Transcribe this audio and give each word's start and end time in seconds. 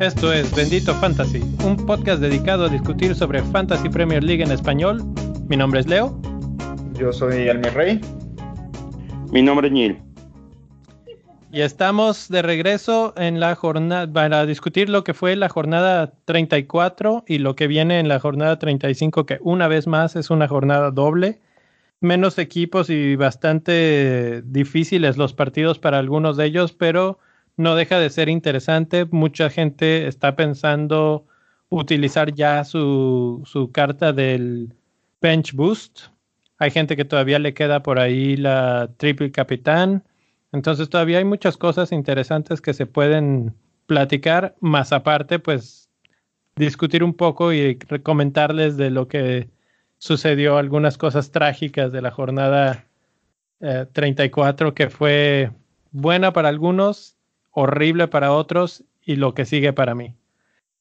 Esto 0.00 0.32
es 0.32 0.52
Bendito 0.56 0.92
Fantasy, 0.94 1.40
un 1.64 1.76
podcast 1.76 2.20
dedicado 2.20 2.64
a 2.64 2.68
discutir 2.68 3.14
sobre 3.14 3.40
Fantasy 3.44 3.88
Premier 3.88 4.24
League 4.24 4.42
en 4.42 4.50
español. 4.50 5.04
Mi 5.46 5.56
nombre 5.56 5.78
es 5.78 5.86
Leo. 5.86 6.20
Yo 6.94 7.12
soy 7.12 7.46
Elmi 7.46 7.68
Rey. 7.68 8.00
Mi 9.30 9.40
nombre 9.42 9.68
es 9.68 9.72
Neil. 9.72 10.02
Y 11.52 11.60
estamos 11.60 12.28
de 12.28 12.42
regreso 12.42 13.14
en 13.16 13.38
la 13.38 13.54
jornada 13.54 14.12
para 14.12 14.46
discutir 14.46 14.88
lo 14.88 15.04
que 15.04 15.14
fue 15.14 15.36
la 15.36 15.48
jornada 15.48 16.12
34 16.24 17.22
y 17.28 17.38
lo 17.38 17.54
que 17.54 17.68
viene 17.68 18.00
en 18.00 18.08
la 18.08 18.18
jornada 18.18 18.58
35, 18.58 19.26
que 19.26 19.38
una 19.42 19.68
vez 19.68 19.86
más 19.86 20.16
es 20.16 20.30
una 20.30 20.48
jornada 20.48 20.90
doble. 20.90 21.38
Menos 22.02 22.36
equipos 22.38 22.90
y 22.90 23.14
bastante 23.14 24.42
difíciles 24.44 25.16
los 25.16 25.34
partidos 25.34 25.78
para 25.78 25.98
algunos 25.98 26.36
de 26.36 26.46
ellos, 26.46 26.72
pero 26.72 27.20
no 27.56 27.76
deja 27.76 28.00
de 28.00 28.10
ser 28.10 28.28
interesante. 28.28 29.06
Mucha 29.06 29.50
gente 29.50 30.08
está 30.08 30.34
pensando 30.34 31.26
utilizar 31.68 32.34
ya 32.34 32.64
su, 32.64 33.42
su 33.46 33.70
carta 33.70 34.12
del 34.12 34.74
Bench 35.20 35.54
Boost. 35.54 36.08
Hay 36.58 36.72
gente 36.72 36.96
que 36.96 37.04
todavía 37.04 37.38
le 37.38 37.54
queda 37.54 37.84
por 37.84 38.00
ahí 38.00 38.36
la 38.36 38.90
Triple 38.96 39.30
Capitán. 39.30 40.02
Entonces 40.50 40.88
todavía 40.90 41.18
hay 41.18 41.24
muchas 41.24 41.56
cosas 41.56 41.92
interesantes 41.92 42.60
que 42.60 42.74
se 42.74 42.86
pueden 42.86 43.54
platicar, 43.86 44.56
más 44.60 44.92
aparte, 44.92 45.38
pues 45.38 45.88
discutir 46.56 47.04
un 47.04 47.14
poco 47.14 47.52
y 47.52 47.78
comentarles 48.02 48.76
de 48.76 48.90
lo 48.90 49.06
que 49.06 49.48
sucedió, 50.02 50.58
algunas 50.58 50.98
cosas 50.98 51.30
trágicas 51.30 51.92
de 51.92 52.02
la 52.02 52.10
jornada 52.10 52.86
34, 53.60 54.68
eh, 54.68 54.74
que 54.74 54.90
fue 54.90 55.52
buena 55.92 56.32
para 56.32 56.48
algunos 56.48 57.16
horrible 57.52 58.08
para 58.08 58.32
otros 58.32 58.82
y 59.00 59.14
lo 59.14 59.32
que 59.32 59.44
sigue 59.44 59.72
para 59.72 59.94
mí. 59.94 60.16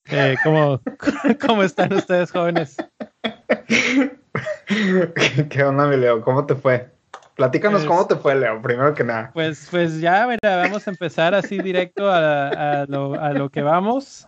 Eh, 0.10 0.38
¿cómo, 0.44 0.82
¿Cómo 1.46 1.62
están 1.62 1.94
ustedes, 1.94 2.32
jóvenes? 2.32 2.78
¿Qué 5.50 5.64
onda, 5.64 5.86
mi 5.86 5.98
Leo? 5.98 6.22
¿Cómo 6.22 6.48
te 6.48 6.56
fue? 6.56 6.90
Platícanos 7.36 7.82
pues 7.82 7.90
cómo 7.90 8.08
te 8.08 8.16
fue, 8.16 8.34
Leo, 8.34 8.60
primero 8.60 8.96
que 8.96 9.04
nada. 9.04 9.30
Pues, 9.36 9.68
pues 9.70 10.02
ya, 10.02 10.26
mira, 10.26 10.58
vamos 10.58 10.88
a 10.88 10.90
empezar 10.90 11.36
así 11.36 11.60
directo 11.60 12.10
a, 12.10 12.48
a, 12.48 12.86
lo, 12.88 13.22
a 13.22 13.34
lo 13.34 13.52
que 13.52 13.62
vamos. 13.62 14.28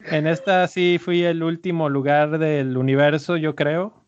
En 0.00 0.26
esta 0.26 0.66
sí 0.68 0.98
fui 0.98 1.22
el 1.24 1.42
último 1.42 1.88
lugar 1.88 2.38
del 2.38 2.76
universo, 2.76 3.36
yo 3.36 3.54
creo. 3.54 4.04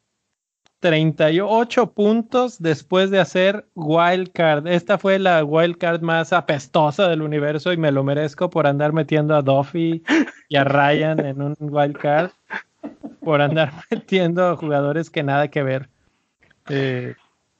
38 0.80 1.92
puntos 1.92 2.60
después 2.60 3.10
de 3.10 3.18
hacer 3.18 3.66
wild 3.74 4.30
card. 4.32 4.66
Esta 4.66 4.98
fue 4.98 5.18
la 5.18 5.42
wild 5.42 5.78
card 5.78 6.02
más 6.02 6.32
apestosa 6.32 7.08
del 7.08 7.22
universo 7.22 7.72
y 7.72 7.76
me 7.76 7.90
lo 7.90 8.04
merezco 8.04 8.50
por 8.50 8.66
andar 8.66 8.92
metiendo 8.92 9.34
a 9.34 9.42
Duffy 9.42 10.02
y 10.48 10.56
a 10.56 10.64
Ryan 10.64 11.24
en 11.24 11.40
un 11.40 11.56
wild 11.58 11.96
card. 11.96 12.30
Por 13.20 13.40
andar 13.40 13.72
metiendo 13.90 14.46
a 14.46 14.56
jugadores 14.56 15.10
que 15.10 15.22
nada 15.22 15.48
que 15.48 15.62
ver. 15.62 15.88
Eh, 16.68 17.14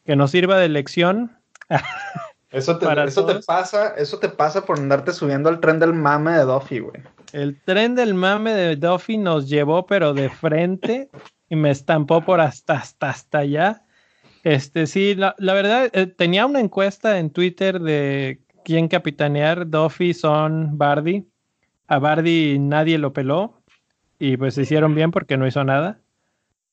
que 0.05 0.15
nos 0.15 0.31
sirva 0.31 0.59
de 0.59 0.69
lección. 0.69 1.33
Eso 2.57 2.79
te, 2.79 2.87
eso 3.05 3.27
te 3.27 3.41
pasa, 3.47 3.95
eso 3.97 4.19
te 4.19 4.31
pasa 4.31 4.65
por 4.65 4.79
andarte 4.79 5.13
subiendo 5.13 5.51
al 5.51 5.61
tren 5.61 5.79
del 5.79 5.93
mame 5.93 6.33
de 6.33 6.45
Duffy, 6.45 6.79
güey. 6.79 7.03
El 7.33 7.61
tren 7.61 7.95
del 7.95 8.15
mame 8.15 8.53
de 8.55 8.77
Duffy 8.77 9.19
nos 9.19 9.47
llevó, 9.47 9.87
pero 9.87 10.15
de 10.15 10.31
frente 10.31 11.11
y 11.51 11.57
me 11.57 11.71
estampó 11.71 12.23
por 12.23 12.41
hasta, 12.41 12.75
hasta, 12.75 13.11
hasta 13.11 13.39
allá. 13.39 13.83
Este, 14.43 14.87
sí, 14.87 15.15
la, 15.15 15.35
verdad, 15.39 15.91
eh, 15.93 16.07
tenía 16.07 16.47
una 16.47 16.61
encuesta 16.61 17.19
en 17.19 17.31
Twitter 17.31 17.79
de 17.81 18.41
quién 18.65 18.89
capitanear, 18.89 19.69
Duffy, 19.69 20.15
Son, 20.15 20.79
Bardi. 20.79 21.27
A 21.89 21.99
Bardi 21.99 22.59
nadie 22.59 22.97
lo 22.97 23.13
peló 23.13 23.61
y 24.19 24.37
pues 24.39 24.55
se 24.55 24.63
hicieron 24.63 24.95
bien 24.95 25.11
porque 25.11 25.37
no 25.37 25.47
hizo 25.47 25.63
nada. 25.63 26.01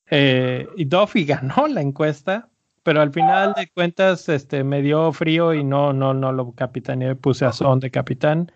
Eh, 0.10 0.68
y 0.78 0.86
Duffy 0.86 1.26
ganó 1.26 1.68
la 1.68 1.82
encuesta, 1.82 2.50
pero 2.84 3.02
al 3.02 3.12
final 3.12 3.54
de 3.56 3.68
cuentas 3.68 4.30
este, 4.30 4.64
me 4.64 4.82
dio 4.82 5.12
frío 5.14 5.54
y 5.54 5.64
no, 5.64 5.94
no, 5.94 6.14
no 6.14 6.32
lo 6.32 6.52
capitaneé, 6.54 7.16
puse 7.16 7.46
a 7.46 7.52
Son 7.52 7.80
de 7.80 7.92
capitán 7.92 8.52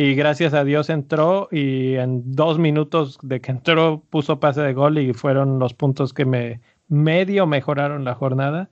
y 0.00 0.14
gracias 0.14 0.54
a 0.54 0.62
Dios 0.62 0.90
entró 0.90 1.48
y 1.50 1.96
en 1.96 2.22
dos 2.32 2.60
minutos 2.60 3.18
de 3.20 3.40
que 3.40 3.50
entró 3.50 4.04
puso 4.10 4.38
pase 4.38 4.60
de 4.60 4.72
gol 4.72 4.96
y 4.98 5.12
fueron 5.12 5.58
los 5.58 5.74
puntos 5.74 6.12
que 6.12 6.24
me 6.24 6.60
medio 6.86 7.48
mejoraron 7.48 8.04
la 8.04 8.14
jornada. 8.14 8.70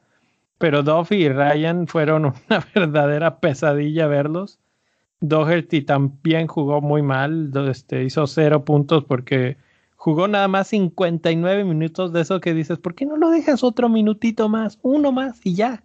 Pero 0.58 0.84
Duffy 0.84 1.16
y 1.24 1.28
Ryan 1.28 1.88
fueron 1.88 2.26
una 2.48 2.64
verdadera 2.72 3.40
pesadilla 3.40 4.06
verlos. 4.06 4.60
Doherty 5.20 5.82
también 5.82 6.46
jugó 6.46 6.80
muy 6.80 7.02
mal, 7.02 7.50
este, 7.68 8.04
hizo 8.04 8.28
cero 8.28 8.64
puntos 8.64 9.02
porque 9.02 9.56
jugó 10.06 10.28
nada 10.28 10.46
más 10.46 10.68
59 10.68 11.64
minutos 11.64 12.12
de 12.12 12.20
eso 12.20 12.40
que 12.40 12.54
dices, 12.54 12.78
¿por 12.78 12.94
qué 12.94 13.04
no 13.04 13.16
lo 13.16 13.28
dejas 13.28 13.64
otro 13.64 13.88
minutito 13.88 14.48
más, 14.48 14.78
uno 14.82 15.10
más 15.10 15.44
y 15.44 15.56
ya? 15.56 15.82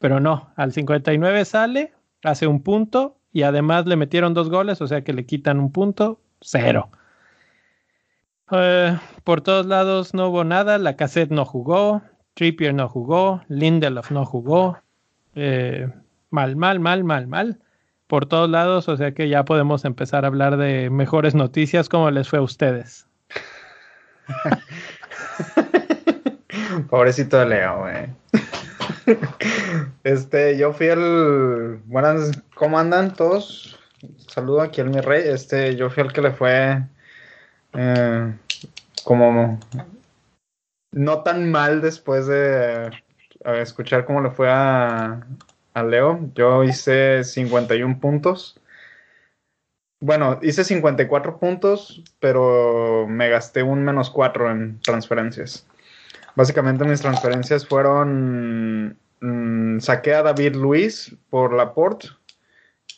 Pero 0.00 0.18
no, 0.18 0.50
al 0.56 0.72
59 0.72 1.44
sale, 1.44 1.92
hace 2.24 2.48
un 2.48 2.64
punto 2.64 3.16
y 3.32 3.42
además 3.42 3.86
le 3.86 3.94
metieron 3.94 4.34
dos 4.34 4.50
goles, 4.50 4.80
o 4.80 4.88
sea 4.88 5.04
que 5.04 5.12
le 5.12 5.24
quitan 5.24 5.60
un 5.60 5.70
punto, 5.70 6.20
cero. 6.40 6.90
Eh, 8.50 8.98
por 9.22 9.40
todos 9.40 9.66
lados 9.66 10.14
no 10.14 10.30
hubo 10.30 10.42
nada, 10.42 10.76
la 10.78 10.96
cassette 10.96 11.30
no 11.30 11.44
jugó, 11.44 12.02
Trippier 12.34 12.74
no 12.74 12.88
jugó, 12.88 13.42
Lindelof 13.46 14.10
no 14.10 14.26
jugó, 14.26 14.78
eh, 15.36 15.88
mal, 16.28 16.56
mal, 16.56 16.80
mal, 16.80 17.04
mal, 17.04 17.28
mal. 17.28 17.60
Por 18.08 18.26
todos 18.26 18.50
lados, 18.50 18.88
o 18.88 18.96
sea 18.96 19.14
que 19.14 19.28
ya 19.28 19.44
podemos 19.44 19.84
empezar 19.84 20.24
a 20.24 20.26
hablar 20.26 20.56
de 20.56 20.90
mejores 20.90 21.36
noticias. 21.36 21.88
¿Cómo 21.88 22.10
les 22.10 22.28
fue 22.28 22.40
a 22.40 22.42
ustedes? 22.42 23.06
Pobrecito 26.90 27.38
de 27.38 27.46
Leo, 27.46 27.80
güey. 27.80 28.08
este, 30.04 30.56
yo 30.56 30.72
fui 30.72 30.86
el. 30.86 31.80
Buenas, 31.86 32.30
¿cómo 32.54 32.78
andan 32.78 33.14
todos? 33.14 33.78
Saludo 34.28 34.62
aquí 34.62 34.80
al 34.80 34.90
mi 34.90 35.00
rey. 35.00 35.22
Este, 35.26 35.76
yo 35.76 35.90
fui 35.90 36.02
el 36.02 36.12
que 36.12 36.22
le 36.22 36.32
fue. 36.32 36.82
Eh, 37.74 38.34
como. 39.04 39.60
No 40.92 41.22
tan 41.22 41.50
mal 41.50 41.80
después 41.80 42.26
de 42.26 42.90
escuchar 43.44 44.04
cómo 44.04 44.20
le 44.20 44.30
fue 44.30 44.50
a, 44.50 45.26
a 45.74 45.82
Leo. 45.82 46.30
Yo 46.34 46.64
hice 46.64 47.24
51 47.24 47.98
puntos. 47.98 48.60
Bueno, 50.04 50.38
hice 50.42 50.64
54 50.64 51.38
puntos, 51.38 52.02
pero 52.20 53.06
me 53.08 53.30
gasté 53.30 53.62
un 53.62 53.82
menos 53.82 54.10
4 54.10 54.50
en 54.50 54.78
transferencias. 54.80 55.66
Básicamente 56.34 56.84
mis 56.84 57.00
transferencias 57.00 57.66
fueron, 57.66 58.98
mm, 59.22 59.80
saqué 59.80 60.12
a 60.14 60.22
David 60.22 60.56
Luis 60.56 61.16
por 61.30 61.54
Laporte 61.54 62.08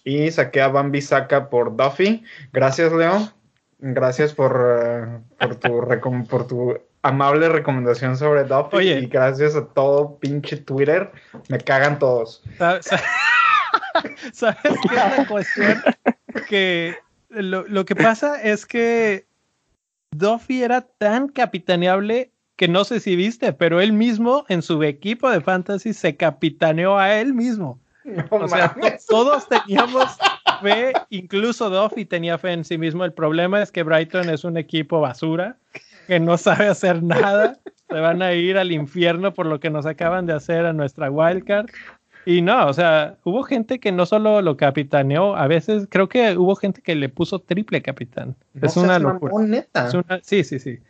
y 0.03 0.33
saqué 0.33 0.61
a 0.61 0.67
Bambi 0.67 1.01
Saca 1.01 1.49
por 1.49 1.77
Duffy. 1.77 2.25
Gracias, 2.53 2.93
Leo. 2.93 3.33
Gracias 3.79 4.35
por, 4.35 4.77
eh, 4.77 5.07
por, 5.39 5.55
tu, 5.55 6.27
por 6.29 6.47
tu 6.49 6.77
amable 7.03 7.49
recomendación 7.49 8.17
sobre 8.17 8.43
Duffy 8.43 8.89
y 8.91 9.07
gracias 9.07 9.55
a 9.55 9.65
todo 9.65 10.19
pinche 10.19 10.57
Twitter. 10.57 11.13
Me 11.49 11.59
cagan 11.59 12.01
todos. 12.01 12.43
¿Sabes 14.33 14.59
qué 14.63 14.95
es 14.95 15.19
la 15.19 15.27
cuestión? 15.27 15.83
Que 16.49 16.97
lo, 17.31 17.67
lo 17.67 17.85
que 17.85 17.97
pasa 17.97 18.41
es 18.43 18.67
que 18.67 19.27
Duffy 20.11 20.63
era 20.63 20.83
tan 20.83 21.29
capitaneable 21.29 22.33
que 22.57 22.69
no 22.69 22.85
sé 22.85 23.01
si 23.01 23.17
viste, 23.17 23.53
pero 23.53 23.81
él 23.81 23.93
mismo 23.93 24.45
en 24.49 24.63
su 24.63 24.83
equipo 24.83 25.31
de 25.31 25.41
fantasy 25.41 25.93
se 25.93 26.17
capitaneó 26.17 26.99
a 26.99 27.15
él 27.21 27.35
mismo. 27.35 27.79
o 28.31 28.49
sea, 28.49 28.75
todos 29.09 29.49
teníamos 29.49 30.17
fe, 30.63 30.93
incluso 31.11 31.69
Duffy 31.69 32.05
tenía 32.05 32.39
fe 32.39 32.53
en 32.53 32.65
sí 32.65 32.79
mismo. 32.79 33.05
El 33.05 33.13
problema 33.13 33.63
es 33.63 33.71
que 33.71 33.83
Brighton 33.83 34.31
es 34.31 34.45
un 34.45 34.57
equipo 34.57 35.01
basura 35.01 35.57
que 36.07 36.19
no 36.19 36.39
sabe 36.39 36.69
hacer 36.69 37.03
nada. 37.03 37.59
Se 37.89 38.01
van 38.01 38.23
a 38.23 38.33
ir 38.33 38.57
al 38.59 38.73
infierno 38.73 39.35
por 39.35 39.47
lo 39.47 39.61
que 39.61 39.71
nos 39.71 39.87
acaban 39.87 40.27
de 40.27 40.33
hacer 40.33 40.67
a 40.67 40.73
nuestra 40.73 41.11
wildcard. 41.11 41.67
Y 42.27 42.43
no, 42.43 42.67
o 42.67 42.73
sea, 42.75 43.17
hubo 43.25 43.43
gente 43.45 43.81
que 43.81 43.93
no 43.93 44.05
solo 44.05 44.43
lo 44.43 44.59
capitaneó, 44.59 45.35
a 45.37 45.47
veces 45.47 45.87
creo 45.89 46.09
que 46.09 46.37
hubo 46.37 46.55
gente 46.57 46.83
que 46.83 46.95
le 46.95 47.09
puso 47.09 47.39
triple 47.39 47.81
capitán. 47.81 48.37
es 48.61 48.77
una 48.77 48.99
locura. 48.99 49.33
Es 49.75 49.95
una, 49.95 50.21
sí, 50.23 50.45
sí, 50.45 50.59
sí 50.59 50.81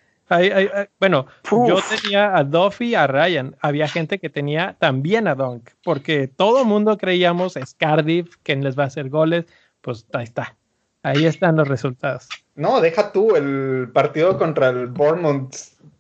bueno, 0.99 1.27
yo 1.50 1.79
tenía 2.03 2.37
a 2.37 2.43
Duffy, 2.43 2.94
a 2.94 3.06
Ryan. 3.06 3.56
Había 3.61 3.88
gente 3.88 4.19
que 4.19 4.29
tenía 4.29 4.77
también 4.79 5.29
a 5.29 5.35
Dunk, 5.35 5.71
porque 5.85 6.27
todo 6.27 6.62
el 6.62 6.67
mundo 6.67 6.99
creíamos 6.99 7.56
es 7.56 7.75
Cardiff 7.75 8.37
quien 8.43 8.65
les 8.65 8.77
va 8.77 8.85
a 8.85 8.87
hacer 8.87 9.09
goles. 9.09 9.44
Pues 9.81 10.06
ahí 10.12 10.25
está. 10.25 10.56
Ahí 11.03 11.27
están 11.27 11.56
los 11.56 11.69
resultados. 11.69 12.29
No, 12.56 12.81
deja 12.81 13.12
tú 13.12 13.37
el 13.37 13.88
partido 13.93 14.37
contra 14.37 14.71
el 14.71 14.88
Bournemouth. 14.88 15.55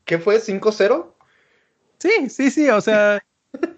¿Qué 0.04 0.18
fue? 0.18 0.38
¿5-0? 0.38 1.06
Sí, 1.98 2.28
sí, 2.28 2.50
sí. 2.50 2.68
O 2.70 2.80
sea, 2.80 3.22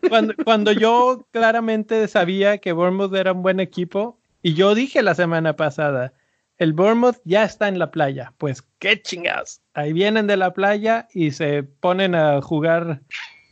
cuando, 0.08 0.34
cuando 0.44 0.72
yo 0.72 1.26
claramente 1.30 2.06
sabía 2.08 2.58
que 2.58 2.72
Bournemouth 2.72 3.14
era 3.14 3.32
un 3.32 3.42
buen 3.42 3.60
equipo, 3.60 4.18
y 4.42 4.54
yo 4.54 4.74
dije 4.74 5.02
la 5.02 5.14
semana 5.14 5.56
pasada, 5.56 6.12
el 6.58 6.72
Bournemouth 6.72 7.18
ya 7.24 7.44
está 7.44 7.68
en 7.68 7.78
la 7.78 7.90
playa. 7.90 8.32
Pues 8.38 8.62
qué 8.78 9.00
chingados. 9.00 9.60
Ahí 9.74 9.92
vienen 9.92 10.26
de 10.26 10.36
la 10.36 10.52
playa 10.52 11.08
y 11.12 11.30
se 11.30 11.62
ponen 11.62 12.14
a 12.14 12.40
jugar 12.42 13.00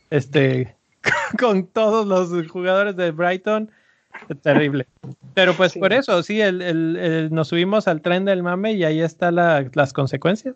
este 0.09 0.75
con 1.39 1.67
todos 1.67 2.05
los 2.05 2.49
jugadores 2.49 2.95
de 2.95 3.11
Brighton. 3.11 3.71
Terrible. 4.41 4.87
Pero 5.33 5.53
pues 5.53 5.73
por 5.77 5.93
eso, 5.93 6.23
sí, 6.23 6.41
el, 6.41 6.61
el, 6.61 6.95
el, 6.95 7.33
nos 7.33 7.49
subimos 7.49 7.87
al 7.87 8.01
tren 8.01 8.25
del 8.25 8.41
mame 8.43 8.73
y 8.73 8.83
ahí 8.83 8.99
están 8.99 9.35
la, 9.35 9.69
las 9.73 9.93
consecuencias. 9.93 10.55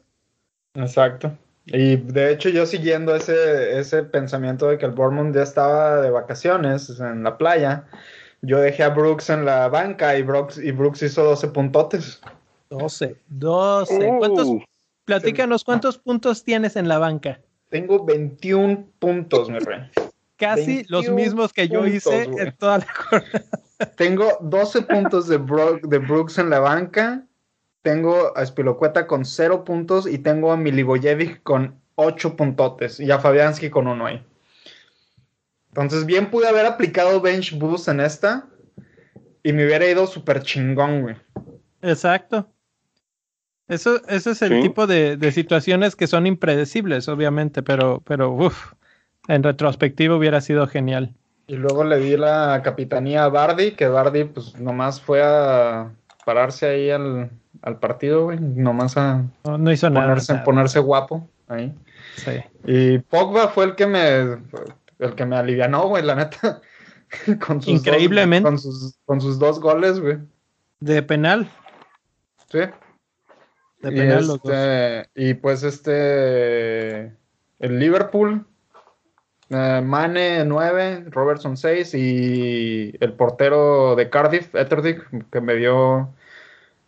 Exacto. 0.73 1.37
Y 1.65 1.95
de 1.95 2.31
hecho 2.31 2.49
yo 2.49 2.65
siguiendo 2.65 3.15
ese, 3.15 3.79
ese 3.79 4.03
pensamiento 4.03 4.67
de 4.67 4.77
que 4.77 4.85
el 4.85 4.91
Bournemouth 4.91 5.33
ya 5.33 5.43
estaba 5.43 6.01
de 6.01 6.09
vacaciones 6.09 6.89
en 6.99 7.23
la 7.23 7.37
playa, 7.37 7.85
yo 8.41 8.59
dejé 8.59 8.83
a 8.83 8.89
Brooks 8.89 9.29
en 9.29 9.45
la 9.45 9.67
banca 9.67 10.17
y 10.17 10.23
Brooks, 10.23 10.57
y 10.57 10.71
Brooks 10.71 11.03
hizo 11.03 11.23
12 11.23 11.49
puntotes. 11.49 12.21
12, 12.69 13.15
12. 13.27 14.17
¿Cuántos, 14.17 14.47
platícanos, 15.05 15.63
¿cuántos 15.63 15.97
puntos 15.97 16.43
tienes 16.43 16.75
en 16.75 16.87
la 16.87 16.97
banca? 16.97 17.39
Tengo 17.69 18.03
21 18.03 18.87
puntos, 18.99 19.49
mi 19.49 19.59
rey. 19.59 19.89
Casi 20.37 20.83
los 20.89 21.07
mismos 21.09 21.53
que 21.53 21.67
yo 21.67 21.81
puntos, 21.81 21.95
hice 21.95 22.27
wey. 22.27 22.39
en 22.39 22.55
toda 22.57 22.79
la 22.79 22.87
jornada. 22.93 23.49
Tengo 23.95 24.37
12 24.41 24.81
puntos 24.83 25.27
de, 25.27 25.37
Bro 25.37 25.79
de 25.83 25.97
Brooks 25.99 26.37
en 26.37 26.49
la 26.49 26.59
banca. 26.59 27.23
Tengo 27.81 28.37
a 28.37 28.45
Spilocueta 28.45 29.07
con 29.07 29.25
0 29.25 29.63
puntos 29.63 30.07
y 30.07 30.19
tengo 30.19 30.51
a 30.51 30.57
Milivojevic 30.57 31.41
con 31.43 31.79
8 31.95 32.35
puntotes 32.35 32.99
y 32.99 33.09
a 33.11 33.19
Fabianski 33.19 33.69
con 33.69 33.87
1 33.87 34.05
ahí. 34.05 34.25
Entonces, 35.69 36.05
bien 36.05 36.29
pude 36.29 36.47
haber 36.47 36.65
aplicado 36.65 37.21
Bench 37.21 37.57
Boost 37.57 37.87
en 37.87 38.01
esta 38.01 38.47
y 39.41 39.53
me 39.53 39.65
hubiera 39.65 39.87
ido 39.87 40.05
súper 40.05 40.43
chingón, 40.43 41.01
güey. 41.01 41.15
Exacto. 41.81 42.47
Eso, 43.67 44.01
eso 44.09 44.31
es 44.31 44.41
el 44.41 44.49
sí. 44.49 44.61
tipo 44.63 44.85
de, 44.85 45.15
de, 45.15 45.31
situaciones 45.31 45.95
que 45.95 46.07
son 46.07 46.27
impredecibles, 46.27 47.07
obviamente, 47.07 47.63
pero, 47.63 48.01
pero 48.05 48.31
uff, 48.31 48.73
en 49.29 49.43
retrospectiva 49.43 50.15
hubiera 50.15 50.41
sido 50.41 50.67
genial. 50.67 51.15
Y 51.47 51.55
luego 51.55 51.85
le 51.85 51.97
di 51.99 52.17
la 52.17 52.61
capitanía 52.63 53.23
a 53.23 53.29
Bardi, 53.29 53.71
que 53.71 53.87
Bardi 53.87 54.25
pues 54.25 54.59
nomás 54.59 55.01
fue 55.01 55.21
a 55.23 55.91
pararse 56.25 56.67
ahí 56.67 56.89
al, 56.89 57.31
al 57.61 57.79
partido, 57.79 58.25
güey, 58.25 58.39
nomás 58.39 58.97
a 58.97 59.25
no, 59.45 59.57
no 59.57 59.71
hizo 59.71 59.87
ponerse, 59.91 60.33
nada. 60.33 60.45
ponerse 60.45 60.79
guapo 60.79 61.27
ahí. 61.47 61.73
Sí. 62.15 62.31
Y 62.65 62.99
Pogba 62.99 63.49
fue 63.49 63.65
el 63.65 63.75
que 63.75 63.87
me 63.87 64.37
el 64.99 65.15
que 65.15 65.25
me 65.25 65.35
alivianó, 65.35 65.87
güey, 65.87 66.03
la 66.03 66.15
neta. 66.15 66.61
con 67.45 67.61
sus 67.61 67.73
Increíblemente. 67.73 68.49
Dos, 68.49 68.61
con, 68.63 68.71
sus, 68.71 68.99
con 69.05 69.21
sus 69.21 69.39
dos 69.39 69.59
goles, 69.59 69.99
güey. 69.99 70.19
De 70.79 71.01
penal. 71.03 71.49
Sí. 72.51 72.59
De 73.81 73.91
penal 73.91 74.25
y, 74.25 74.33
este, 74.33 75.09
y 75.15 75.33
pues 75.33 75.63
este. 75.63 77.15
El 77.59 77.79
Liverpool. 77.79 78.45
Eh, 79.53 79.81
Mane 79.83 80.45
9, 80.45 81.07
Robertson 81.09 81.57
6 81.57 81.93
y 81.95 82.93
el 83.01 83.13
portero 83.13 83.97
de 83.97 84.09
Cardiff, 84.09 84.55
Etterdick, 84.55 85.29
que 85.29 85.41
me 85.41 85.55
dio 85.55 86.09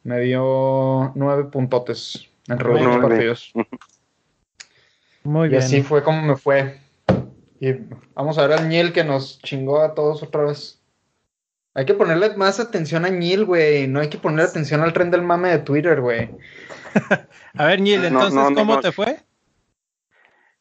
me 0.04 0.22
dio 0.22 1.12
9 1.14 1.46
puntotes 1.52 2.30
entre 2.48 2.70
los 2.70 2.82
dos 2.82 2.98
partidos. 3.00 3.54
Muy 5.24 5.48
y 5.48 5.52
bien. 5.52 5.62
así 5.62 5.82
fue 5.82 6.04
como 6.04 6.22
me 6.22 6.38
fue. 6.38 6.80
Y 7.60 7.74
vamos 8.14 8.38
a 8.38 8.48
ver 8.48 8.60
al 8.60 8.70
Niel 8.70 8.94
que 8.94 9.04
nos 9.04 9.40
chingó 9.40 9.82
a 9.82 9.94
todos 9.94 10.24
otra 10.24 10.44
vez. 10.44 10.82
Hay 11.74 11.86
que 11.86 11.94
ponerle 11.94 12.36
más 12.38 12.62
atención 12.62 13.04
a 13.04 13.10
Niel, 13.10 13.44
güey. 13.44 13.88
No 13.88 14.00
hay 14.00 14.08
que 14.08 14.18
poner 14.18 14.46
atención 14.46 14.80
al 14.82 14.94
tren 14.94 15.12
del 15.12 15.22
mame 15.22 15.50
de 15.50 15.60
Twitter, 15.60 16.00
güey. 16.00 16.30
a 17.58 17.66
ver, 17.66 17.82
Niel, 17.82 18.06
entonces, 18.06 18.34
no, 18.34 18.50
no, 18.50 18.56
¿cómo 18.56 18.76
no, 18.76 18.82
te 18.82 18.94
fue? 18.94 19.20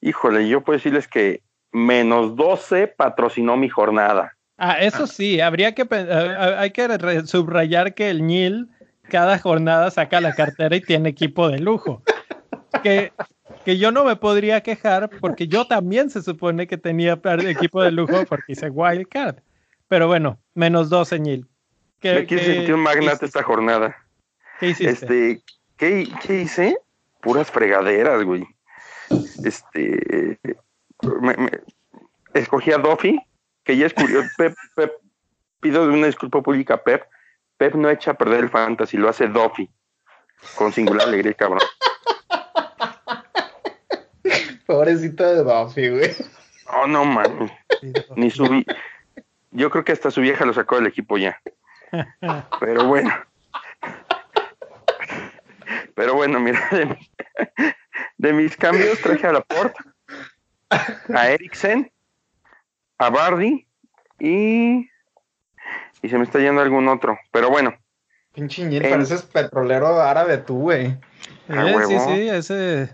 Híjole, 0.00 0.48
yo 0.48 0.62
puedo 0.62 0.78
decirles 0.78 1.06
que 1.06 1.42
menos 1.72 2.36
12 2.36 2.88
patrocinó 2.88 3.56
mi 3.56 3.68
jornada. 3.68 4.36
Ah, 4.58 4.78
eso 4.80 5.06
sí, 5.06 5.40
habría 5.40 5.74
que 5.74 5.86
hay 6.56 6.70
que 6.70 7.26
subrayar 7.26 7.94
que 7.94 8.10
el 8.10 8.24
Nil 8.24 8.68
cada 9.08 9.38
jornada 9.38 9.90
saca 9.90 10.20
la 10.20 10.34
cartera 10.34 10.76
y 10.76 10.80
tiene 10.80 11.08
equipo 11.08 11.48
de 11.48 11.58
lujo. 11.58 12.02
Que, 12.82 13.12
que 13.64 13.76
yo 13.78 13.90
no 13.92 14.04
me 14.04 14.16
podría 14.16 14.62
quejar 14.62 15.10
porque 15.20 15.48
yo 15.48 15.66
también 15.66 16.10
se 16.10 16.22
supone 16.22 16.66
que 16.66 16.78
tenía 16.78 17.20
equipo 17.48 17.82
de 17.82 17.90
lujo 17.90 18.24
porque 18.28 18.52
hice 18.52 18.70
wild 18.70 19.08
card. 19.08 19.36
Pero 19.88 20.06
bueno, 20.06 20.38
menos 20.54 20.88
12 20.88 21.18
Nil. 21.18 21.46
¿Qué, 22.00 22.14
me 22.14 22.26
quise 22.26 22.44
sentir 22.44 22.74
un 22.74 22.80
magnate 22.80 23.26
esta 23.26 23.42
jornada. 23.42 23.96
¿Qué 24.58 24.68
hiciste? 24.68 24.90
Este, 24.90 25.42
¿qué, 25.76 26.08
¿Qué 26.24 26.42
hice? 26.42 26.78
Puras 27.20 27.50
fregaderas, 27.50 28.24
güey. 28.24 28.44
Este, 29.44 30.38
me, 31.20 31.36
me, 31.36 31.50
escogí 32.34 32.72
a 32.72 32.78
Duffy, 32.78 33.20
que 33.64 33.76
ya 33.76 33.86
es 33.86 33.94
curioso. 33.94 34.28
Pep, 34.36 34.54
Pep, 34.74 34.92
pido 35.60 35.84
una 35.84 36.06
disculpa 36.06 36.42
pública 36.42 36.74
a 36.74 36.82
Pep. 36.82 37.04
Pep 37.56 37.74
no 37.74 37.90
echa 37.90 38.12
a 38.12 38.14
perder 38.14 38.40
el 38.40 38.50
fantasy, 38.50 38.96
lo 38.96 39.08
hace 39.08 39.28
Duffy. 39.28 39.70
Con 40.56 40.72
singular 40.72 41.06
alegría, 41.06 41.34
cabrón. 41.34 41.60
Pobrecito 44.66 45.24
de 45.24 45.42
Duffy, 45.42 45.90
güey. 45.90 46.10
Oh, 46.74 46.86
no, 46.86 47.04
man. 47.04 47.50
Ni 48.16 48.30
su 48.30 48.64
Yo 49.50 49.70
creo 49.70 49.84
que 49.84 49.92
hasta 49.92 50.10
su 50.10 50.20
vieja 50.20 50.44
lo 50.44 50.54
sacó 50.54 50.76
del 50.76 50.86
equipo 50.86 51.18
ya. 51.18 51.40
Pero 52.58 52.86
bueno. 52.86 53.12
Pero 55.94 56.14
bueno, 56.14 56.40
mira, 56.40 56.66
de, 56.70 56.96
de 58.16 58.32
mis 58.32 58.56
cambios 58.56 58.98
traje 59.00 59.26
a 59.26 59.32
Laporte 59.32 59.91
a 61.14 61.30
Eriksen, 61.30 61.92
a 62.98 63.10
Bardi 63.10 63.66
y. 64.18 64.88
Y 66.04 66.08
se 66.08 66.18
me 66.18 66.24
está 66.24 66.40
yendo 66.40 66.60
algún 66.60 66.88
otro. 66.88 67.16
Pero 67.30 67.50
bueno. 67.50 67.72
Pinche 68.34 68.64
Ñil, 68.64 68.84
en... 68.84 68.90
pareces 68.90 69.22
petrolero 69.22 70.00
árabe 70.00 70.38
tú, 70.38 70.62
güey. 70.62 70.98
Eh, 71.48 71.74
sí, 71.86 71.98
sí, 72.00 72.28
ese. 72.28 72.90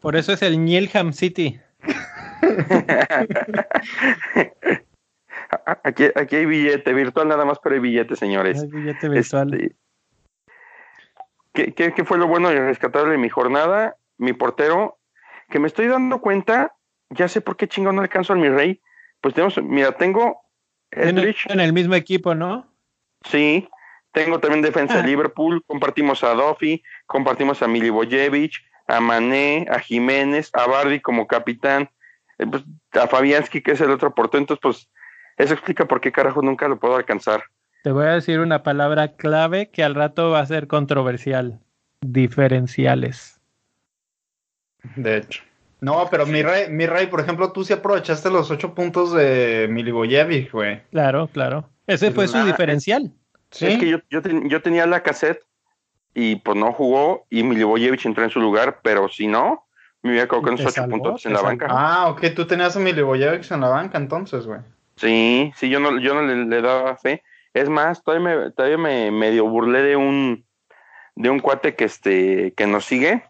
Por 0.00 0.16
eso 0.16 0.32
es 0.32 0.42
el 0.42 0.62
Nielham 0.64 1.12
City. 1.12 1.60
aquí, 5.84 6.06
aquí 6.14 6.36
hay 6.36 6.46
billete 6.46 6.92
virtual 6.92 7.28
nada 7.28 7.44
más, 7.44 7.58
pero 7.62 7.76
hay 7.76 7.80
billete, 7.80 8.16
señores. 8.16 8.60
Hay 8.60 8.68
billete 8.68 9.08
virtual. 9.08 9.54
Este, 9.54 9.76
¿qué, 11.52 11.72
qué, 11.72 11.94
qué 11.94 12.04
fue 12.04 12.18
lo 12.18 12.26
bueno 12.26 12.52
y 12.52 12.58
rescatable 12.58 13.12
de 13.12 13.18
mi 13.18 13.28
jornada? 13.28 13.96
Mi 14.18 14.32
portero 14.32 14.98
que 15.52 15.60
me 15.60 15.68
estoy 15.68 15.86
dando 15.86 16.20
cuenta, 16.20 16.74
ya 17.10 17.28
sé 17.28 17.40
por 17.40 17.56
qué 17.56 17.68
chingón 17.68 17.96
no 17.96 18.02
alcanzo 18.02 18.32
al 18.32 18.40
mi 18.40 18.48
rey. 18.48 18.80
Pues 19.20 19.34
tenemos, 19.34 19.62
mira, 19.62 19.92
tengo 19.92 20.42
Eldridge. 20.90 21.46
En, 21.46 21.52
en 21.52 21.60
el 21.60 21.72
mismo 21.72 21.94
equipo, 21.94 22.34
¿no? 22.34 22.66
Sí, 23.24 23.68
tengo 24.12 24.40
también 24.40 24.62
defensa 24.62 24.94
ah. 24.94 25.02
de 25.02 25.08
Liverpool, 25.08 25.62
compartimos 25.66 26.24
a 26.24 26.34
Duffy, 26.34 26.82
compartimos 27.06 27.62
a 27.62 27.68
Milivojevic, 27.68 28.54
a 28.88 29.00
Mané, 29.00 29.66
a 29.70 29.78
Jiménez, 29.78 30.50
a 30.54 30.66
Bardi 30.66 31.00
como 31.00 31.26
capitán, 31.26 31.90
eh, 32.38 32.46
pues, 32.46 32.64
a 32.92 33.06
Fabianski, 33.06 33.60
que 33.60 33.72
es 33.72 33.80
el 33.80 33.90
otro 33.90 34.14
portero. 34.14 34.40
Entonces, 34.40 34.60
pues, 34.62 34.90
eso 35.36 35.54
explica 35.54 35.86
por 35.86 36.00
qué 36.00 36.10
carajo 36.10 36.42
nunca 36.42 36.66
lo 36.66 36.78
puedo 36.80 36.96
alcanzar. 36.96 37.44
Te 37.84 37.92
voy 37.92 38.06
a 38.06 38.14
decir 38.14 38.40
una 38.40 38.62
palabra 38.62 39.16
clave 39.16 39.70
que 39.70 39.84
al 39.84 39.94
rato 39.94 40.30
va 40.30 40.40
a 40.40 40.46
ser 40.46 40.66
controversial. 40.66 41.60
Diferenciales. 42.00 43.41
De 44.96 45.18
hecho. 45.18 45.42
No, 45.80 46.06
pero 46.10 46.26
mi 46.26 46.42
rey, 46.42 46.70
mi 46.70 46.86
rey, 46.86 47.08
por 47.08 47.20
ejemplo, 47.20 47.50
tú 47.50 47.64
sí 47.64 47.72
aprovechaste 47.72 48.30
los 48.30 48.50
ocho 48.52 48.72
puntos 48.72 49.12
de 49.12 49.66
Milivojevic, 49.68 50.52
güey. 50.52 50.80
Claro, 50.92 51.26
claro. 51.26 51.68
Ese 51.88 52.12
fue 52.12 52.28
su 52.28 52.38
Ah, 52.38 52.44
diferencial. 52.44 53.12
Sí. 53.50 53.66
Es 53.66 53.78
que 53.78 53.88
yo, 53.88 53.98
yo, 54.08 54.22
ten, 54.22 54.48
yo, 54.48 54.62
tenía 54.62 54.86
la 54.86 55.02
cassette 55.02 55.44
y 56.14 56.36
pues 56.36 56.56
no 56.56 56.72
jugó 56.72 57.26
y 57.30 57.42
Milivojevic 57.42 58.04
entró 58.06 58.22
en 58.22 58.30
su 58.30 58.38
lugar, 58.38 58.78
pero 58.84 59.08
si 59.08 59.26
no, 59.26 59.66
me 60.02 60.10
hubiera 60.10 60.28
con 60.28 60.54
esos 60.54 60.78
ocho 60.78 60.88
puntos 60.88 61.26
en 61.26 61.32
la 61.32 61.42
banca. 61.42 61.66
Ah, 61.68 62.08
ok, 62.10 62.26
tú 62.34 62.46
tenías 62.46 62.76
a 62.76 62.78
Milivojevic 62.78 63.50
en 63.50 63.60
la 63.60 63.68
banca 63.68 63.98
entonces, 63.98 64.46
güey. 64.46 64.60
Sí, 64.94 65.52
sí, 65.56 65.68
yo 65.68 65.80
no, 65.80 65.98
yo 65.98 66.14
no 66.14 66.22
le, 66.22 66.44
le, 66.44 66.62
daba 66.62 66.96
fe. 66.96 67.24
Es 67.54 67.68
más, 67.68 68.04
todavía 68.04 68.28
me, 68.28 68.50
todavía 68.52 68.78
me 68.78 69.10
medio 69.10 69.48
burlé 69.48 69.82
de 69.82 69.96
un 69.96 70.44
de 71.16 71.28
un 71.28 71.40
cuate 71.40 71.74
que 71.74 71.84
este 71.84 72.54
que 72.54 72.66
nos 72.68 72.84
sigue 72.84 73.24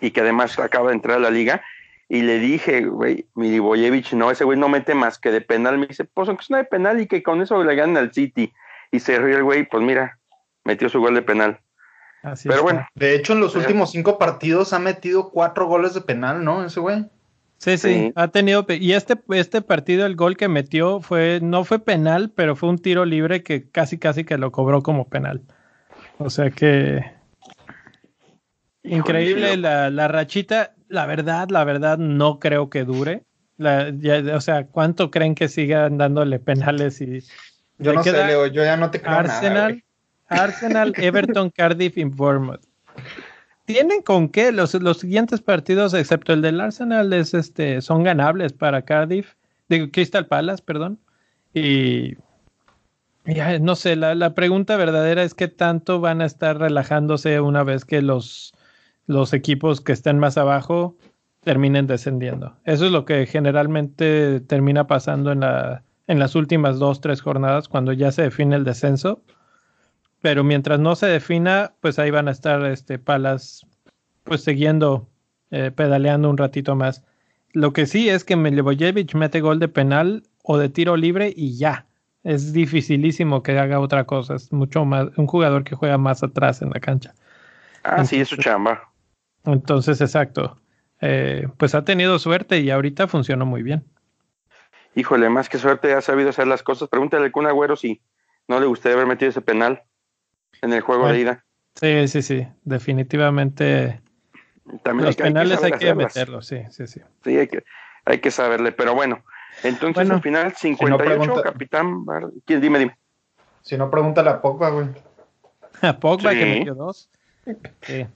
y 0.00 0.10
que 0.10 0.20
además 0.20 0.58
acaba 0.58 0.88
de 0.88 0.94
entrar 0.94 1.18
a 1.18 1.20
la 1.20 1.30
liga. 1.30 1.62
Y 2.08 2.22
le 2.22 2.38
dije, 2.38 2.82
güey, 2.82 3.26
Milivojevic, 3.34 4.12
no, 4.12 4.30
ese 4.30 4.44
güey 4.44 4.58
no 4.58 4.68
mete 4.68 4.94
más 4.94 5.18
que 5.18 5.32
de 5.32 5.40
penal. 5.40 5.78
Me 5.78 5.86
dice, 5.88 6.04
pues 6.04 6.28
aunque 6.28 6.42
es 6.42 6.50
una 6.50 6.58
de 6.58 6.64
penal 6.64 7.00
y 7.00 7.06
que 7.06 7.22
con 7.22 7.42
eso 7.42 7.62
le 7.64 7.74
ganan 7.74 7.96
al 7.96 8.12
City. 8.12 8.52
Y 8.92 9.00
se 9.00 9.18
ríe 9.18 9.36
el 9.36 9.42
güey, 9.42 9.68
pues 9.68 9.82
mira, 9.82 10.18
metió 10.64 10.88
su 10.88 11.00
gol 11.00 11.14
de 11.14 11.22
penal. 11.22 11.60
Así 12.22 12.48
Pero 12.48 12.60
está. 12.60 12.62
bueno. 12.62 12.88
De 12.94 13.14
hecho, 13.14 13.32
en 13.32 13.40
los 13.40 13.56
últimos 13.56 13.90
cinco 13.90 14.18
partidos 14.18 14.72
ha 14.72 14.78
metido 14.78 15.30
cuatro 15.30 15.66
goles 15.66 15.94
de 15.94 16.00
penal, 16.00 16.44
¿no? 16.44 16.64
Ese 16.64 16.80
güey. 16.80 17.06
Sí, 17.58 17.78
sí, 17.78 18.12
ha 18.14 18.28
tenido. 18.28 18.66
Y 18.68 18.92
este, 18.92 19.14
este 19.30 19.62
partido, 19.62 20.04
el 20.06 20.14
gol 20.14 20.36
que 20.36 20.48
metió 20.48 21.00
fue, 21.00 21.40
no 21.42 21.64
fue 21.64 21.78
penal, 21.78 22.30
pero 22.34 22.54
fue 22.54 22.68
un 22.68 22.78
tiro 22.78 23.04
libre 23.04 23.42
que 23.42 23.68
casi, 23.70 23.98
casi 23.98 24.24
que 24.24 24.36
lo 24.36 24.52
cobró 24.52 24.82
como 24.82 25.08
penal. 25.08 25.42
O 26.18 26.30
sea 26.30 26.50
que. 26.50 27.15
Increíble 28.86 29.56
la, 29.56 29.90
la 29.90 30.08
rachita. 30.08 30.74
La 30.88 31.06
verdad, 31.06 31.48
la 31.50 31.64
verdad, 31.64 31.98
no 31.98 32.38
creo 32.38 32.70
que 32.70 32.84
dure. 32.84 33.24
o 33.58 34.40
sea, 34.40 34.66
¿cuánto 34.66 35.10
creen 35.10 35.34
que 35.34 35.48
sigan 35.48 35.98
dándole 35.98 36.38
penales 36.38 37.00
y. 37.00 37.22
Yo 37.78 37.92
no 37.92 38.02
sé, 38.02 38.12
Leo, 38.12 38.46
yo 38.46 38.64
ya 38.64 38.76
no 38.76 38.90
te 38.90 39.02
creo 39.02 39.12
Arsenal, 39.14 39.84
Arsenal, 40.28 40.94
Everton, 40.96 41.50
Cardiff 41.50 41.98
y 41.98 42.04
Bournemouth 42.04 42.62
tienen 43.66 44.00
con 44.00 44.28
qué. 44.30 44.52
Los, 44.52 44.72
los 44.74 44.98
siguientes 44.98 45.42
partidos, 45.42 45.92
excepto 45.92 46.32
el 46.32 46.40
del 46.40 46.60
Arsenal, 46.60 47.12
es, 47.12 47.34
este, 47.34 47.82
son 47.82 48.02
ganables 48.04 48.52
para 48.54 48.82
Cardiff, 48.82 49.34
de 49.68 49.90
Crystal 49.90 50.26
Palace, 50.26 50.62
perdón. 50.64 50.98
Y, 51.52 52.16
no 53.60 53.76
sé, 53.76 53.96
la, 53.96 54.14
la, 54.14 54.34
pregunta 54.34 54.76
verdadera 54.76 55.22
es 55.22 55.34
qué 55.34 55.48
tanto 55.48 56.00
van 56.00 56.22
a 56.22 56.26
estar 56.26 56.58
relajándose 56.58 57.40
una 57.40 57.64
vez 57.64 57.84
que 57.84 58.00
los, 58.02 58.54
los 59.06 59.32
equipos 59.32 59.80
que 59.80 59.92
estén 59.92 60.18
más 60.18 60.36
abajo 60.36 60.96
terminen 61.42 61.86
descendiendo. 61.86 62.56
Eso 62.64 62.86
es 62.86 62.92
lo 62.92 63.04
que 63.04 63.26
generalmente 63.26 64.40
termina 64.40 64.86
pasando 64.86 65.32
en, 65.32 65.40
la, 65.40 65.84
en 66.06 66.18
las 66.18 66.34
últimas 66.34 66.78
dos, 66.78 67.00
tres 67.00 67.20
jornadas, 67.20 67.68
cuando 67.68 67.92
ya 67.92 68.10
se 68.10 68.22
define 68.22 68.56
el 68.56 68.64
descenso 68.64 69.22
pero 70.26 70.42
mientras 70.42 70.80
no 70.80 70.96
se 70.96 71.06
defina, 71.06 71.74
pues 71.80 72.00
ahí 72.00 72.10
van 72.10 72.26
a 72.26 72.32
estar 72.32 72.64
este, 72.66 72.98
Palas, 72.98 73.64
pues 74.24 74.42
siguiendo, 74.42 75.08
eh, 75.52 75.70
pedaleando 75.70 76.28
un 76.28 76.36
ratito 76.36 76.74
más. 76.74 77.04
Lo 77.52 77.72
que 77.72 77.86
sí 77.86 78.08
es 78.08 78.24
que 78.24 78.34
Milivojevic 78.34 79.14
mete 79.14 79.40
gol 79.40 79.60
de 79.60 79.68
penal 79.68 80.24
o 80.42 80.58
de 80.58 80.68
tiro 80.68 80.96
libre 80.96 81.32
y 81.36 81.56
ya. 81.56 81.86
Es 82.24 82.52
dificilísimo 82.52 83.44
que 83.44 83.56
haga 83.56 83.78
otra 83.78 84.04
cosa. 84.04 84.34
Es 84.34 84.52
mucho 84.52 84.84
más 84.84 85.16
un 85.16 85.28
jugador 85.28 85.62
que 85.62 85.76
juega 85.76 85.96
más 85.96 86.24
atrás 86.24 86.60
en 86.60 86.70
la 86.70 86.80
cancha. 86.80 87.14
Ah, 87.84 88.04
sí, 88.04 88.18
es 88.18 88.28
su 88.28 88.36
chamba. 88.36 88.82
Entonces, 89.46 90.00
exacto. 90.00 90.58
Eh, 91.00 91.48
pues 91.56 91.74
ha 91.74 91.84
tenido 91.84 92.18
suerte 92.18 92.60
y 92.60 92.70
ahorita 92.70 93.06
funcionó 93.06 93.46
muy 93.46 93.62
bien. 93.62 93.84
Híjole, 94.94 95.28
más 95.28 95.48
que 95.48 95.58
suerte, 95.58 95.92
ha 95.92 96.00
sabido 96.00 96.30
hacer 96.30 96.46
las 96.46 96.62
cosas. 96.62 96.88
Pregúntale 96.88 97.26
a 97.26 97.32
Kun 97.32 97.46
Agüero 97.46 97.76
si 97.76 98.00
no 98.48 98.58
le 98.60 98.66
gustaría 98.66 98.96
haber 98.96 99.06
metido 99.06 99.28
ese 99.28 99.42
penal 99.42 99.82
en 100.62 100.72
el 100.72 100.80
juego 100.80 101.08
de 101.08 101.20
ida. 101.20 101.44
Sí, 101.74 102.08
sí, 102.08 102.22
sí, 102.22 102.48
definitivamente. 102.64 104.00
También 104.82 105.06
los 105.06 105.16
penales 105.16 105.62
hay 105.62 105.72
que, 105.72 105.94
meterlos, 105.94 106.46
sí, 106.46 106.62
sí, 106.70 106.86
sí. 106.86 107.00
Sí, 107.22 107.36
hay 107.36 107.46
que, 107.46 107.62
hay 108.04 108.18
que 108.18 108.30
saberle, 108.30 108.72
pero 108.72 108.94
bueno. 108.94 109.22
Entonces 109.62 110.10
al 110.10 110.22
final 110.22 110.54
58, 110.54 111.42
capitán, 111.42 112.04
¿quién 112.44 112.60
dime, 112.60 112.78
dime? 112.78 112.98
Si 113.62 113.76
no 113.76 113.90
pregúntale 113.90 114.30
a 114.30 114.40
Pogba, 114.40 114.70
güey. 114.70 114.88
A 115.82 115.98
Pogba 115.98 116.30
que 116.30 116.46
metió 116.46 116.74
dos. 116.74 117.10
Sí. 117.82 118.06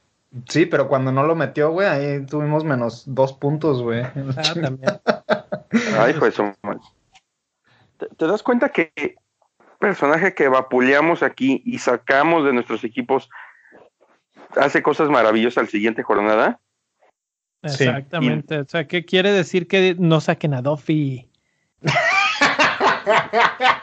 Sí, 0.48 0.66
pero 0.66 0.88
cuando 0.88 1.10
no 1.10 1.24
lo 1.24 1.34
metió, 1.34 1.70
güey, 1.70 1.88
ahí 1.88 2.26
tuvimos 2.26 2.64
menos 2.64 3.04
dos 3.06 3.32
puntos, 3.32 3.82
güey. 3.82 4.02
Ah, 4.02 4.12
también. 4.62 5.00
Ay, 5.98 6.14
pues, 6.18 6.36
¿Te, 7.96 8.06
¿Te 8.16 8.26
das 8.26 8.42
cuenta 8.42 8.68
que 8.68 9.16
personaje 9.80 10.34
que 10.34 10.48
vapuleamos 10.48 11.22
aquí 11.22 11.62
y 11.64 11.78
sacamos 11.78 12.44
de 12.44 12.52
nuestros 12.52 12.84
equipos 12.84 13.28
hace 14.56 14.82
cosas 14.82 15.08
maravillosas 15.08 15.58
al 15.58 15.68
siguiente 15.68 16.02
jornada. 16.02 16.60
Exactamente. 17.62 18.60
O 18.60 18.64
sea, 18.66 18.86
¿qué 18.86 19.04
quiere 19.04 19.32
decir 19.32 19.66
que 19.66 19.96
no 19.98 20.20
saquen 20.20 20.54
a 20.54 20.62
Duffy? 20.62 21.29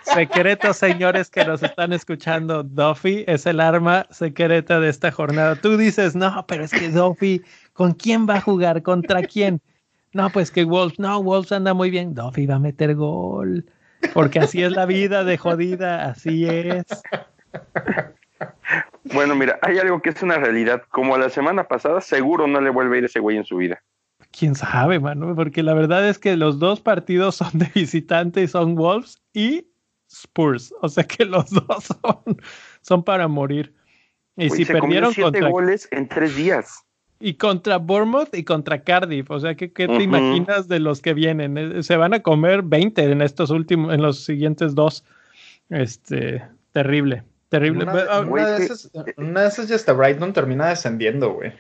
Secretos, 0.03 0.77
señores 0.77 1.29
que 1.29 1.45
nos 1.45 1.63
están 1.63 1.93
escuchando, 1.93 2.63
Duffy 2.63 3.23
es 3.27 3.45
el 3.45 3.59
arma 3.59 4.05
secreta 4.09 4.79
de 4.79 4.89
esta 4.89 5.11
jornada. 5.11 5.55
Tú 5.55 5.77
dices, 5.77 6.15
no, 6.15 6.45
pero 6.47 6.63
es 6.63 6.71
que 6.71 6.89
Duffy, 6.89 7.43
¿con 7.73 7.93
quién 7.93 8.27
va 8.27 8.35
a 8.35 8.41
jugar? 8.41 8.81
¿Contra 8.83 9.21
quién? 9.23 9.61
No, 10.13 10.29
pues 10.29 10.51
que 10.51 10.63
Wolf, 10.63 10.95
no, 10.97 11.21
Wolf 11.21 11.51
anda 11.51 11.73
muy 11.73 11.89
bien. 11.89 12.13
Duffy 12.13 12.45
va 12.45 12.55
a 12.55 12.59
meter 12.59 12.95
gol. 12.95 13.65
Porque 14.13 14.39
así 14.39 14.63
es 14.63 14.71
la 14.71 14.85
vida 14.85 15.23
de 15.23 15.37
jodida, 15.37 16.05
así 16.05 16.47
es. 16.47 16.85
Bueno, 19.13 19.35
mira, 19.35 19.57
hay 19.61 19.79
algo 19.79 20.01
que 20.01 20.09
es 20.09 20.21
una 20.21 20.37
realidad. 20.37 20.83
Como 20.89 21.17
la 21.17 21.29
semana 21.29 21.63
pasada, 21.67 22.01
seguro 22.01 22.47
no 22.47 22.61
le 22.61 22.69
vuelve 22.69 22.95
a 22.95 22.99
ir 22.99 23.05
ese 23.05 23.19
güey 23.19 23.37
en 23.37 23.45
su 23.45 23.57
vida. 23.57 23.81
Quién 24.37 24.55
sabe, 24.55 24.99
mano, 24.99 25.33
porque 25.35 25.63
la 25.63 25.73
verdad 25.73 26.07
es 26.07 26.19
que 26.19 26.37
los 26.37 26.59
dos 26.59 26.79
partidos 26.79 27.35
son 27.35 27.49
de 27.53 27.71
visitante 27.73 28.43
y 28.43 28.47
son 28.47 28.75
Wolves 28.75 29.21
y 29.33 29.67
Spurs. 30.09 30.73
O 30.81 30.89
sea 30.89 31.03
que 31.03 31.25
los 31.25 31.49
dos 31.67 31.85
son, 31.85 32.37
son 32.81 33.03
para 33.03 33.27
morir. 33.27 33.73
Y 34.35 34.49
si 34.51 34.65
perdieron 34.65 35.13
contra 35.13 35.49
goles 35.49 35.87
en 35.91 36.07
tres 36.07 36.35
días. 36.35 36.83
Y 37.19 37.33
contra 37.33 37.77
Bournemouth 37.77 38.35
y 38.35 38.43
contra 38.43 38.83
Cardiff. 38.83 39.31
O 39.31 39.39
sea, 39.39 39.55
¿qué, 39.55 39.73
qué 39.73 39.87
te 39.87 40.03
imaginas 40.03 40.67
de 40.67 40.79
los 40.79 41.01
que 41.01 41.15
vienen? 41.15 41.57
Eh, 41.57 41.81
se 41.81 41.97
van 41.97 42.13
a 42.13 42.21
comer 42.21 42.61
20 42.61 43.03
en 43.03 43.23
estos 43.23 43.49
últimos, 43.49 43.91
en 43.91 44.03
los 44.03 44.23
siguientes 44.23 44.75
dos. 44.75 45.03
Este, 45.69 46.43
terrible, 46.73 47.23
terrible. 47.49 47.85
Una, 47.85 47.95
de, 47.95 48.01
ah, 48.07 48.57
esas, 49.47 49.67
ya 49.67 49.75
hasta 49.75 49.93
Brighton 49.93 50.31
termina 50.31 50.67
descendiendo, 50.67 51.33
güey. 51.33 51.51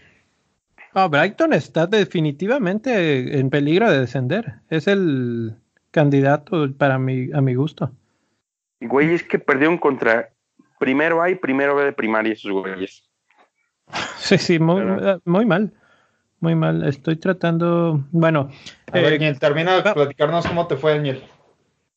Ah, 0.93 1.07
Brighton 1.07 1.53
está 1.53 1.85
definitivamente 1.87 3.39
en 3.39 3.49
peligro 3.49 3.91
de 3.91 3.99
descender. 3.99 4.55
Es 4.69 4.87
el 4.87 5.55
candidato 5.91 6.71
para 6.77 6.97
mi, 6.97 7.31
a 7.33 7.41
mi 7.41 7.55
gusto. 7.55 7.91
Güey, 8.81 9.13
es 9.13 9.23
que 9.23 9.39
perdieron 9.39 9.77
contra 9.77 10.29
primero 10.79 11.21
A 11.21 11.29
y 11.29 11.35
primero 11.35 11.75
B 11.75 11.85
de 11.85 11.93
primaria 11.93 12.33
esos 12.33 12.51
güeyes. 12.51 13.03
Sí, 14.17 14.37
sí, 14.37 14.59
muy, 14.59 14.81
eh, 14.81 15.19
muy, 15.23 15.45
mal. 15.45 15.71
Muy 16.41 16.55
mal. 16.55 16.85
Estoy 16.85 17.15
tratando. 17.15 18.03
Bueno. 18.11 18.49
A 18.91 18.99
eh, 18.99 19.35
termina 19.39 19.81
de 19.81 19.93
platicarnos 19.93 20.45
cómo 20.45 20.67
te 20.67 20.75
fue, 20.75 20.91
Daniel. 20.91 21.23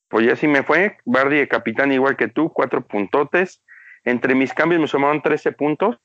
Pues 0.08 0.26
ya 0.26 0.36
sí 0.36 0.46
me 0.46 0.62
fue. 0.62 0.98
Bardi 1.04 1.38
de 1.38 1.48
capitán 1.48 1.90
igual 1.90 2.16
que 2.16 2.28
tú, 2.28 2.52
cuatro 2.52 2.86
puntotes. 2.86 3.60
Entre 4.04 4.36
mis 4.36 4.54
cambios 4.54 4.80
me 4.80 4.86
sumaron 4.86 5.20
13 5.20 5.52
puntos. 5.52 5.96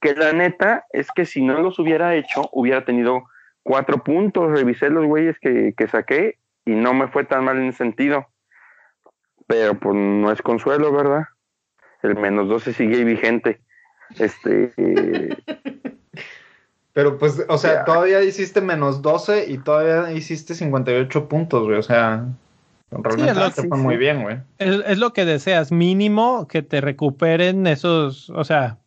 Que 0.00 0.14
la 0.14 0.32
neta 0.32 0.86
es 0.90 1.10
que 1.10 1.26
si 1.26 1.42
no 1.42 1.60
los 1.60 1.78
hubiera 1.78 2.14
hecho, 2.14 2.48
hubiera 2.52 2.84
tenido 2.84 3.24
cuatro 3.62 4.02
puntos. 4.04 4.50
Revisé 4.50 4.90
los 4.90 5.06
güeyes 5.06 5.38
que, 5.40 5.74
que 5.76 5.88
saqué 5.88 6.38
y 6.64 6.72
no 6.72 6.94
me 6.94 7.08
fue 7.08 7.24
tan 7.24 7.44
mal 7.44 7.56
en 7.56 7.68
ese 7.68 7.78
sentido. 7.78 8.26
Pero 9.46 9.78
pues 9.78 9.94
no 9.96 10.30
es 10.30 10.42
consuelo, 10.42 10.92
¿verdad? 10.92 11.24
El 12.02 12.16
menos 12.16 12.48
12 12.48 12.72
sigue 12.74 13.04
vigente. 13.04 13.60
Este. 14.18 14.72
Pero 16.92 17.16
pues, 17.16 17.44
o 17.48 17.58
sea, 17.58 17.84
todavía 17.84 18.22
hiciste 18.22 18.60
menos 18.60 19.02
12 19.02 19.46
y 19.48 19.58
todavía 19.58 20.12
hiciste 20.12 20.54
58 20.54 21.28
puntos, 21.28 21.64
güey. 21.64 21.78
O 21.78 21.82
sea, 21.82 22.26
realmente 22.90 23.68
fue 23.68 23.78
muy 23.78 23.96
bien, 23.96 24.22
güey. 24.22 24.38
Es, 24.58 24.98
lo 24.98 25.12
que 25.12 25.24
deseas, 25.24 25.70
mínimo 25.70 26.48
que 26.48 26.62
te 26.62 26.80
recuperen 26.80 27.68
esos, 27.68 28.30
o 28.30 28.42
sea, 28.42 28.78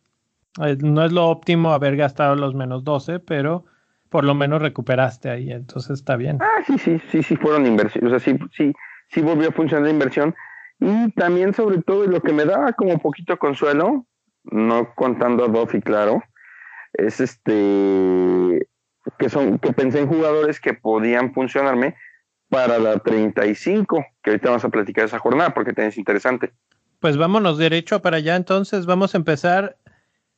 no 0.58 1.04
es 1.04 1.12
lo 1.12 1.28
óptimo 1.28 1.72
haber 1.72 1.96
gastado 1.96 2.34
los 2.36 2.54
menos 2.54 2.84
12, 2.84 3.20
pero 3.20 3.64
por 4.08 4.24
lo 4.24 4.34
menos 4.34 4.60
recuperaste 4.60 5.30
ahí, 5.30 5.50
entonces 5.50 5.92
está 5.92 6.16
bien. 6.16 6.38
Ah, 6.40 6.62
sí, 6.66 6.78
sí, 6.78 7.00
sí, 7.10 7.22
sí 7.22 7.36
fueron 7.36 7.66
inversiones, 7.66 8.12
o 8.12 8.18
sea, 8.18 8.20
sí, 8.20 8.38
sí, 8.52 8.72
sí 9.08 9.20
volvió 9.22 9.48
a 9.48 9.52
funcionar 9.52 9.86
la 9.86 9.90
inversión. 9.90 10.34
Y 10.78 11.10
también, 11.12 11.54
sobre 11.54 11.80
todo, 11.80 12.06
lo 12.06 12.20
que 12.20 12.32
me 12.32 12.44
daba 12.44 12.72
como 12.72 12.98
poquito 12.98 13.38
consuelo, 13.38 14.04
no 14.44 14.94
contando 14.94 15.44
a 15.44 15.48
Duffy, 15.48 15.80
claro, 15.80 16.22
es 16.92 17.20
este 17.20 18.68
que 19.18 19.28
son 19.28 19.58
que 19.58 19.72
pensé 19.72 20.00
en 20.00 20.08
jugadores 20.08 20.60
que 20.60 20.74
podían 20.74 21.32
funcionarme 21.32 21.96
para 22.48 22.78
la 22.78 22.98
35, 22.98 24.04
que 24.22 24.30
ahorita 24.30 24.48
vamos 24.48 24.64
a 24.64 24.68
platicar 24.68 25.06
esa 25.06 25.18
jornada 25.18 25.54
porque 25.54 25.72
es 25.74 25.96
interesante. 25.96 26.52
Pues 27.00 27.16
vámonos 27.16 27.58
derecho 27.58 28.02
para 28.02 28.18
allá, 28.18 28.36
entonces 28.36 28.86
vamos 28.86 29.14
a 29.14 29.18
empezar. 29.18 29.78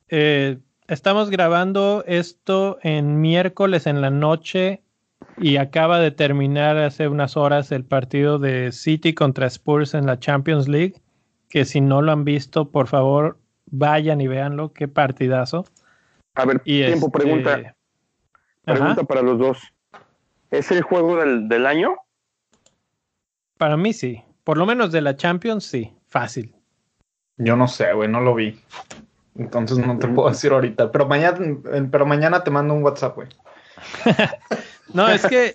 Eh, 0.09 0.59
estamos 0.87 1.29
grabando 1.29 2.03
esto 2.07 2.77
en 2.83 3.21
miércoles 3.21 3.87
en 3.87 4.01
la 4.01 4.09
noche 4.09 4.83
y 5.37 5.57
acaba 5.57 5.99
de 5.99 6.11
terminar 6.11 6.77
hace 6.77 7.07
unas 7.07 7.35
horas 7.37 7.71
el 7.71 7.83
partido 7.83 8.39
de 8.39 8.71
City 8.71 9.13
contra 9.13 9.47
Spurs 9.47 9.93
en 9.93 10.05
la 10.05 10.19
Champions 10.19 10.67
League, 10.67 11.01
que 11.49 11.65
si 11.65 11.81
no 11.81 12.01
lo 12.01 12.11
han 12.11 12.23
visto, 12.23 12.69
por 12.69 12.87
favor, 12.87 13.37
vayan 13.65 14.21
y 14.21 14.27
véanlo, 14.27 14.73
qué 14.73 14.87
partidazo. 14.87 15.65
A 16.35 16.45
ver, 16.45 16.59
tiempo, 16.59 17.07
este, 17.07 17.19
pregunta. 17.19 17.75
Pregunta 18.63 19.03
para 19.03 19.21
los 19.21 19.39
dos. 19.39 19.59
¿Es 20.51 20.71
el 20.71 20.81
juego 20.81 21.17
del, 21.17 21.65
año? 21.65 21.95
Para 23.57 23.77
mí 23.77 23.93
sí. 23.93 24.23
Por 24.43 24.57
lo 24.57 24.65
menos 24.65 24.91
de 24.91 25.01
la 25.01 25.15
Champions, 25.15 25.65
sí. 25.65 25.93
Fácil. 26.07 26.55
Yo 27.37 27.55
no 27.55 27.67
sé, 27.67 27.93
güey, 27.93 28.09
no 28.09 28.21
lo 28.21 28.35
vi. 28.35 28.59
Entonces 29.37 29.77
no 29.77 29.99
te 29.99 30.07
puedo 30.07 30.29
decir 30.29 30.51
ahorita. 30.51 30.91
Pero 30.91 31.07
mañana, 31.07 31.37
pero 31.91 32.05
mañana 32.05 32.43
te 32.43 32.51
mando 32.51 32.73
un 32.73 32.83
WhatsApp, 32.83 33.15
güey. 33.15 33.27
no, 34.93 35.07
es 35.09 35.25
que 35.25 35.53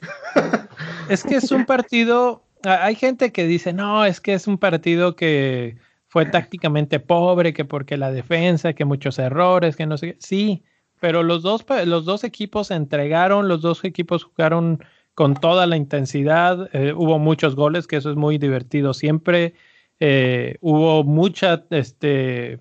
Es 1.10 1.25
que 1.25 1.37
es 1.37 1.50
un 1.50 1.64
partido, 1.66 2.44
hay 2.62 2.94
gente 2.94 3.32
que 3.32 3.44
dice, 3.44 3.72
no, 3.72 4.04
es 4.04 4.20
que 4.20 4.34
es 4.34 4.46
un 4.46 4.58
partido 4.58 5.16
que 5.16 5.76
fue 6.06 6.25
tácticamente 6.25 7.00
pobre, 7.00 7.52
que 7.52 7.64
porque 7.64 7.96
la 7.96 8.12
defensa, 8.12 8.75
que 8.75 8.84
muchos 8.84 9.18
errores, 9.18 9.75
que 9.75 9.87
no 9.87 9.99
sé 9.99 10.12
qué. 10.12 10.16
Sí, 10.20 10.62
pero 11.00 11.25
los 11.25 11.42
dos, 11.42 11.64
los 11.84 12.04
dos 12.04 12.22
equipos 12.22 12.68
se 12.68 12.75
entregaron, 12.75 13.49
los 13.49 13.60
dos 13.60 13.84
equipos 13.84 14.22
jugaron 14.22 14.84
con 15.14 15.34
toda 15.34 15.66
la 15.66 15.76
intensidad, 15.76 16.68
eh, 16.72 16.92
hubo 16.92 17.18
muchos 17.18 17.56
goles, 17.56 17.88
que 17.88 17.96
eso 17.96 18.10
es 18.10 18.16
muy 18.16 18.38
divertido 18.38 18.94
siempre, 18.94 19.54
eh, 19.99 20.58
hubo 20.60 21.02
mucha, 21.02 21.64
este, 21.70 22.60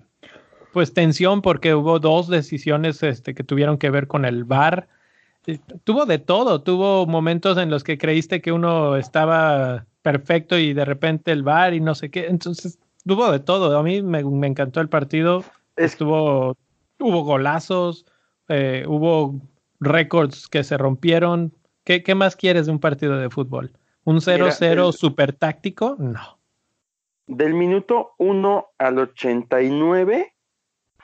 pues 0.72 0.94
tensión 0.94 1.42
porque 1.42 1.74
hubo 1.74 1.98
dos 1.98 2.28
decisiones 2.28 3.02
este, 3.02 3.34
que 3.34 3.44
tuvieron 3.44 3.78
que 3.78 3.90
ver 3.90 4.06
con 4.06 4.24
el 4.24 4.44
VAR. 4.44 4.88
Eh, 5.46 5.58
tuvo 5.84 6.06
de 6.06 6.18
todo, 6.18 6.62
tuvo 6.62 7.06
momentos 7.06 7.58
en 7.58 7.70
los 7.70 7.84
que 7.84 7.98
creíste 7.98 8.40
que 8.40 8.52
uno 8.52 8.96
estaba 8.96 9.86
perfecto 10.02 10.58
y 10.58 10.72
de 10.72 10.84
repente 10.84 11.32
el 11.32 11.42
VAR 11.42 11.74
y 11.74 11.80
no 11.80 11.94
sé 11.94 12.10
qué, 12.10 12.26
entonces 12.26 12.78
tuvo 13.04 13.30
de 13.30 13.40
todo, 13.40 13.76
a 13.78 13.82
mí 13.82 14.02
me, 14.02 14.22
me 14.24 14.46
encantó 14.46 14.80
el 14.80 14.88
partido, 14.88 15.44
estuvo, 15.76 16.56
hubo 16.98 17.24
golazos, 17.24 18.06
eh, 18.48 18.84
hubo 18.86 19.40
récords 19.80 20.48
que 20.48 20.64
se 20.64 20.76
rompieron. 20.76 21.52
¿Qué, 21.84 22.02
¿Qué, 22.02 22.14
más 22.14 22.36
quieres 22.36 22.66
de 22.66 22.72
un 22.72 22.78
partido 22.78 23.16
de 23.16 23.30
fútbol? 23.30 23.72
¿Un 24.04 24.18
0-0 24.18 24.92
super 24.92 25.32
táctico? 25.32 25.96
No. 25.98 26.38
Del 27.26 27.54
minuto 27.54 28.12
1 28.18 28.66
al 28.78 28.98
89 28.98 30.34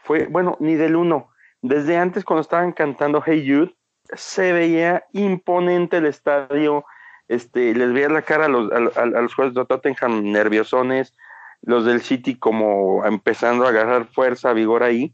fue, 0.07 0.27
bueno, 0.27 0.57
ni 0.61 0.75
del 0.75 0.97
1. 0.97 1.29
Desde 1.63 1.97
antes, 1.97 2.25
cuando 2.25 2.43
estaban 2.43 2.73
cantando 2.73 3.23
Hey 3.25 3.45
Jude, 3.47 3.75
se 4.15 4.53
veía 4.53 5.05
imponente 5.13 5.97
el 5.97 6.07
estadio. 6.07 6.85
Este, 7.29 7.75
les 7.75 7.93
veía 7.93 8.09
la 8.09 8.23
cara 8.23 8.45
a 8.45 8.49
los, 8.49 8.71
a, 8.71 8.77
a 8.77 9.07
los 9.07 9.35
jugadores 9.35 9.55
de 9.55 9.65
Tottenham 9.65 10.31
nerviosones, 10.31 11.15
los 11.63 11.85
del 11.85 12.01
City 12.03 12.37
como 12.37 13.05
empezando 13.05 13.67
a 13.67 13.71
agarrar 13.71 14.07
fuerza, 14.07 14.53
vigor 14.53 14.83
ahí 14.83 15.13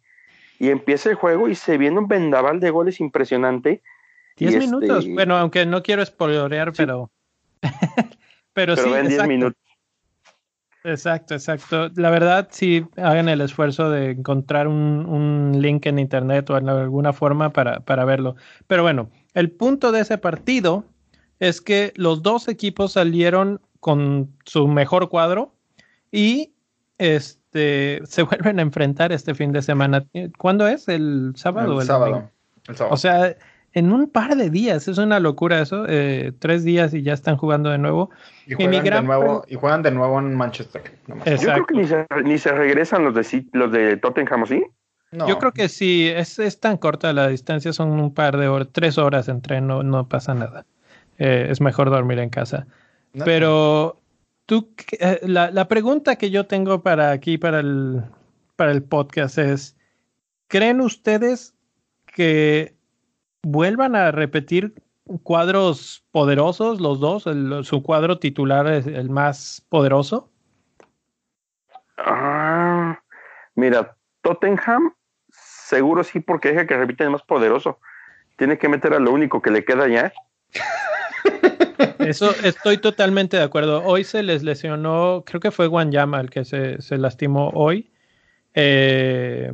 y 0.62 0.70
empieza 0.70 1.10
el 1.10 1.16
juego 1.16 1.48
y 1.48 1.56
se 1.56 1.76
viene 1.76 1.98
un 1.98 2.06
vendaval 2.06 2.60
de 2.60 2.70
goles 2.70 3.00
impresionante. 3.00 3.82
10 4.36 4.58
minutos, 4.58 5.00
este, 5.00 5.12
bueno, 5.12 5.36
aunque 5.36 5.66
no 5.66 5.82
quiero 5.82 6.06
spoilerear, 6.06 6.72
pero... 6.76 7.10
pero, 8.52 8.76
sí, 8.76 8.88
en 8.88 9.08
10 9.08 9.26
minutos. 9.26 9.60
Exacto, 10.84 11.34
exacto. 11.34 11.90
La 11.94 12.10
verdad, 12.10 12.48
sí, 12.50 12.84
hagan 12.96 13.28
el 13.28 13.40
esfuerzo 13.40 13.90
de 13.90 14.10
encontrar 14.12 14.66
un, 14.66 15.06
un 15.06 15.62
link 15.62 15.86
en 15.86 15.98
internet 15.98 16.50
o 16.50 16.58
en 16.58 16.68
alguna 16.68 17.12
forma 17.12 17.52
para, 17.52 17.80
para, 17.80 18.04
verlo. 18.04 18.34
Pero 18.66 18.82
bueno, 18.82 19.08
el 19.34 19.50
punto 19.50 19.92
de 19.92 20.00
ese 20.00 20.18
partido 20.18 20.84
es 21.38 21.60
que 21.60 21.92
los 21.96 22.22
dos 22.22 22.48
equipos 22.48 22.92
salieron 22.92 23.60
con 23.80 24.32
su 24.44 24.66
mejor 24.66 25.08
cuadro 25.08 25.54
y 26.10 26.52
este 26.98 28.00
se 28.04 28.22
vuelven 28.22 28.58
a 28.58 28.62
enfrentar 28.62 29.12
este 29.12 29.34
fin 29.34 29.52
de 29.52 29.62
semana. 29.62 30.04
¿Cuándo 30.38 30.66
es? 30.66 30.88
¿El 30.88 31.32
sábado? 31.36 31.80
El, 31.80 31.86
sábado, 31.86 32.28
el 32.68 32.76
sábado. 32.76 32.94
O 32.94 32.96
sea, 32.96 33.36
en 33.74 33.92
un 33.92 34.08
par 34.08 34.36
de 34.36 34.50
días, 34.50 34.86
es 34.88 34.98
una 34.98 35.20
locura 35.20 35.60
eso. 35.60 35.86
Eh, 35.88 36.32
tres 36.38 36.64
días 36.64 36.92
y 36.94 37.02
ya 37.02 37.12
están 37.12 37.36
jugando 37.36 37.70
de 37.70 37.78
nuevo. 37.78 38.10
Y 38.46 38.54
juegan, 38.54 38.84
de, 38.84 39.02
nuevo, 39.02 39.44
y 39.48 39.54
juegan 39.54 39.82
de 39.82 39.90
nuevo 39.90 40.18
en 40.18 40.34
Manchester. 40.34 40.82
Yo 41.06 41.52
creo 41.52 41.66
que 41.66 41.74
ni 41.74 41.86
se, 41.86 42.06
ni 42.24 42.38
se 42.38 42.52
regresan 42.52 43.04
los 43.04 43.14
de, 43.14 43.46
los 43.52 43.72
de 43.72 43.96
Tottenham, 43.96 44.46
¿sí? 44.46 44.64
No. 45.10 45.28
Yo 45.28 45.38
creo 45.38 45.52
que 45.52 45.68
sí, 45.68 46.08
es, 46.08 46.38
es, 46.38 46.58
tan 46.58 46.78
corta 46.78 47.12
la 47.12 47.28
distancia, 47.28 47.72
son 47.72 47.90
un 47.90 48.14
par 48.14 48.38
de 48.38 48.48
horas, 48.48 48.68
tres 48.72 48.96
horas 48.96 49.28
en 49.28 49.42
tren, 49.42 49.66
no, 49.66 49.82
no 49.82 50.08
pasa 50.08 50.34
nada. 50.34 50.64
Eh, 51.18 51.48
es 51.50 51.60
mejor 51.60 51.90
dormir 51.90 52.18
en 52.18 52.30
casa. 52.30 52.66
No, 53.12 53.24
Pero 53.26 54.00
eh, 54.98 55.20
la, 55.22 55.68
pregunta 55.68 56.16
que 56.16 56.30
yo 56.30 56.46
tengo 56.46 56.82
para 56.82 57.10
aquí, 57.10 57.38
para 57.38 57.60
el, 57.60 58.02
para 58.56 58.72
el 58.72 58.82
podcast 58.82 59.38
es, 59.38 59.76
¿creen 60.48 60.80
ustedes 60.80 61.54
que 62.06 62.74
vuelvan 63.42 63.96
a 63.96 64.10
repetir 64.10 64.74
cuadros 65.22 66.04
poderosos 66.12 66.80
los 66.80 67.00
dos? 67.00 67.24
¿Su 67.66 67.82
cuadro 67.82 68.18
titular 68.18 68.66
es 68.68 68.86
el 68.86 69.10
más 69.10 69.64
poderoso? 69.68 70.30
Ah, 71.98 72.98
mira, 73.54 73.96
Tottenham 74.22 74.94
seguro 75.30 76.04
sí 76.04 76.20
porque 76.20 76.50
deja 76.50 76.66
que 76.66 76.76
repita 76.76 77.04
el 77.04 77.10
más 77.10 77.22
poderoso. 77.22 77.78
Tiene 78.36 78.58
que 78.58 78.68
meter 78.68 78.94
a 78.94 78.98
lo 78.98 79.12
único 79.12 79.42
que 79.42 79.50
le 79.50 79.64
queda 79.64 79.88
ya. 79.88 80.12
Eso 81.98 82.30
estoy 82.44 82.78
totalmente 82.78 83.36
de 83.36 83.42
acuerdo. 83.42 83.82
Hoy 83.84 84.04
se 84.04 84.22
les 84.22 84.42
lesionó, 84.42 85.24
creo 85.24 85.40
que 85.40 85.50
fue 85.50 85.68
Yama 85.90 86.20
el 86.20 86.30
que 86.30 86.44
se, 86.44 86.80
se 86.82 86.98
lastimó 86.98 87.50
hoy 87.54 87.90
eh, 88.54 89.52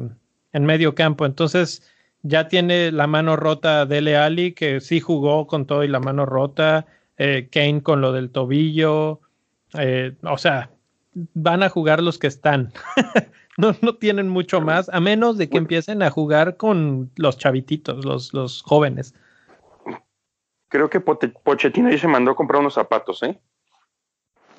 en 0.52 0.64
medio 0.64 0.94
campo. 0.94 1.26
Entonces 1.26 1.82
ya 2.28 2.48
tiene 2.48 2.92
la 2.92 3.06
mano 3.06 3.36
rota 3.36 3.86
Dele 3.86 4.16
Ali, 4.16 4.52
que 4.52 4.80
sí 4.80 5.00
jugó 5.00 5.46
con 5.46 5.66
todo 5.66 5.84
y 5.84 5.88
la 5.88 6.00
mano 6.00 6.26
rota. 6.26 6.86
Eh, 7.16 7.48
Kane 7.50 7.82
con 7.82 8.00
lo 8.00 8.12
del 8.12 8.30
tobillo. 8.30 9.20
Eh, 9.74 10.14
o 10.22 10.38
sea, 10.38 10.70
van 11.34 11.62
a 11.62 11.68
jugar 11.68 12.02
los 12.02 12.18
que 12.18 12.28
están. 12.28 12.72
no, 13.56 13.74
no 13.82 13.96
tienen 13.96 14.28
mucho 14.28 14.60
más, 14.60 14.88
a 14.88 15.00
menos 15.00 15.36
de 15.36 15.48
que 15.48 15.58
empiecen 15.58 16.02
a 16.02 16.10
jugar 16.10 16.56
con 16.56 17.10
los 17.16 17.38
chavititos, 17.38 18.04
los, 18.04 18.32
los 18.32 18.62
jóvenes 18.62 19.14
creo 20.68 20.88
que 20.88 21.00
Pochettino 21.00 21.90
ya 21.90 21.98
se 21.98 22.08
mandó 22.08 22.32
a 22.32 22.36
comprar 22.36 22.60
unos 22.60 22.74
zapatos, 22.74 23.22
¿eh? 23.22 23.38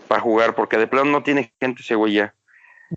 Para 0.08 0.21
jugar, 0.21 0.55
porque 0.55 0.77
de 0.77 0.88
plano 0.88 1.12
no 1.12 1.23
tiene 1.23 1.53
gente 1.60 1.82
ese 1.82 1.95
güey 1.95 2.13
ya. 2.13 2.36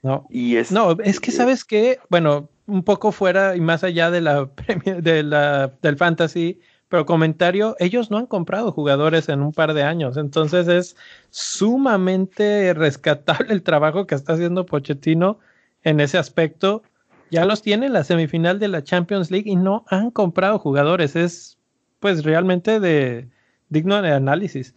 No, 0.03 0.27
y 0.31 0.57
es, 0.57 0.73
no, 0.73 0.93
es 1.05 1.21
que 1.21 1.31
sabes 1.31 1.65
que, 1.65 2.01
bueno, 2.09 2.49
un 2.73 2.83
poco 2.83 3.13
fuera 3.13 3.55
y 3.55 3.61
más 3.61 3.85
allá 3.85 4.11
de 4.11 4.21
la, 4.21 4.49
de 4.85 5.23
la 5.23 5.73
del 5.83 5.97
fantasy, 5.97 6.61
pero 6.89 7.07
comentario, 7.07 7.77
ellos 7.79 8.11
no 8.11 8.19
han 8.19 8.27
comprado 8.27 8.73
jugadores 8.73 9.29
en 9.29 9.43
un 9.43 9.53
par 9.53 9.75
de 9.75 9.83
años, 9.83 10.17
entonces 10.17 10.69
es 10.69 10.97
sumamente 11.31 12.75
rescatable 12.75 13.53
el 13.53 13.63
trabajo 13.63 14.07
que 14.07 14.15
está 14.15 14.35
haciendo 14.35 14.67
Pochettino 14.67 15.39
en 15.85 16.01
ese 16.01 16.19
aspecto. 16.19 16.83
Ya 17.31 17.45
los 17.47 17.63
tiene 17.63 17.87
en 17.87 17.95
la 17.95 18.05
semifinal 18.05 18.59
de 18.59 18.69
la 18.69 18.85
Champions 18.85 19.31
League 19.31 19.51
y 19.51 19.57
no 19.57 19.85
han 19.89 20.11
comprado 20.11 20.59
jugadores, 20.59 21.17
es 21.17 21.59
pues 22.01 22.25
realmente 22.25 22.81
de 22.81 23.29
digno 23.69 24.03
de 24.03 24.13
análisis. 24.13 24.75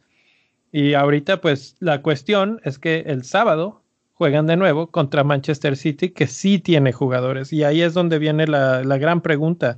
Y 0.71 0.93
ahorita 0.93 1.41
pues 1.41 1.75
la 1.79 2.01
cuestión 2.01 2.61
es 2.63 2.79
que 2.79 2.99
el 3.07 3.23
sábado 3.23 3.81
juegan 4.15 4.47
de 4.47 4.57
nuevo 4.57 4.87
contra 4.87 5.23
Manchester 5.23 5.77
City 5.77 6.09
que 6.09 6.27
sí 6.27 6.59
tiene 6.59 6.91
jugadores 6.91 7.53
y 7.53 7.63
ahí 7.63 7.81
es 7.81 7.93
donde 7.93 8.17
viene 8.17 8.47
la, 8.47 8.83
la 8.83 8.97
gran 8.97 9.21
pregunta. 9.21 9.77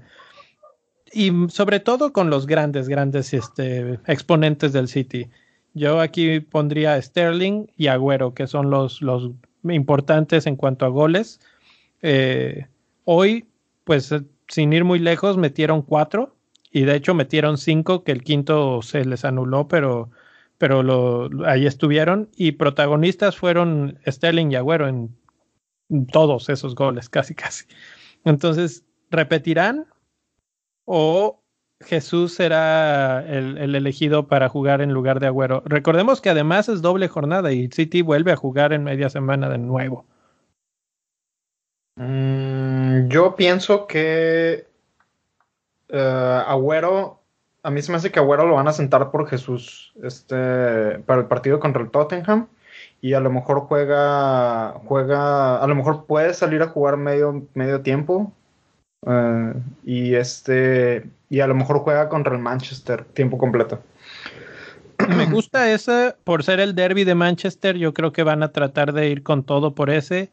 Y 1.11 1.31
sobre 1.49 1.79
todo 1.79 2.13
con 2.13 2.29
los 2.29 2.45
grandes, 2.45 2.87
grandes 2.87 3.33
este, 3.33 3.99
exponentes 4.05 4.73
del 4.73 4.87
City. 4.87 5.27
Yo 5.73 5.99
aquí 5.99 6.39
pondría 6.39 6.93
a 6.93 7.01
Sterling 7.01 7.67
y 7.77 7.87
Agüero, 7.87 8.33
que 8.33 8.47
son 8.47 8.69
los, 8.69 9.01
los 9.01 9.31
importantes 9.63 10.45
en 10.47 10.55
cuanto 10.55 10.85
a 10.85 10.89
goles. 10.89 11.39
Eh, 12.01 12.67
hoy, 13.05 13.45
pues 13.83 14.13
sin 14.47 14.73
ir 14.73 14.83
muy 14.83 14.99
lejos, 14.99 15.37
metieron 15.37 15.81
cuatro 15.81 16.35
y 16.71 16.81
de 16.81 16.95
hecho 16.95 17.13
metieron 17.13 17.57
cinco, 17.57 18.03
que 18.03 18.11
el 18.11 18.23
quinto 18.23 18.81
se 18.81 19.05
les 19.05 19.25
anuló, 19.25 19.67
pero, 19.67 20.09
pero 20.57 20.83
lo, 20.83 21.29
ahí 21.45 21.65
estuvieron. 21.65 22.29
Y 22.35 22.53
protagonistas 22.53 23.37
fueron 23.37 23.99
Sterling 24.07 24.51
y 24.51 24.55
Agüero 24.55 24.87
en 24.87 25.15
todos 26.11 26.49
esos 26.49 26.75
goles, 26.75 27.09
casi, 27.09 27.35
casi. 27.35 27.65
Entonces, 28.23 28.85
¿repetirán? 29.09 29.87
¿O 30.85 31.43
Jesús 31.81 32.33
será 32.33 33.23
el, 33.27 33.57
el, 33.57 33.75
elegido 33.75 34.27
para 34.27 34.49
jugar 34.49 34.81
en 34.81 34.93
lugar 34.93 35.19
de 35.19 35.27
Agüero? 35.27 35.63
Recordemos 35.65 36.21
que 36.21 36.29
además 36.29 36.69
es 36.69 36.81
doble 36.81 37.07
jornada 37.07 37.51
y 37.51 37.67
City 37.69 38.01
vuelve 38.01 38.31
a 38.31 38.37
jugar 38.37 38.73
en 38.73 38.83
media 38.83 39.09
semana 39.09 39.49
de 39.49 39.57
nuevo. 39.57 40.05
Mm, 41.97 43.07
yo 43.07 43.35
pienso 43.35 43.87
que 43.87 44.67
uh, 45.91 45.95
Agüero, 46.47 47.23
a 47.67 47.69
mí 47.69 47.81
se 47.81 47.91
me 47.91 47.97
hace 47.97 48.11
que 48.11 48.19
Agüero 48.19 48.47
lo 48.47 48.55
van 48.55 48.69
a 48.69 48.71
sentar 48.71 49.11
por 49.11 49.27
Jesús 49.27 49.91
este, 50.01 50.99
para 50.99 51.19
el 51.19 51.27
partido 51.27 51.59
contra 51.59 51.81
el 51.81 51.91
Tottenham. 51.91 52.47
Y 53.01 53.11
a 53.11 53.19
lo 53.19 53.29
mejor 53.29 53.59
juega, 53.59 54.79
juega, 54.85 55.61
a 55.61 55.67
lo 55.67 55.75
mejor 55.75 56.05
puede 56.05 56.33
salir 56.33 56.61
a 56.61 56.69
jugar 56.69 56.95
medio, 56.95 57.45
medio 57.55 57.81
tiempo. 57.81 58.31
Uh, 59.01 59.51
y 59.83 60.15
este, 60.15 61.09
y 61.29 61.41
a 61.41 61.47
lo 61.47 61.55
mejor 61.55 61.79
juega 61.79 62.07
contra 62.07 62.33
el 62.33 62.39
Manchester 62.39 63.03
tiempo 63.03 63.37
completo. 63.37 63.81
Me 65.09 65.25
gusta 65.25 65.69
ese 65.69 66.15
por 66.23 66.45
ser 66.45 66.61
el 66.61 66.73
derby 66.73 67.03
de 67.03 67.15
Manchester. 67.15 67.75
Yo 67.75 67.93
creo 67.93 68.13
que 68.13 68.23
van 68.23 68.43
a 68.43 68.53
tratar 68.53 68.93
de 68.93 69.09
ir 69.09 69.23
con 69.23 69.43
todo 69.43 69.75
por 69.75 69.89
ese. 69.89 70.31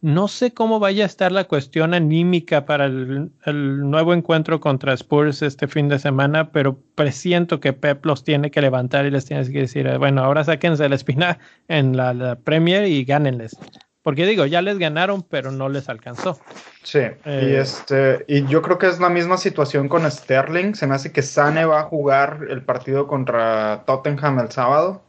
No 0.00 0.26
sé 0.26 0.52
cómo 0.52 0.80
vaya 0.80 1.04
a 1.04 1.06
estar 1.06 1.30
la 1.30 1.44
cuestión 1.44 1.94
anímica 1.94 2.66
para 2.66 2.86
el, 2.86 3.30
nuevo 3.46 4.14
encuentro 4.14 4.60
contra 4.60 4.94
Spurs 4.94 5.42
este 5.42 5.68
fin 5.68 5.88
de 5.88 6.00
semana, 6.00 6.50
pero 6.50 6.76
presiento 6.96 7.60
que 7.60 7.72
Pep 7.72 8.04
los 8.04 8.24
tiene 8.24 8.50
que 8.50 8.60
levantar 8.60 9.06
y 9.06 9.12
les 9.12 9.26
tiene 9.26 9.48
que 9.50 9.60
decir, 9.60 9.88
bueno, 9.98 10.24
ahora 10.24 10.42
sáquense 10.42 10.88
la 10.88 10.96
espina 10.96 11.38
en 11.68 11.96
la, 11.96 12.36
Premier 12.42 12.86
y 12.86 13.04
gánenles. 13.04 13.56
Porque 14.02 14.26
digo, 14.26 14.44
ya 14.46 14.60
les 14.62 14.78
ganaron, 14.78 15.22
pero 15.22 15.52
no 15.52 15.68
les 15.68 15.88
alcanzó. 15.88 16.40
Sí, 16.82 16.98
y, 16.98 17.02
eh, 17.24 17.60
este, 17.60 18.24
y 18.26 18.44
yo 18.46 18.60
creo 18.60 18.78
que 18.78 18.88
es 18.88 18.98
la 18.98 19.08
misma 19.08 19.36
situación 19.36 19.88
con 19.88 20.10
Sterling. 20.10 20.74
Se 20.74 20.88
me 20.88 20.96
hace 20.96 21.12
que 21.12 21.22
Sane 21.22 21.64
va 21.64 21.78
a 21.78 21.84
jugar 21.84 22.40
el 22.50 22.62
partido 22.64 23.06
contra 23.06 23.84
Tottenham 23.86 24.40
el 24.40 24.50
sábado 24.50 25.04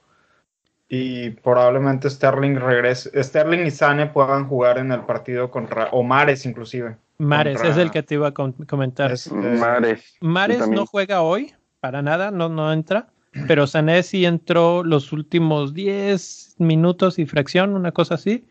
y 0.95 1.31
probablemente 1.31 2.07
Sterling 2.07 2.55
regrese, 2.55 3.23
Sterling 3.23 3.65
y 3.65 3.71
Sane 3.71 4.05
puedan 4.05 4.47
jugar 4.47 4.77
en 4.77 4.91
el 4.91 5.01
partido 5.01 5.49
contra, 5.49 5.85
o 5.85 6.03
Mares 6.03 6.45
inclusive. 6.45 6.97
Mares, 7.17 7.63
es 7.63 7.77
el 7.77 7.89
que 7.89 8.03
te 8.03 8.13
iba 8.13 8.27
a 8.27 8.31
comentar. 8.31 9.11
Este, 9.11 9.33
Mares. 9.33 10.13
Mares 10.21 10.67
no 10.67 10.85
juega 10.85 11.23
hoy, 11.23 11.51
para 11.79 12.03
nada, 12.03 12.29
no, 12.29 12.47
no 12.47 12.71
entra, 12.71 13.07
pero 13.47 13.65
Sané 13.65 14.03
sí 14.03 14.23
entró 14.23 14.83
los 14.83 15.11
últimos 15.11 15.73
10 15.73 16.57
minutos 16.59 17.17
y 17.17 17.25
fracción, 17.25 17.73
una 17.73 17.91
cosa 17.91 18.13
así. 18.13 18.45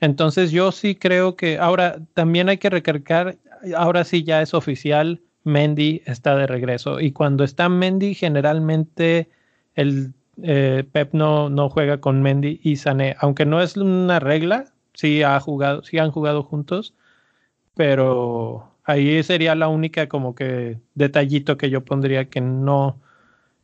Entonces 0.00 0.52
yo 0.52 0.70
sí 0.70 0.94
creo 0.94 1.34
que 1.34 1.58
ahora 1.58 1.98
también 2.14 2.48
hay 2.48 2.58
que 2.58 2.70
recargar, 2.70 3.38
ahora 3.76 4.04
sí 4.04 4.22
ya 4.22 4.40
es 4.40 4.54
oficial, 4.54 5.20
Mendy 5.42 6.02
está 6.06 6.36
de 6.36 6.46
regreso. 6.46 7.00
Y 7.00 7.10
cuando 7.10 7.42
está 7.42 7.68
Mendy, 7.68 8.14
generalmente 8.14 9.30
el 9.74 10.12
eh, 10.42 10.84
Pep 10.90 11.12
no, 11.12 11.50
no 11.50 11.68
juega 11.68 12.00
con 12.00 12.22
Mendy 12.22 12.60
y 12.62 12.76
Sané, 12.76 13.16
aunque 13.18 13.46
no 13.46 13.60
es 13.60 13.76
una 13.76 14.20
regla, 14.20 14.66
sí 14.94 15.22
ha 15.22 15.38
jugado, 15.40 15.82
sí 15.82 15.98
han 15.98 16.10
jugado 16.10 16.42
juntos, 16.42 16.94
pero 17.74 18.68
ahí 18.84 19.22
sería 19.22 19.54
la 19.54 19.68
única 19.68 20.08
como 20.08 20.34
que 20.34 20.78
detallito 20.94 21.56
que 21.56 21.70
yo 21.70 21.84
pondría 21.84 22.28
que 22.28 22.40
no, 22.40 22.98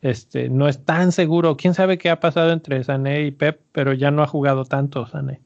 este, 0.02 0.48
no 0.48 0.68
es 0.68 0.84
tan 0.84 1.12
seguro. 1.12 1.56
Quién 1.56 1.74
sabe 1.74 1.98
qué 1.98 2.10
ha 2.10 2.20
pasado 2.20 2.52
entre 2.52 2.82
Sané 2.84 3.22
y 3.22 3.30
Pep, 3.30 3.60
pero 3.72 3.92
ya 3.92 4.10
no 4.10 4.22
ha 4.22 4.26
jugado 4.26 4.64
tanto 4.64 5.06
Sané. 5.06 5.40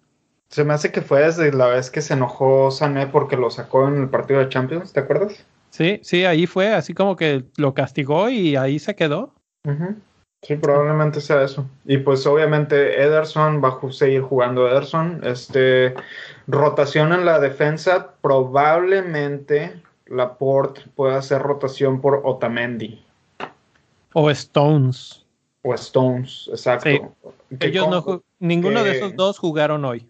Se 0.49 0.64
me 0.64 0.75
hace 0.75 0.93
que 0.93 1.03
fue 1.03 1.23
desde 1.23 1.53
la 1.53 1.67
vez 1.67 1.91
que 1.91 2.01
se 2.01 2.14
enojó 2.14 2.71
Sané 2.71 3.07
porque 3.07 3.37
lo 3.37 3.51
sacó 3.51 3.87
en 3.87 4.03
el 4.03 4.09
partido 4.09 4.41
de 4.41 4.49
Champions, 4.49 4.93
¿te 4.93 5.01
acuerdas? 5.01 5.45
Sí, 5.71 6.01
sí, 6.03 6.25
ahí 6.25 6.47
fue, 6.47 6.73
así 6.73 6.95
como 6.95 7.17
que 7.17 7.45
lo 7.57 7.75
castigó 7.75 8.31
y 8.31 8.57
ahí 8.57 8.79
se 8.79 8.97
quedó. 8.97 9.35
Sí, 10.42 10.55
probablemente 10.57 11.20
sea 11.20 11.42
eso. 11.42 11.66
Y 11.85 11.98
pues 11.98 12.27
obviamente 12.27 13.03
Ederson 13.03 13.62
va 13.62 13.79
a 13.83 13.92
seguir 13.92 14.22
jugando 14.22 14.68
Ederson. 14.68 15.20
Este, 15.24 15.94
rotación 16.46 17.12
en 17.12 17.24
la 17.24 17.40
defensa, 17.40 18.14
probablemente 18.20 19.83
Laporte 20.07 20.83
pueda 20.94 21.18
hacer 21.18 21.42
rotación 21.42 22.01
por 22.01 22.22
Otamendi. 22.24 23.03
O 24.12 24.31
Stones. 24.31 25.24
O 25.62 25.74
Stones, 25.74 26.48
exacto. 26.51 27.14
Ellos 27.61 27.88
no, 27.88 28.22
ninguno 28.38 28.85
de 28.85 28.96
esos 28.96 29.16
dos 29.16 29.38
jugaron 29.38 29.85
hoy. 29.85 30.09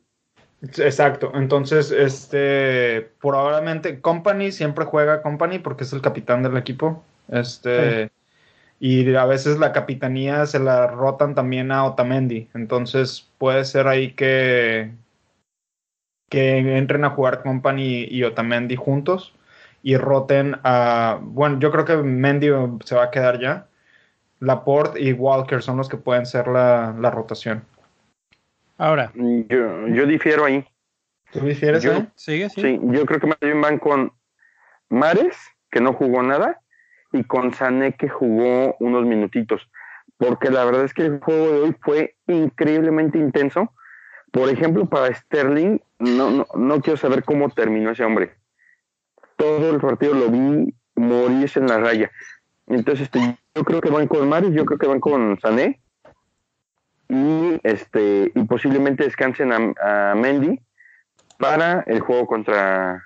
Exacto, 0.60 1.30
entonces, 1.34 1.92
este, 1.92 3.12
probablemente 3.20 4.00
Company 4.00 4.50
siempre 4.50 4.84
juega 4.84 5.22
Company 5.22 5.60
porque 5.60 5.84
es 5.84 5.92
el 5.92 6.00
capitán 6.00 6.42
del 6.42 6.56
equipo. 6.56 7.02
Este, 7.28 8.10
y 8.80 9.14
a 9.14 9.24
veces 9.24 9.58
la 9.58 9.72
capitanía 9.72 10.46
se 10.46 10.60
la 10.60 10.86
rotan 10.86 11.34
también 11.34 11.72
a 11.72 11.84
Otamendi. 11.84 12.48
Entonces 12.54 13.28
puede 13.38 13.64
ser 13.64 13.88
ahí 13.88 14.12
que, 14.12 14.92
que 16.28 16.58
entren 16.78 17.04
a 17.04 17.10
jugar 17.10 17.42
Company 17.42 18.06
y 18.08 18.22
Otamendi 18.22 18.76
juntos 18.76 19.34
y 19.82 19.96
roten 19.96 20.56
a... 20.64 21.18
Bueno, 21.20 21.58
yo 21.58 21.70
creo 21.70 21.84
que 21.84 21.96
Mendy 21.96 22.48
se 22.84 22.94
va 22.94 23.04
a 23.04 23.10
quedar 23.10 23.40
ya. 23.40 23.66
Laporte 24.40 25.00
y 25.00 25.12
Walker 25.12 25.62
son 25.62 25.76
los 25.76 25.88
que 25.88 25.96
pueden 25.96 26.26
ser 26.26 26.46
la, 26.46 26.92
rotación. 27.10 27.64
Ahora. 28.76 29.10
Yo, 29.14 29.88
yo 29.88 30.06
difiero 30.06 30.44
ahí. 30.44 30.64
¿Tú 31.32 31.40
difieres 31.40 31.84
ahí? 31.84 32.08
¿Sigue, 32.14 32.48
Sí, 32.50 32.78
yo 32.82 33.04
creo 33.04 33.18
que 33.18 33.26
más 33.26 33.40
bien 33.40 33.60
van 33.60 33.78
con 33.78 34.12
Mares, 34.88 35.36
que 35.70 35.80
no 35.80 35.92
jugó 35.92 36.22
nada, 36.22 36.60
y 37.12 37.24
con 37.24 37.52
Sané 37.54 37.94
que 37.94 38.08
jugó 38.08 38.76
unos 38.80 39.04
minutitos, 39.06 39.68
porque 40.16 40.50
la 40.50 40.64
verdad 40.64 40.84
es 40.84 40.94
que 40.94 41.06
el 41.06 41.20
juego 41.20 41.52
de 41.52 41.60
hoy 41.60 41.76
fue 41.80 42.16
increíblemente 42.26 43.18
intenso. 43.18 43.72
Por 44.30 44.50
ejemplo, 44.50 44.86
para 44.86 45.14
Sterling, 45.14 45.78
no, 45.98 46.30
no, 46.30 46.46
no 46.54 46.80
quiero 46.80 46.98
saber 46.98 47.24
cómo 47.24 47.48
terminó 47.50 47.90
ese 47.90 48.04
hombre. 48.04 48.34
Todo 49.36 49.70
el 49.70 49.80
partido 49.80 50.14
lo 50.14 50.30
vi 50.30 50.74
morirse 50.96 51.60
en 51.60 51.68
la 51.68 51.78
raya. 51.78 52.10
Entonces, 52.66 53.04
este, 53.04 53.38
yo 53.54 53.64
creo 53.64 53.80
que 53.80 53.90
van 53.90 54.06
con 54.06 54.28
Maris, 54.28 54.52
yo 54.52 54.64
creo 54.66 54.78
que 54.78 54.86
van 54.86 55.00
con 55.00 55.38
Sané. 55.40 55.80
Y 57.08 57.58
este 57.62 58.30
y 58.34 58.42
posiblemente 58.44 59.04
descansen 59.04 59.50
a, 59.52 60.14
Mendy 60.14 60.60
para 61.38 61.80
el 61.86 62.00
juego 62.00 62.26
contra, 62.26 63.02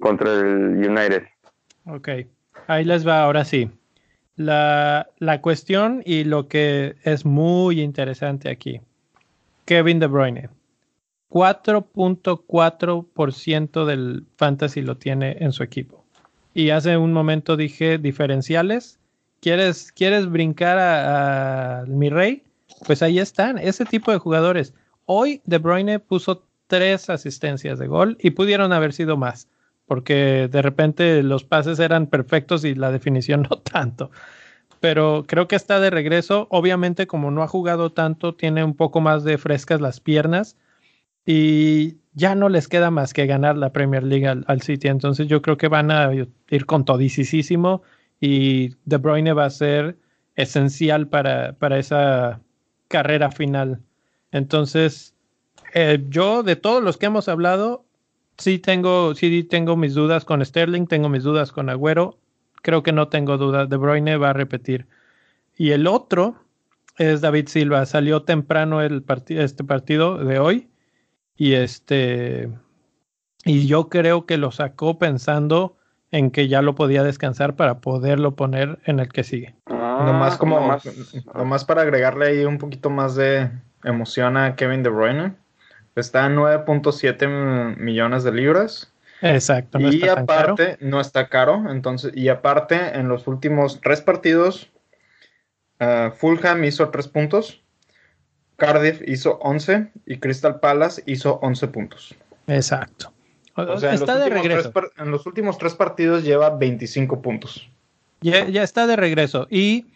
contra 0.00 0.32
el 0.32 0.88
United. 0.88 1.24
Ok. 1.84 2.08
Ahí 2.66 2.84
les 2.84 3.06
va, 3.06 3.22
ahora 3.22 3.44
sí. 3.44 3.70
La, 4.36 5.08
la 5.18 5.40
cuestión 5.40 6.02
y 6.04 6.24
lo 6.24 6.48
que 6.48 6.96
es 7.04 7.24
muy 7.24 7.80
interesante 7.80 8.50
aquí. 8.50 8.80
Kevin 9.64 10.00
De 10.00 10.06
Bruyne. 10.06 10.50
4.4% 11.30 13.84
del 13.84 14.26
fantasy 14.36 14.82
lo 14.82 14.96
tiene 14.96 15.36
en 15.40 15.52
su 15.52 15.62
equipo. 15.64 16.04
Y 16.54 16.70
hace 16.70 16.96
un 16.96 17.12
momento 17.12 17.56
dije 17.56 17.98
diferenciales. 17.98 19.00
¿Quieres, 19.40 19.92
quieres 19.92 20.30
brincar 20.30 20.78
a, 20.78 21.84
mi 21.88 22.08
rey? 22.08 22.44
Pues 22.86 23.02
ahí 23.02 23.18
están, 23.18 23.58
ese 23.58 23.84
tipo 23.84 24.12
de 24.12 24.18
jugadores. 24.18 24.72
Hoy 25.06 25.42
De 25.44 25.58
Bruyne 25.58 25.98
puso 25.98 26.46
tres 26.68 27.10
asistencias 27.10 27.78
de 27.78 27.88
gol 27.88 28.16
y 28.20 28.30
pudieron 28.30 28.72
haber 28.72 28.92
sido 28.92 29.16
más 29.16 29.48
porque 29.86 30.48
de 30.50 30.62
repente 30.62 31.22
los 31.22 31.44
pases 31.44 31.78
eran 31.78 32.06
perfectos 32.06 32.64
y 32.64 32.74
la 32.74 32.90
definición 32.90 33.42
no 33.50 33.58
tanto. 33.58 34.10
Pero 34.80 35.24
creo 35.26 35.48
que 35.48 35.56
está 35.56 35.80
de 35.80 35.90
regreso. 35.90 36.46
Obviamente, 36.50 37.06
como 37.06 37.30
no 37.30 37.42
ha 37.42 37.48
jugado 37.48 37.92
tanto, 37.92 38.34
tiene 38.34 38.64
un 38.64 38.74
poco 38.74 39.00
más 39.00 39.24
de 39.24 39.38
frescas 39.38 39.80
las 39.80 40.00
piernas 40.00 40.56
y 41.26 41.96
ya 42.12 42.34
no 42.34 42.48
les 42.48 42.68
queda 42.68 42.90
más 42.90 43.14
que 43.14 43.26
ganar 43.26 43.56
la 43.56 43.72
Premier 43.72 44.02
League 44.02 44.26
al, 44.26 44.62
City. 44.62 44.88
Entonces, 44.88 45.26
yo 45.26 45.42
creo 45.42 45.56
que 45.56 45.68
van 45.68 45.90
a 45.90 46.10
ir 46.12 46.66
con 46.66 46.84
todisísimo 46.84 47.82
y 48.20 48.76
De 48.84 48.98
Bruyne 48.98 49.32
va 49.32 49.46
a 49.46 49.50
ser 49.50 49.96
esencial 50.36 51.08
para, 51.08 51.54
para 51.54 51.78
esa 51.78 52.40
carrera 52.88 53.30
final. 53.30 53.80
Entonces, 54.32 55.14
eh, 55.74 56.04
yo 56.08 56.42
de 56.42 56.56
todos 56.56 56.82
los 56.82 56.96
que 56.96 57.06
hemos 57.06 57.28
hablado, 57.28 57.84
sí 58.38 58.58
tengo, 58.58 59.14
sí 59.14 59.44
tengo 59.44 59.76
mis 59.76 59.94
dudas 59.94 60.24
con 60.24 60.44
Sterling, 60.44 60.86
tengo 60.86 61.08
mis 61.08 61.22
dudas 61.22 61.52
con 61.52 61.68
Agüero. 61.68 62.18
Creo 62.62 62.82
que 62.82 62.92
no 62.92 63.08
tengo 63.08 63.36
dudas. 63.36 63.68
De 63.68 63.76
Bruyne 63.76 64.16
va 64.16 64.30
a 64.30 64.32
repetir. 64.32 64.86
Y 65.56 65.72
el 65.72 65.86
otro 65.86 66.36
es 66.96 67.20
David 67.20 67.48
Silva. 67.48 67.84
Salió 67.86 68.22
temprano 68.22 68.80
el 68.80 69.04
este 69.28 69.64
partido 69.64 70.18
de 70.18 70.38
hoy. 70.38 70.68
Y 71.36 71.54
este. 71.54 72.50
Y 73.44 73.66
yo 73.66 73.88
creo 73.88 74.24
que 74.24 74.38
lo 74.38 74.50
sacó 74.50 74.98
pensando 74.98 75.76
en 76.10 76.30
que 76.30 76.48
ya 76.48 76.62
lo 76.62 76.74
podía 76.74 77.02
descansar 77.02 77.56
para 77.56 77.80
poderlo 77.80 78.36
poner 78.36 78.78
en 78.86 79.00
el 79.00 79.08
que 79.08 79.24
sigue. 79.24 79.56
Ah, 79.66 80.04
nomás 80.06 80.38
como 80.38 80.78
nomás 81.34 81.64
para 81.64 81.82
agregarle 81.82 82.26
ahí 82.26 82.44
un 82.44 82.58
poquito 82.58 82.88
más 82.88 83.16
de 83.16 83.50
emoción 83.82 84.36
a 84.36 84.56
Kevin 84.56 84.82
De 84.82 84.90
Bruyne 84.90 85.34
Está 85.96 86.26
en 86.26 86.36
9.7 86.36 87.76
millones 87.76 88.24
de 88.24 88.32
libras. 88.32 88.92
Exacto. 89.20 89.78
No 89.78 89.92
y 89.92 90.06
aparte, 90.06 90.76
no 90.80 91.00
está 91.00 91.28
caro. 91.28 91.70
Entonces, 91.70 92.12
y 92.14 92.28
aparte, 92.28 92.98
en 92.98 93.08
los 93.08 93.26
últimos 93.26 93.80
tres 93.80 94.00
partidos, 94.00 94.70
uh, 95.80 96.10
Fulham 96.10 96.64
hizo 96.64 96.90
tres 96.90 97.08
puntos, 97.08 97.62
Cardiff 98.56 99.02
hizo 99.06 99.38
11 99.40 99.90
y 100.06 100.18
Crystal 100.18 100.60
Palace 100.60 101.02
hizo 101.06 101.38
11 101.42 101.68
puntos. 101.68 102.14
Exacto. 102.46 103.12
O 103.56 103.78
sea, 103.78 103.94
está 103.94 104.16
de 104.16 104.28
regreso. 104.28 104.72
en 104.98 105.10
los 105.10 105.26
últimos 105.26 105.58
tres 105.58 105.74
partidos 105.74 106.24
lleva 106.24 106.50
25 106.50 107.22
puntos. 107.22 107.68
Ya, 108.20 108.48
ya 108.48 108.62
está 108.62 108.86
de 108.86 108.96
regreso. 108.96 109.46
Y 109.48 109.86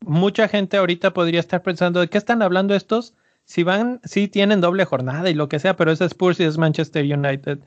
mucha 0.00 0.48
gente 0.48 0.76
ahorita 0.76 1.12
podría 1.12 1.40
estar 1.40 1.62
pensando, 1.62 2.00
¿de 2.00 2.08
qué 2.08 2.18
están 2.18 2.42
hablando 2.42 2.74
estos? 2.74 3.14
Si 3.46 3.62
van, 3.62 4.00
sí 4.04 4.28
tienen 4.28 4.60
doble 4.60 4.84
jornada 4.84 5.30
y 5.30 5.34
lo 5.34 5.48
que 5.48 5.60
sea, 5.60 5.76
pero 5.76 5.92
es 5.92 6.00
Spurs 6.00 6.40
y 6.40 6.44
es 6.44 6.58
Manchester 6.58 7.04
United. 7.04 7.60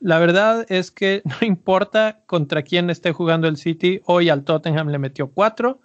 La 0.00 0.18
verdad 0.18 0.66
es 0.68 0.90
que 0.90 1.22
no 1.40 1.46
importa 1.46 2.20
contra 2.26 2.62
quién 2.62 2.90
esté 2.90 3.12
jugando 3.12 3.48
el 3.48 3.56
City, 3.56 4.00
hoy 4.04 4.28
al 4.28 4.44
Tottenham 4.44 4.88
le 4.88 4.98
metió 4.98 5.28
cuatro 5.28 5.80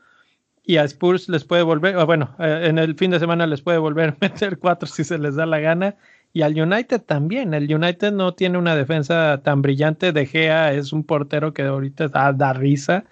y 0.64 0.78
a 0.78 0.84
Spurs 0.84 1.30
les 1.30 1.46
puede 1.46 1.62
volver, 1.64 2.04
bueno, 2.06 2.36
eh, 2.40 2.64
en 2.66 2.80
el 2.80 2.96
fin 2.96 3.12
de 3.12 3.20
semana 3.20 3.48
les 3.48 3.62
puede 3.62 3.78
volver 3.78 4.10
a 4.16 4.18
meter 4.20 4.58
cuatro 4.58 4.88
si 4.88 5.04
se 5.04 5.18
les 5.20 5.36
da 5.36 5.46
la 5.46 5.60
gana 5.60 5.96
Y 6.34 6.42
al 6.42 6.60
United 6.60 7.02
también. 7.04 7.54
El 7.54 7.74
United 7.74 8.12
no 8.12 8.34
tiene 8.34 8.58
una 8.58 8.76
defensa 8.76 9.42
tan 9.44 9.62
brillante. 9.62 10.12
De 10.12 10.26
Gea 10.26 10.74
es 10.74 10.94
un 10.94 11.04
portero 11.04 11.54
que 11.54 11.64
ahorita 11.64 12.10
da, 12.10 12.54
risa. 12.54 13.06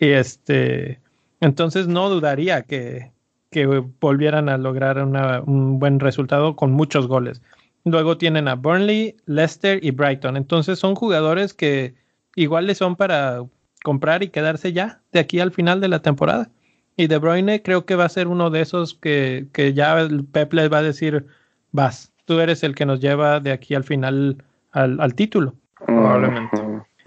Y 0.00 0.08
este, 0.10 1.00
entonces 1.40 1.88
no 1.88 2.08
dudaría 2.10 2.62
que, 2.62 3.12
que 3.56 3.82
volvieran 4.02 4.50
a 4.50 4.58
lograr 4.58 5.02
un 5.02 5.78
buen 5.78 5.98
resultado 5.98 6.56
con 6.56 6.72
muchos 6.72 7.06
goles. 7.06 7.40
Luego 7.84 8.18
tienen 8.18 8.48
a 8.48 8.54
Burnley, 8.54 9.16
Leicester 9.24 9.82
y 9.82 9.92
Brighton. 9.92 10.36
Entonces 10.36 10.78
son 10.78 10.94
jugadores 10.94 11.54
que 11.54 11.94
igual 12.34 12.66
les 12.66 12.76
son 12.76 12.96
para 12.96 13.46
comprar 13.82 14.22
y 14.22 14.28
quedarse 14.28 14.74
ya 14.74 15.00
de 15.10 15.20
aquí 15.20 15.40
al 15.40 15.52
final 15.52 15.80
de 15.80 15.88
la 15.88 16.02
temporada. 16.02 16.50
Y 16.98 17.06
De 17.06 17.16
Bruyne 17.16 17.62
creo 17.62 17.86
que 17.86 17.96
va 17.96 18.04
a 18.04 18.10
ser 18.10 18.28
uno 18.28 18.50
de 18.50 18.60
esos 18.60 18.92
que, 18.92 19.46
que 19.54 19.72
ya 19.72 19.98
el 20.02 20.26
Pep 20.26 20.52
les 20.52 20.70
va 20.70 20.78
a 20.78 20.82
decir, 20.82 21.24
vas, 21.72 22.12
tú 22.26 22.40
eres 22.40 22.62
el 22.62 22.74
que 22.74 22.84
nos 22.84 23.00
lleva 23.00 23.40
de 23.40 23.52
aquí 23.52 23.74
al 23.74 23.84
final 23.84 24.44
al, 24.72 25.14
título. 25.14 25.54
Probablemente. 25.86 26.58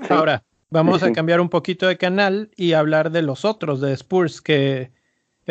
Ahora, 0.10 0.42
vamos 0.72 1.04
a 1.04 1.12
cambiar 1.12 1.42
un 1.42 1.50
poquito 1.50 1.86
de 1.86 1.98
canal 1.98 2.50
y 2.56 2.74
hablar 2.74 3.12
de 3.12 3.22
los 3.22 3.46
otros, 3.46 3.82
de 3.82 3.94
Spurs, 3.94 4.42
que 4.42 4.90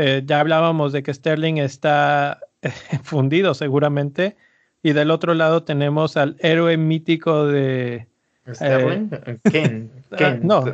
eh, 0.00 0.22
ya 0.24 0.38
hablábamos 0.38 0.92
de 0.92 1.02
que 1.02 1.12
Sterling 1.12 1.56
está 1.56 2.38
fundido 3.02 3.52
seguramente 3.52 4.36
y 4.80 4.92
del 4.92 5.10
otro 5.10 5.34
lado 5.34 5.64
tenemos 5.64 6.16
al 6.16 6.36
héroe 6.38 6.76
mítico 6.76 7.46
de. 7.46 8.06
¿Sterling? 8.48 9.08
Eh, 9.10 9.38
¿Quién? 9.42 9.90
Ah, 10.20 10.38
no, 10.40 10.64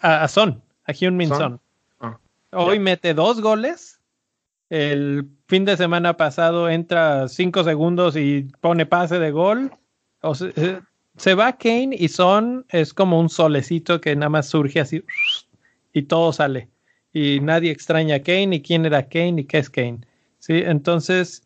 a, 0.00 0.26
Son, 0.28 0.62
a 0.84 0.92
Hyun 0.92 1.16
Min 1.16 1.28
Son. 1.28 1.60
Ah, 2.00 2.18
Hoy 2.52 2.78
mete 2.78 3.12
dos 3.12 3.42
goles. 3.42 4.00
El 4.70 5.28
fin 5.46 5.66
de 5.66 5.76
semana 5.76 6.16
pasado 6.16 6.70
entra 6.70 7.28
cinco 7.28 7.62
segundos 7.62 8.16
y 8.16 8.48
pone 8.62 8.86
pase 8.86 9.18
de 9.18 9.30
gol. 9.30 9.70
O 10.22 10.32
eh, 10.56 10.80
se 11.18 11.34
va 11.34 11.52
Kane 11.52 11.90
y 11.92 12.08
Son 12.08 12.64
es 12.70 12.94
como 12.94 13.20
un 13.20 13.28
solecito 13.28 14.00
que 14.00 14.16
nada 14.16 14.30
más 14.30 14.48
surge 14.48 14.80
así 14.80 15.04
y 15.92 16.02
todo 16.02 16.32
sale. 16.32 16.69
Y 17.12 17.40
nadie 17.40 17.70
extraña 17.70 18.16
a 18.16 18.22
Kane 18.22 18.56
y 18.56 18.62
quién 18.62 18.86
era 18.86 19.08
Kane 19.08 19.40
y 19.40 19.44
qué 19.44 19.58
es 19.58 19.70
Kane. 19.70 20.00
¿Sí? 20.38 20.62
Entonces, 20.64 21.42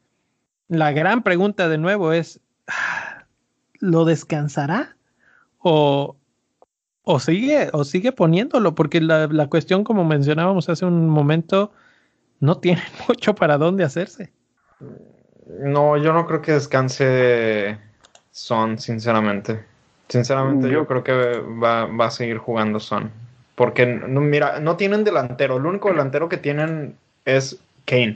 la 0.69 0.93
gran 0.93 1.23
pregunta 1.23 1.69
de 1.69 1.79
nuevo 1.79 2.13
es, 2.13 2.41
¿lo 3.81 4.05
descansará? 4.05 4.97
¿O, 5.59 6.17
o, 7.03 7.21
sigue, 7.21 7.71
o 7.73 7.85
sigue 7.85 8.13
poniéndolo? 8.13 8.75
Porque 8.75 9.01
la, 9.01 9.27
la 9.27 9.49
cuestión, 9.49 9.85
como 9.85 10.05
mencionábamos 10.05 10.69
hace 10.69 10.85
un 10.85 11.09
momento, 11.09 11.73
no 12.41 12.59
tiene 12.61 12.83
mucho 13.09 13.35
para 13.35 13.59
dónde 13.59 13.85
hacerse. 13.85 14.33
No, 15.47 15.97
yo 15.97 16.13
no 16.13 16.27
creo 16.27 16.41
que 16.43 16.53
descanse 16.53 17.79
Son, 18.31 18.79
sinceramente. 18.79 19.65
Sinceramente, 20.09 20.71
yo, 20.71 20.87
creo 20.87 21.03
que 21.03 21.13
va, 21.13 21.87
va, 21.87 22.07
a 22.07 22.11
seguir 22.11 22.39
jugando 22.39 22.81
Son. 22.81 23.11
Porque, 23.55 23.87
mira, 23.87 24.61
no 24.61 24.77
tienen 24.77 25.05
delantero. 25.05 25.57
El 25.57 25.67
único 25.67 25.89
delantero 25.89 26.29
que 26.29 26.39
tienen 26.39 26.97
es 27.25 27.61
Kane. 27.85 28.15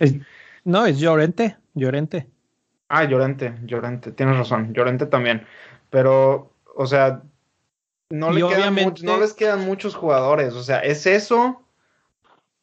no, 0.64 0.86
es 0.86 0.98
Llorente. 0.98 1.56
Llorente. 1.74 2.26
Ah, 2.88 3.04
Llorente, 3.04 3.54
Llorente, 3.64 4.12
tienes 4.12 4.36
razón, 4.36 4.72
Llorente 4.72 5.06
también. 5.06 5.46
Pero, 5.90 6.50
o 6.74 6.86
sea, 6.86 7.22
no, 8.10 8.32
le 8.32 8.40
quedan 8.40 8.74
no 9.02 9.18
les 9.18 9.34
quedan 9.34 9.64
muchos 9.64 9.94
jugadores. 9.94 10.54
O 10.54 10.62
sea, 10.62 10.80
¿es 10.80 11.06
eso? 11.06 11.62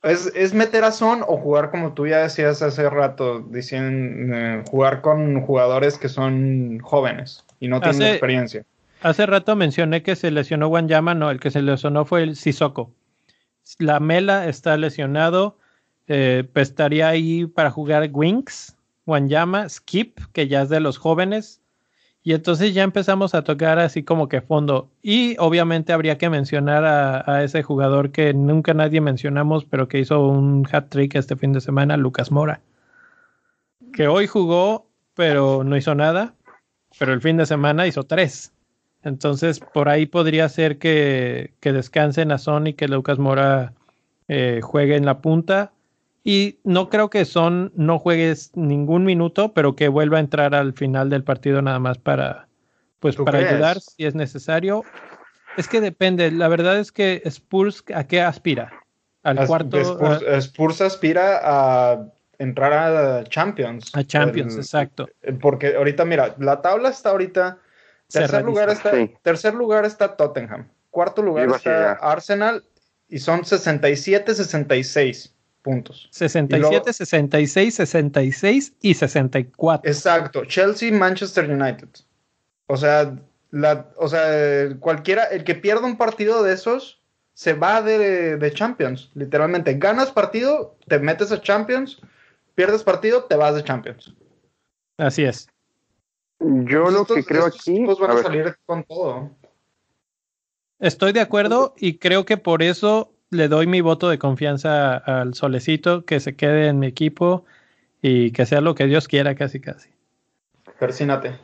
¿Es, 0.01 0.31
es 0.35 0.53
meter 0.53 0.83
a 0.83 0.91
Son 0.91 1.23
o 1.27 1.38
jugar 1.38 1.71
como 1.71 1.93
tú 1.93 2.07
ya 2.07 2.19
decías 2.19 2.61
hace 2.61 2.89
rato, 2.89 3.39
diciendo, 3.39 4.35
eh, 4.35 4.63
jugar 4.69 5.01
con 5.01 5.41
jugadores 5.41 5.97
que 5.97 6.09
son 6.09 6.79
jóvenes 6.79 7.43
y 7.59 7.67
no 7.67 7.79
tienen 7.81 8.01
experiencia? 8.03 8.65
Hace 9.01 9.25
rato 9.25 9.55
mencioné 9.55 10.03
que 10.03 10.15
se 10.15 10.31
lesionó 10.31 10.67
Wanyama, 10.67 11.13
no, 11.13 11.29
el 11.29 11.39
que 11.39 11.51
se 11.51 11.62
lesionó 11.62 12.05
fue 12.05 12.23
el 12.23 12.36
Sissoko. 12.36 12.91
La 13.79 13.99
Mela 13.99 14.47
está 14.47 14.77
lesionado, 14.77 15.58
pues 16.08 16.49
estaría 16.55 17.10
ahí 17.10 17.45
para 17.45 17.71
jugar 17.71 18.10
Wings, 18.12 18.75
Wanyama, 19.05 19.69
Skip, 19.69 20.19
que 20.34 20.47
ya 20.47 20.63
es 20.63 20.69
de 20.69 20.79
los 20.79 20.97
jóvenes. 20.97 21.62
Y 22.23 22.34
entonces 22.34 22.73
ya 22.73 22.81
empezamos 22.81 23.36
a 23.36 23.43
tocar 23.43 23.77
así 23.77 24.01
como 24.01 24.27
que 24.27 24.41
fondo. 24.41 24.89
Y 25.03 25.36
obviamente 25.38 25.93
habría 25.93 26.17
que 26.17 26.27
mencionar 26.31 26.84
a, 26.84 27.43
ese 27.43 27.62
jugador 27.62 28.12
que 28.12 28.34
nunca 28.34 28.73
nadie 28.73 28.99
mencionamos, 28.99 29.63
pero 29.63 29.88
que 29.88 29.99
hizo 29.99 30.27
un 30.27 30.67
hat 30.71 30.89
trick 30.89 31.13
este 31.13 31.36
fin 31.36 31.53
de 31.53 31.62
semana, 31.62 31.97
Lucas 31.97 32.31
Mora. 32.31 32.62
Que 33.93 34.08
hoy 34.08 34.25
jugó, 34.25 34.89
pero 35.13 35.63
no 35.63 35.77
hizo 35.77 35.93
nada. 35.93 36.34
Pero 36.97 37.13
el 37.13 37.21
fin 37.21 37.38
de 37.38 37.45
semana 37.45 37.86
hizo 37.86 38.05
tres. 38.05 38.55
Entonces 39.06 39.60
por 39.60 39.88
ahí 39.88 40.08
podría 40.08 40.50
ser 40.50 40.80
que, 40.80 41.54
que 41.62 41.72
descansen 41.72 42.32
a 42.32 42.39
Son 42.39 42.68
y 42.68 42.74
que 42.74 42.88
Lucas 42.88 43.20
Mora 43.20 43.74
eh, 44.28 44.60
juegue 44.62 44.96
en 44.96 45.06
la 45.06 45.20
punta. 45.20 45.72
Y 46.24 46.58
no 46.63 46.89
creo 46.89 47.12
que 47.12 47.24
Son 47.24 47.72
no 47.76 48.00
juegues 48.00 48.52
ningún 48.56 49.06
minuto, 49.06 49.54
pero 49.54 49.76
que 49.76 49.89
vuelva 49.89 50.18
a 50.18 50.22
entrar 50.22 50.56
al 50.56 50.74
final 50.74 51.12
del 51.12 51.24
partido 51.24 51.62
nada 51.62 51.78
más 51.78 52.00
para, 52.00 52.48
pues, 53.00 53.15
para 53.15 53.38
ayudar 53.38 53.80
si 53.80 54.06
es 54.06 54.15
necesario. 54.15 54.84
Es 55.56 55.68
que 55.68 55.82
depende. 55.82 56.32
La 56.32 56.48
verdad 56.48 56.80
es 56.80 56.91
que 56.91 57.22
Spurs, 57.26 57.84
¿a 57.94 58.06
qué 58.06 58.22
aspira? 58.22 58.74
Al 59.22 59.46
cuarto. 59.46 59.78
Spurs, 60.39 60.82
aspira 60.82 61.41
a 61.44 62.12
entrar 62.39 62.74
a 62.74 63.24
Champions. 63.26 63.91
A 63.94 64.04
Champions, 64.04 64.58
exacto. 64.58 65.08
Porque 65.39 65.76
ahorita, 65.76 66.06
mira, 66.06 66.36
la 66.39 66.63
tabla 66.63 66.89
está 66.89 67.12
ahorita. 67.12 67.60
Tercer 68.12 68.44
lugar 68.44 68.70
está, 68.70 68.91
tercer 69.22 69.54
lugar 69.54 69.86
está 69.86 70.15
Tottenham. 70.15 70.70
Cuarto 70.89 71.22
lugar 71.22 71.50
está 71.50 71.94
Arsenal 71.94 72.63
y 73.08 73.20
son 73.20 73.41
67-66 73.41 75.32
puntos. 75.62 76.08
67, 76.12 76.94
66, 76.94 77.76
66 77.76 78.74
y 78.82 78.94
64. 78.94 79.89
Exacto. 79.89 80.46
Chelsea, 80.46 80.91
Manchester 80.91 81.50
United. 81.50 81.89
O 82.68 82.78
sea, 82.78 83.15
la, 83.52 83.89
o 83.98 84.08
sea, 84.08 84.76
cualquiera, 84.80 85.24
el 85.26 85.44
que 85.44 85.56
pierda 85.56 85.86
un 85.86 85.98
partido 85.98 86.44
de 86.44 86.54
esos 86.54 87.02
se 87.34 87.54
va 87.54 87.82
de, 87.82 88.38
de, 88.38 88.54
Champions, 88.54 89.12
literalmente. 89.13 89.74
Ganas 89.74 90.12
partido, 90.12 90.78
te 90.88 91.00
metes 91.00 91.32
a 91.32 91.41
Champions, 91.41 92.00
pierdes 92.54 92.84
partido, 92.84 93.26
te 93.26 93.36
vas 93.36 93.56
de 93.56 93.63
Champions. 93.63 94.13
Así 94.98 95.26
es. 95.26 95.48
Yo 96.39 96.91
lo 96.91 97.06
que 97.06 97.24
creo 97.24 97.45
aquí. 97.45 97.86
van 97.86 98.17
a 98.17 98.21
salir 98.21 98.56
con 98.65 98.84
todo. 98.84 99.32
Estoy 100.80 101.13
de 101.13 101.21
acuerdo 101.21 101.74
y 101.78 101.98
creo 101.98 102.26
que 102.26 102.38
por 102.38 102.62
eso 102.62 103.13
le 103.30 103.48
doy 103.48 103.67
mi 103.67 103.82
voto 103.82 104.10
de 104.10 104.19
confianza 104.19 104.98
al 104.98 105.34
solecito, 105.34 106.06
que 106.06 106.19
se 106.19 106.36
quede 106.36 106.67
en 106.67 106.80
mi 106.80 106.88
equipo 106.88 107.45
y 108.02 108.32
que 108.32 108.45
sea 108.45 108.62
lo 108.62 108.76
que 108.76 108.86
Dios 108.86 109.08
quiera, 109.08 109.36
casi, 109.36 109.60
casi. 109.60 109.89
Persínate. 110.80 111.39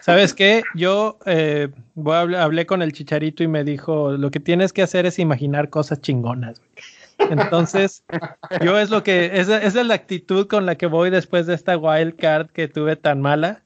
¿Sabes 0.00 0.34
qué? 0.34 0.62
Yo 0.74 1.18
eh, 1.26 1.68
hablé 2.06 2.66
con 2.66 2.82
el 2.82 2.92
chicharito 2.92 3.44
y 3.44 3.48
me 3.48 3.62
dijo, 3.62 4.12
lo 4.12 4.30
que 4.30 4.40
tienes 4.40 4.72
que 4.72 4.82
hacer 4.82 5.06
es 5.06 5.18
imaginar 5.18 5.70
cosas 5.70 6.00
chingonas. 6.00 6.60
Entonces, 7.18 8.04
yo 8.62 8.78
es 8.78 8.90
lo 8.90 9.04
que, 9.04 9.30
esa, 9.34 9.62
es 9.62 9.74
la 9.74 9.94
actitud 9.94 10.48
con 10.48 10.66
la 10.66 10.74
que 10.76 10.86
voy 10.86 11.10
después 11.10 11.46
de 11.46 11.54
esta 11.54 11.76
wild 11.76 12.16
card 12.16 12.48
que 12.50 12.68
tuve 12.68 12.96
tan 12.96 13.20
mala. 13.20 13.61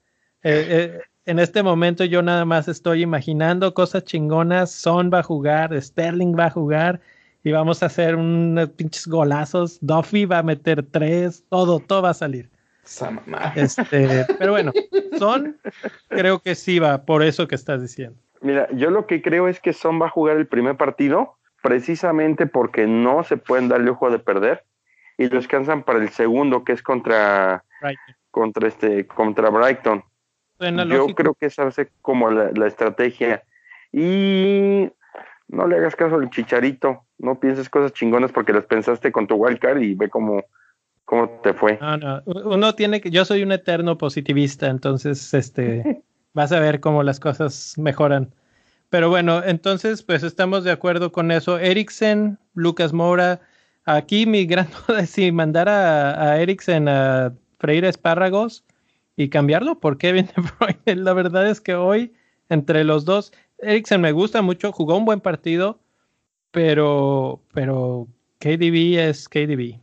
Eh, 0.49 0.67
eh, 0.69 1.01
en 1.25 1.41
este 1.41 1.61
momento 1.65 2.05
yo 2.05 2.23
nada 2.23 2.45
más 2.45 2.69
estoy 2.69 3.03
imaginando 3.03 3.75
cosas 3.75 4.05
chingonas. 4.05 4.71
Son 4.71 5.11
va 5.13 5.19
a 5.19 5.23
jugar, 5.25 5.83
Sterling 5.83 6.39
va 6.39 6.47
a 6.47 6.51
jugar 6.51 7.01
y 7.43 7.51
vamos 7.51 7.83
a 7.83 7.87
hacer 7.87 8.15
unos 8.15 8.71
pinches 8.71 9.09
golazos. 9.09 9.79
Duffy 9.81 10.25
va 10.25 10.39
a 10.39 10.43
meter 10.45 10.85
tres, 10.85 11.45
todo, 11.49 11.81
todo 11.81 12.03
va 12.03 12.11
a 12.11 12.15
salir. 12.15 12.49
Este, 13.57 14.25
pero 14.39 14.53
bueno, 14.53 14.73
Son 15.19 15.57
creo 16.09 16.39
que 16.39 16.55
sí 16.55 16.79
va, 16.79 17.05
por 17.05 17.25
eso 17.25 17.49
que 17.49 17.57
estás 17.57 17.83
diciendo. 17.83 18.17
Mira, 18.41 18.69
yo 18.71 18.91
lo 18.91 19.09
que 19.09 19.23
creo 19.23 19.49
es 19.49 19.59
que 19.59 19.73
Son 19.73 20.01
va 20.01 20.07
a 20.07 20.11
jugar 20.11 20.37
el 20.37 20.47
primer 20.47 20.77
partido 20.77 21.35
precisamente 21.61 22.47
porque 22.47 22.87
no 22.87 23.25
se 23.25 23.37
pueden 23.37 23.69
dar 23.69 23.81
el 23.81 23.89
ojo 23.89 24.13
de 24.13 24.21
perder 24.21 24.63
y 25.19 25.27
descansan 25.27 25.83
para 25.83 25.99
el 25.99 26.11
segundo 26.11 26.63
que 26.63 26.71
es 26.71 26.83
contra 26.83 27.65
contra 28.31 28.69
este 28.69 29.09
contra 29.09 29.51
Brighton. 29.51 30.05
Yo 30.59 31.07
creo 31.15 31.35
que 31.35 31.47
esa 31.47 31.65
va 31.65 31.69
a 31.69 31.73
ser 31.73 31.91
como 32.03 32.31
la, 32.31 32.51
la 32.53 32.67
estrategia 32.67 33.43
y 33.93 34.91
no 35.49 35.67
le 35.67 35.77
hagas 35.77 35.97
caso 35.97 36.17
al 36.17 36.31
chicharito, 36.31 37.05
no 37.19 37.39
pienses 37.39 37.69
cosas 37.69 37.93
chingonas 37.93 38.33
porque 38.33 38.53
las 38.53 38.65
pensaste 38.65 39.13
con 39.13 39.27
tu 39.27 39.37
wildcard 39.37 39.81
y 39.81 39.95
ve 39.95 40.09
cómo, 40.09 40.45
cómo 41.05 41.29
te 41.43 41.55
fue. 41.55 41.79
No, 41.81 41.97
no, 41.97 42.23
uno 42.25 42.75
tiene 42.75 43.01
que, 43.01 43.11
yo 43.11 43.25
soy 43.25 43.43
un 43.43 43.53
eterno 43.53 43.97
positivista, 43.99 44.69
entonces 44.69 45.33
este 45.35 46.03
vas 46.35 46.53
a 46.53 46.61
ver 46.61 46.81
cómo 46.81 47.03
las 47.03 47.21
cosas 47.21 47.75
mejoran. 47.79 48.35
Pero 48.91 49.09
bueno, 49.09 49.43
entonces 49.45 50.03
pues 50.03 50.23
estamos 50.23 50.65
de 50.65 50.73
acuerdo 50.73 51.13
con 51.13 51.31
eso. 51.31 51.59
Eriksen, 51.59 52.39
Lucas 52.55 52.93
Mora, 52.93 53.41
aquí 53.85 54.27
mi 54.27 54.47
gran 54.47 54.69
duda 54.89 55.01
es 55.01 55.11
si 55.11 55.33
mandar 55.33 55.69
a, 55.69 56.31
a 56.31 56.41
Eriksen 56.41 56.89
a 56.89 57.33
freír 57.59 57.85
espárragos 57.85 58.66
y 59.17 59.29
cambiarlo 59.29 59.81
por 59.81 59.99
Kevin 59.99 60.27
De 60.27 60.43
Bruyne. 60.43 61.03
La 61.03 61.13
verdad 61.15 61.49
es 61.49 61.61
que 61.61 61.75
hoy, 61.75 62.13
entre 62.49 62.85
los 62.85 63.05
dos, 63.05 63.33
Eriksen 63.59 64.01
me 64.01 64.13
gusta 64.13 64.43
mucho, 64.43 64.73
jugó 64.73 64.97
un 64.97 65.05
buen 65.05 65.21
partido, 65.21 65.81
pero, 66.51 67.43
pero 67.53 68.07
KDB 68.39 68.99
es 68.99 69.29
KDB. 69.29 69.81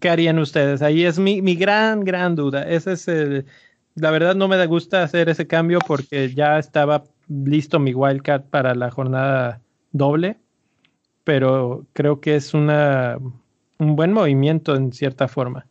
¿Qué 0.00 0.08
harían 0.08 0.38
ustedes? 0.38 0.82
Ahí 0.82 1.04
es 1.04 1.18
mi, 1.18 1.42
mi 1.42 1.54
gran, 1.54 2.04
gran 2.04 2.34
duda. 2.34 2.62
Ese 2.62 2.92
es 2.92 3.06
el, 3.08 3.46
la 3.94 4.10
verdad 4.10 4.34
no 4.34 4.48
me 4.48 4.64
gusta 4.66 5.02
hacer 5.02 5.28
ese 5.28 5.46
cambio 5.46 5.78
porque 5.86 6.32
ya 6.34 6.58
estaba 6.58 7.04
listo 7.28 7.78
mi 7.78 7.94
wildcard 7.94 8.42
para 8.44 8.74
la 8.74 8.90
jornada 8.90 9.60
doble, 9.92 10.38
pero 11.24 11.86
creo 11.92 12.20
que 12.20 12.36
es 12.36 12.54
una, 12.54 13.18
un 13.78 13.96
buen 13.96 14.12
movimiento 14.12 14.74
en 14.74 14.92
cierta 14.92 15.28
forma. 15.28 15.66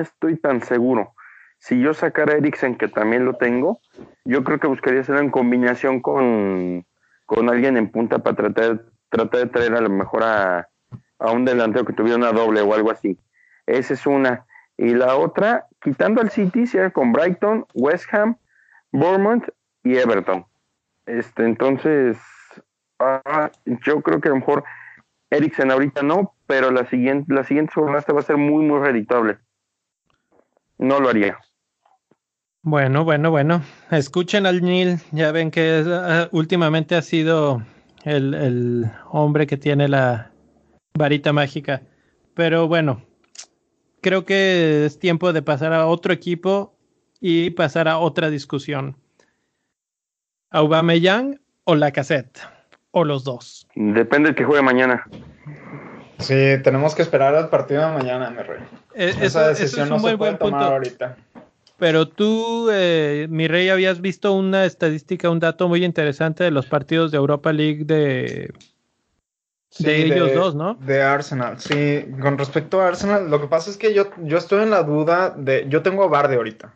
Estoy 0.00 0.36
tan 0.36 0.62
seguro. 0.62 1.14
Si 1.58 1.80
yo 1.80 1.92
sacara 1.92 2.32
a 2.32 2.36
Eriksen, 2.36 2.76
que 2.76 2.88
también 2.88 3.24
lo 3.24 3.34
tengo, 3.34 3.80
yo 4.24 4.44
creo 4.44 4.58
que 4.58 4.66
buscaría 4.66 5.00
hacerlo 5.00 5.20
en 5.20 5.30
combinación 5.30 6.00
con, 6.00 6.86
con 7.26 7.50
alguien 7.50 7.76
en 7.76 7.90
punta 7.90 8.20
para 8.20 8.36
tratar, 8.36 8.84
tratar 9.10 9.40
de 9.40 9.46
traer 9.46 9.74
a 9.74 9.80
lo 9.80 9.90
mejor 9.90 10.22
a, 10.22 10.68
a 11.18 11.32
un 11.32 11.44
delantero 11.44 11.84
que 11.84 11.92
tuviera 11.92 12.16
una 12.16 12.32
doble 12.32 12.62
o 12.62 12.74
algo 12.74 12.90
así. 12.90 13.18
Esa 13.66 13.94
es 13.94 14.06
una. 14.06 14.46
Y 14.78 14.94
la 14.94 15.16
otra, 15.16 15.66
quitando 15.82 16.22
al 16.22 16.30
City, 16.30 16.66
sea 16.66 16.90
con 16.90 17.12
Brighton, 17.12 17.66
West 17.74 18.12
Ham, 18.14 18.36
Bournemouth 18.92 19.44
y 19.84 19.96
Everton. 19.96 20.46
Este, 21.04 21.44
entonces, 21.44 22.18
ah, 22.98 23.50
yo 23.66 24.00
creo 24.00 24.20
que 24.20 24.28
a 24.28 24.32
lo 24.32 24.38
mejor 24.38 24.64
Eriksen 25.28 25.70
ahorita 25.70 26.02
no, 26.02 26.34
pero 26.46 26.70
la 26.70 26.86
siguiente, 26.86 27.32
la 27.32 27.44
siguiente 27.44 27.72
va 27.78 27.98
a 27.98 28.22
ser 28.22 28.38
muy, 28.38 28.64
muy 28.64 28.80
reditable. 28.80 29.38
No 30.80 30.98
lo 30.98 31.10
haría. 31.10 31.38
Bueno, 32.62 33.04
bueno, 33.04 33.30
bueno. 33.30 33.62
Escuchen 33.90 34.46
al 34.46 34.62
Neil. 34.62 34.98
Ya 35.12 35.30
ven 35.30 35.50
que 35.50 35.82
uh, 35.82 36.34
últimamente 36.34 36.96
ha 36.96 37.02
sido 37.02 37.62
el, 38.04 38.32
el 38.32 38.90
hombre 39.10 39.46
que 39.46 39.58
tiene 39.58 39.88
la 39.88 40.32
varita 40.94 41.34
mágica. 41.34 41.82
Pero 42.34 42.66
bueno, 42.66 43.02
creo 44.00 44.24
que 44.24 44.86
es 44.86 44.98
tiempo 44.98 45.34
de 45.34 45.42
pasar 45.42 45.74
a 45.74 45.86
otro 45.86 46.14
equipo 46.14 46.74
y 47.20 47.50
pasar 47.50 47.86
a 47.86 47.98
otra 47.98 48.30
discusión. 48.30 48.96
¿Aubameyang 50.50 51.38
o 51.64 51.74
la 51.74 51.92
cassette? 51.92 52.38
¿O 52.92 53.04
los 53.04 53.22
dos? 53.22 53.68
Depende 53.74 54.30
de 54.30 54.34
que 54.34 54.44
juegue 54.44 54.62
mañana. 54.62 55.04
Sí, 56.20 56.62
tenemos 56.62 56.94
que 56.94 57.02
esperar 57.02 57.34
al 57.34 57.48
partido 57.48 57.86
de 57.86 57.92
mañana, 57.92 58.30
mi 58.30 58.42
rey. 58.42 58.60
Eh, 58.94 59.14
Esa 59.20 59.48
decisión 59.48 59.88
no 59.88 59.98
se 59.98 60.16
puede 60.16 60.34
tomar 60.34 60.72
ahorita. 60.72 61.16
Pero 61.78 62.06
tú, 62.06 62.68
eh, 62.70 63.26
mi 63.30 63.48
rey, 63.48 63.70
habías 63.70 64.02
visto 64.02 64.34
una 64.34 64.66
estadística, 64.66 65.30
un 65.30 65.40
dato 65.40 65.66
muy 65.66 65.82
interesante 65.82 66.44
de 66.44 66.50
los 66.50 66.66
partidos 66.66 67.10
de 67.10 67.16
Europa 67.16 67.54
League 67.54 67.84
de, 67.84 68.52
de 69.78 70.04
ellos 70.04 70.34
dos, 70.34 70.54
¿no? 70.54 70.74
De 70.74 71.02
Arsenal, 71.02 71.58
sí. 71.58 72.04
Con 72.20 72.36
respecto 72.36 72.82
a 72.82 72.88
Arsenal, 72.88 73.30
lo 73.30 73.40
que 73.40 73.46
pasa 73.46 73.70
es 73.70 73.78
que 73.78 73.94
yo, 73.94 74.10
yo 74.18 74.36
estoy 74.36 74.62
en 74.62 74.70
la 74.70 74.82
duda 74.82 75.30
de. 75.30 75.66
Yo 75.70 75.80
tengo 75.80 76.04
a 76.04 76.08
Barde 76.08 76.36
ahorita. 76.36 76.74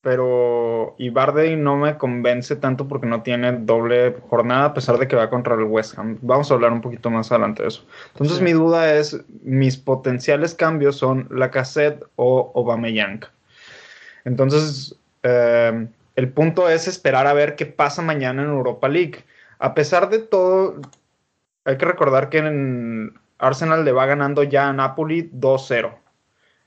Pero. 0.00 0.94
Y 0.98 1.10
no 1.56 1.76
me 1.76 1.98
convence 1.98 2.56
tanto 2.56 2.86
porque 2.88 3.06
no 3.06 3.22
tiene 3.22 3.52
doble 3.52 4.16
jornada, 4.28 4.66
a 4.66 4.74
pesar 4.74 4.98
de 4.98 5.08
que 5.08 5.16
va 5.16 5.30
contra 5.30 5.54
el 5.54 5.64
West 5.64 5.98
Ham. 5.98 6.18
Vamos 6.22 6.50
a 6.50 6.54
hablar 6.54 6.72
un 6.72 6.80
poquito 6.80 7.10
más 7.10 7.30
adelante 7.32 7.62
de 7.62 7.68
eso. 7.68 7.84
Entonces, 8.12 8.40
mi 8.40 8.52
duda 8.52 8.94
es: 8.94 9.20
mis 9.42 9.76
potenciales 9.76 10.54
cambios 10.54 10.96
son 10.96 11.26
la 11.30 11.50
cassette 11.50 12.04
o 12.16 12.52
Aubameyang. 12.54 13.24
Entonces, 14.24 14.94
eh, 15.22 15.88
el 16.16 16.28
punto 16.30 16.68
es 16.68 16.88
esperar 16.88 17.26
a 17.26 17.32
ver 17.32 17.56
qué 17.56 17.66
pasa 17.66 18.02
mañana 18.02 18.42
en 18.42 18.48
Europa 18.48 18.88
League. 18.88 19.24
A 19.58 19.74
pesar 19.74 20.10
de 20.10 20.18
todo, 20.18 20.80
hay 21.64 21.76
que 21.76 21.84
recordar 21.84 22.28
que 22.28 22.38
en 22.38 23.14
Arsenal 23.38 23.84
le 23.84 23.92
va 23.92 24.06
ganando 24.06 24.42
ya 24.42 24.68
a 24.68 24.72
Napoli 24.72 25.30
2-0. 25.32 25.96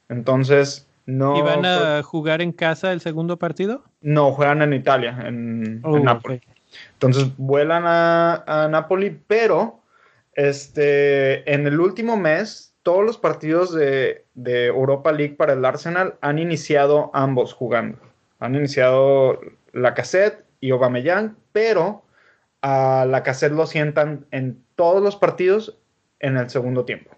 Entonces, 0.10 0.88
no. 1.12 1.38
¿Y 1.38 1.42
van 1.42 1.66
a 1.66 2.02
jugar 2.04 2.42
en 2.42 2.52
casa 2.52 2.92
el 2.94 3.02
segundo 3.02 3.38
partido? 3.38 3.84
No, 4.02 4.32
juegan 4.32 4.62
en 4.62 4.74
Italia, 4.74 5.18
en, 5.26 5.82
oh, 5.84 6.00
Napoli. 6.00 6.42
Entonces, 6.94 7.32
vuelan 7.38 7.84
a, 7.86 8.68
Napoli, 8.72 9.20
pero 9.28 9.82
este, 10.34 11.52
en 11.52 11.68
el 11.68 11.80
último 11.80 12.16
mes, 12.16 12.74
todos 12.82 13.06
los 13.06 13.18
partidos 13.18 13.74
de, 13.74 14.26
de 14.36 14.68
Europa 14.68 15.12
League 15.12 15.36
para 15.36 15.54
el 15.54 15.66
Arsenal 15.66 16.16
han 16.22 16.40
iniciado 16.40 17.12
ambos 17.14 17.54
jugando. 17.54 18.00
Han 18.40 18.56
iniciado 18.56 19.40
la 19.74 19.94
cassette 19.94 20.46
y 20.62 20.72
Aubameyang, 20.72 21.36
pero 21.52 22.04
a 22.62 23.06
la 23.08 23.24
cassette 23.24 23.54
lo 23.54 23.68
sientan 23.68 24.26
en 24.32 24.64
todos 24.76 25.04
los 25.04 25.18
partidos 25.18 25.78
en 26.20 26.38
el 26.38 26.50
segundo 26.50 26.86
tiempo. 26.86 27.12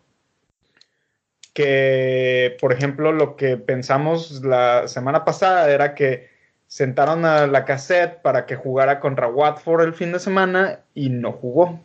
Que, 1.54 2.58
por 2.60 2.74
ejemplo, 2.74 3.12
lo 3.12 3.36
que 3.36 3.58
pensamos 3.58 4.44
la 4.44 4.88
semana 4.88 5.24
pasada 5.24 5.70
era 5.72 5.94
que 5.94 6.30
sentaron 6.68 7.26
a 7.26 7.46
la 7.46 7.66
cassette 7.66 8.22
para 8.22 8.46
que 8.48 8.56
jugara 8.56 9.00
contra 9.00 9.28
Watford 9.28 9.84
el 9.84 9.94
fin 9.94 10.12
de 10.12 10.20
semana 10.20 10.80
y 10.96 11.10
no 11.10 11.32
jugó. 11.32 11.80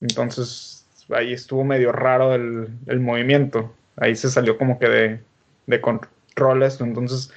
Entonces, 0.00 0.86
ahí 1.10 1.32
estuvo 1.32 1.64
medio 1.64 1.90
raro 1.90 2.34
el, 2.34 3.00
movimiento. 3.00 3.74
Ahí 3.96 4.14
se 4.14 4.30
salió 4.30 4.56
como 4.56 4.78
que 4.78 4.88
de, 4.88 5.20
de 5.66 5.80
control 5.80 6.62
esto. 6.62 6.84
Entonces, 6.84 7.32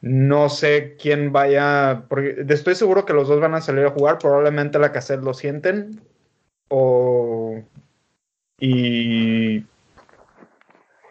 no 0.00 0.48
sé 0.48 0.96
quién 0.98 1.32
vaya, 1.32 2.04
porque 2.08 2.44
estoy 2.48 2.74
seguro 2.74 3.04
que 3.04 3.12
los 3.12 3.28
dos 3.28 3.40
van 3.40 3.54
a 3.54 3.60
salir 3.60 3.84
a 3.84 3.90
jugar, 3.90 4.18
probablemente 4.18 4.78
la 4.78 4.92
cassette 4.92 5.22
lo 5.22 5.34
sienten, 5.34 6.00
o 6.68 7.62
y 8.58 9.59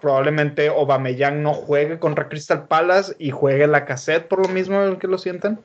probablemente 0.02 0.70
Obameyang 0.70 1.44
no 1.44 1.54
juegue 1.54 2.00
contra 2.00 2.30
Crystal 2.30 2.68
Palace 2.68 3.16
y 3.20 3.32
juegue 3.32 3.68
la 3.68 3.86
cassette 3.86 4.28
por 4.28 4.46
lo 4.46 4.54
mismo 4.54 4.98
que 5.00 5.08
lo 5.08 5.18
sientan. 5.18 5.60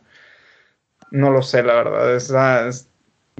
No 1.11 1.31
lo 1.31 1.43
sé, 1.43 1.63
la 1.63 1.75
verdad. 1.75 2.73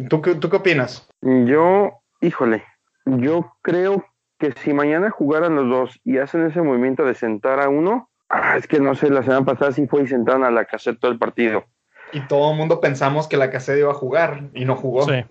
¿Tú, 0.09 0.21
¿Tú 0.21 0.51
qué 0.51 0.57
opinas? 0.57 1.09
Yo, 1.21 2.01
híjole, 2.21 2.65
yo 3.05 3.53
creo 3.63 4.05
que 4.39 4.53
si 4.53 4.73
mañana 4.73 5.11
jugaran 5.11 5.55
los 5.55 5.69
dos 5.69 6.01
y 6.05 6.19
hacen 6.19 6.47
ese 6.47 6.63
movimiento 6.63 7.05
de 7.05 7.15
sentar 7.15 7.61
a 7.61 7.69
uno, 7.69 8.11
ah, 8.29 8.57
es 8.57 8.67
que 8.67 8.81
no 8.81 8.95
sé, 8.95 9.11
la 9.11 9.23
semana 9.23 9.45
pasada 9.45 9.73
sí 9.73 9.87
fue 9.87 10.03
y 10.03 10.07
sentaron 10.07 10.45
a 10.45 10.51
la 10.51 10.65
cassette 10.65 10.99
todo 10.99 11.11
el 11.11 11.19
partido. 11.19 11.65
Y 12.13 12.21
todo 12.29 12.53
el 12.53 12.57
mundo 12.57 12.81
pensamos 12.81 13.27
que 13.27 13.37
la 13.37 13.51
cassette 13.51 13.79
iba 13.79 13.91
a 13.91 13.95
jugar 13.95 14.45
y 14.55 14.65
no 14.65 14.77
jugó. 14.77 15.03
Sí. 15.05 15.25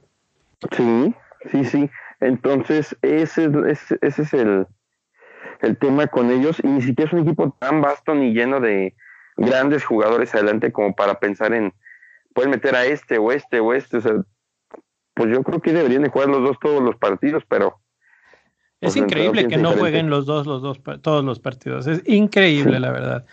Sí, 0.71 1.15
sí, 1.51 1.65
sí. 1.65 1.89
Entonces, 2.19 2.95
ese, 3.01 3.49
ese, 3.67 3.97
ese 4.01 4.21
es 4.21 4.33
el, 4.33 4.65
el 5.63 5.77
tema 5.77 6.07
con 6.07 6.31
ellos. 6.31 6.57
Y 6.63 6.67
ni 6.67 6.81
siquiera 6.81 7.09
es 7.09 7.13
un 7.13 7.27
equipo 7.27 7.55
tan 7.59 7.81
vasto 7.81 8.13
ni 8.13 8.33
lleno 8.33 8.59
de 8.59 8.95
grandes 9.35 9.83
jugadores 9.83 10.33
adelante 10.35 10.71
como 10.71 10.95
para 10.95 11.19
pensar 11.19 11.53
en, 11.53 11.73
pueden 12.33 12.51
meter 12.51 12.75
a 12.75 12.85
este 12.85 13.17
o 13.17 13.31
este 13.31 13.59
o 13.59 13.73
este. 13.73 13.97
O 13.97 14.01
sea, 14.01 14.13
pues 15.15 15.29
yo 15.31 15.43
creo 15.43 15.61
que 15.61 15.73
deberían 15.73 16.03
de 16.03 16.09
jugar 16.09 16.29
los 16.29 16.43
dos 16.43 16.57
todos 16.59 16.81
los 16.81 16.95
partidos, 16.97 17.43
pero... 17.47 17.79
Es 18.81 18.93
pues, 18.93 18.97
increíble 18.97 19.47
que 19.47 19.57
no 19.57 19.71
jueguen 19.71 20.09
los 20.09 20.25
dos, 20.25 20.45
los 20.45 20.61
dos, 20.61 20.81
todos 21.01 21.23
los 21.23 21.39
partidos. 21.39 21.87
Es 21.87 22.01
increíble, 22.05 22.81
la 22.81 22.91
verdad. 22.91 23.25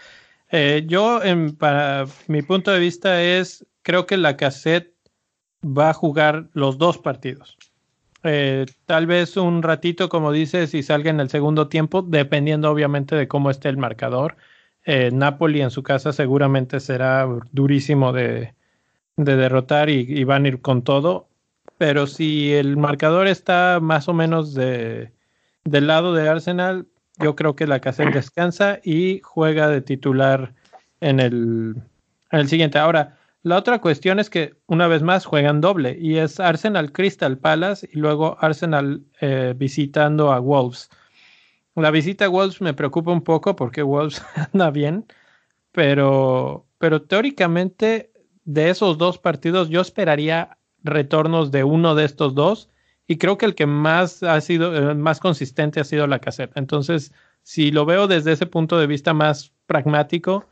Eh, 0.52 0.84
yo, 0.86 1.22
en, 1.24 1.56
para 1.56 2.06
mi 2.28 2.42
punto 2.42 2.70
de 2.70 2.78
vista, 2.78 3.20
es, 3.20 3.66
creo 3.82 4.06
que 4.06 4.16
la 4.16 4.36
cassette 4.36 4.94
va 5.64 5.90
a 5.90 5.94
jugar 5.94 6.48
los 6.52 6.78
dos 6.78 6.98
partidos. 6.98 7.56
Eh, 8.22 8.66
tal 8.86 9.06
vez 9.06 9.36
un 9.36 9.62
ratito, 9.62 10.08
como 10.08 10.32
dices, 10.32 10.74
y 10.74 10.82
salga 10.82 11.10
en 11.10 11.20
el 11.20 11.30
segundo 11.30 11.68
tiempo, 11.68 12.02
dependiendo 12.02 12.70
obviamente 12.70 13.16
de 13.16 13.28
cómo 13.28 13.50
esté 13.50 13.68
el 13.68 13.78
marcador. 13.78 14.36
Eh, 14.84 15.10
Napoli 15.12 15.62
en 15.62 15.70
su 15.70 15.82
casa 15.82 16.12
seguramente 16.12 16.80
será 16.80 17.26
durísimo 17.52 18.12
de, 18.12 18.54
derrotar 19.16 19.90
y, 19.90 20.24
van 20.24 20.44
a 20.44 20.48
ir 20.48 20.60
con 20.60 20.82
todo. 20.82 21.28
Pero 21.78 22.06
si 22.06 22.52
el 22.52 22.76
marcador 22.76 23.26
está 23.26 23.78
más 23.80 24.08
o 24.08 24.14
menos 24.14 24.54
de, 24.54 25.12
del 25.64 25.86
lado 25.86 26.14
de 26.14 26.28
Arsenal, 26.28 26.86
yo 27.18 27.36
creo 27.36 27.56
que 27.56 27.66
la 27.66 27.80
casa 27.80 28.04
descansa 28.04 28.80
y 28.82 29.20
juega 29.22 29.68
de 29.68 29.80
titular 29.82 30.54
en 31.00 31.20
el, 31.20 31.76
en 32.30 32.40
el 32.40 32.48
siguiente. 32.48 32.78
Ahora, 32.78 33.18
la 33.42 33.56
otra 33.56 33.80
cuestión 33.80 34.18
es 34.18 34.28
que 34.28 34.54
una 34.66 34.86
vez 34.86 35.02
más 35.02 35.24
juegan 35.24 35.62
doble 35.62 35.96
y 35.98 36.18
es 36.18 36.38
Arsenal 36.40 36.92
Crystal 36.92 37.38
Palace 37.38 37.88
y 37.90 37.98
luego 37.98 38.36
Arsenal 38.40 39.02
eh, 39.20 39.54
visitando 39.56 40.32
a 40.32 40.40
Wolves. 40.40 40.90
La 41.74 41.90
visita 41.90 42.26
a 42.26 42.28
Wolves 42.28 42.60
me 42.60 42.74
preocupa 42.74 43.12
un 43.12 43.22
poco 43.22 43.56
porque 43.56 43.82
Wolves 43.82 44.22
anda 44.52 44.70
bien, 44.70 45.06
pero, 45.72 46.66
pero 46.76 47.02
teóricamente 47.02 48.12
de 48.44 48.68
esos 48.68 48.98
dos 48.98 49.18
partidos 49.18 49.70
yo 49.70 49.80
esperaría 49.80 50.58
retornos 50.82 51.50
de 51.50 51.64
uno 51.64 51.94
de 51.94 52.04
estos 52.04 52.34
dos 52.34 52.68
y 53.06 53.16
creo 53.16 53.38
que 53.38 53.46
el 53.46 53.54
que 53.54 53.66
más 53.66 54.22
ha 54.22 54.40
sido, 54.42 54.76
eh, 54.76 54.94
más 54.94 55.18
consistente 55.18 55.80
ha 55.80 55.84
sido 55.84 56.06
la 56.06 56.18
caseta. 56.18 56.60
Entonces, 56.60 57.12
si 57.42 57.70
lo 57.70 57.86
veo 57.86 58.06
desde 58.06 58.32
ese 58.32 58.44
punto 58.44 58.78
de 58.78 58.86
vista 58.86 59.14
más 59.14 59.54
pragmático, 59.66 60.46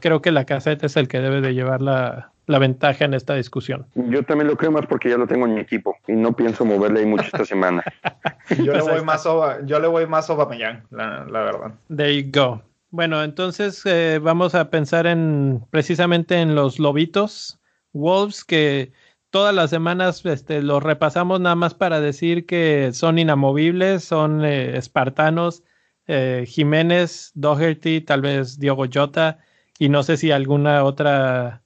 creo 0.00 0.20
que 0.20 0.32
la 0.32 0.44
caseta 0.44 0.86
es 0.86 0.96
el 0.96 1.06
que 1.06 1.20
debe 1.20 1.40
de 1.40 1.54
llevar 1.54 1.80
la, 1.80 2.31
ventaja 2.46 3.04
en 3.04 3.14
esta 3.14 3.34
discusión. 3.34 3.86
Yo 3.94 4.22
también 4.24 4.48
lo 4.48 4.56
creo 4.56 4.72
más 4.72 4.86
porque 4.86 5.10
ya 5.10 5.16
lo 5.16 5.26
tengo 5.26 5.46
en 5.46 5.54
mi 5.54 5.60
equipo 5.60 5.96
y 6.06 6.12
no 6.12 6.34
pienso 6.34 6.64
moverle 6.64 7.00
ahí 7.00 7.06
mucho 7.06 7.24
esta 7.24 7.44
semana. 7.44 7.82
yo, 8.62 8.72
le 8.72 8.82
voy 8.82 9.04
más 9.04 9.26
a, 9.26 9.64
yo 9.64 9.80
le 9.80 9.88
voy 9.88 10.06
más 10.06 10.28
a 10.30 10.34
la, 10.34 11.24
la 11.24 11.40
verdad. 11.40 11.74
There 11.94 12.14
you 12.14 12.30
go. 12.32 12.62
Bueno, 12.90 13.22
entonces 13.22 13.82
eh, 13.86 14.18
vamos 14.22 14.54
a 14.54 14.68
pensar 14.68 15.06
en 15.06 15.64
precisamente 15.70 16.40
en 16.40 16.54
los 16.54 16.78
lobitos, 16.78 17.58
Wolves, 17.94 18.44
que 18.44 18.92
todas 19.30 19.54
las 19.54 19.70
semanas 19.70 20.24
este, 20.26 20.60
los 20.62 20.82
repasamos 20.82 21.40
nada 21.40 21.54
más 21.54 21.72
para 21.72 22.00
decir 22.00 22.44
que 22.44 22.90
son 22.92 23.18
inamovibles, 23.18 24.04
son 24.04 24.44
eh, 24.44 24.76
espartanos, 24.76 25.62
eh, 26.06 26.44
Jiménez, 26.46 27.30
Doherty, 27.34 28.02
tal 28.02 28.20
vez 28.20 28.58
Diogo 28.58 28.84
Jota 28.92 29.38
y 29.78 29.88
no 29.88 30.02
sé 30.02 30.16
si 30.16 30.30
alguna 30.30 30.84
otra. 30.84 31.62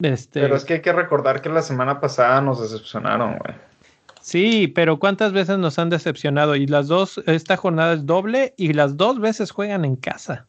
Este... 0.00 0.40
Pero 0.40 0.56
es 0.56 0.64
que 0.64 0.74
hay 0.74 0.82
que 0.82 0.92
recordar 0.92 1.42
que 1.42 1.48
la 1.48 1.62
semana 1.62 2.00
pasada 2.00 2.40
nos 2.40 2.60
decepcionaron, 2.60 3.38
güey. 3.38 3.54
Sí, 4.20 4.68
pero 4.68 4.98
¿cuántas 4.98 5.32
veces 5.32 5.58
nos 5.58 5.78
han 5.78 5.90
decepcionado? 5.90 6.54
Y 6.54 6.66
las 6.66 6.86
dos, 6.86 7.22
esta 7.26 7.56
jornada 7.56 7.94
es 7.94 8.04
doble 8.06 8.54
y 8.56 8.74
las 8.74 8.96
dos 8.96 9.20
veces 9.20 9.50
juegan 9.50 9.84
en 9.84 9.96
casa. 9.96 10.46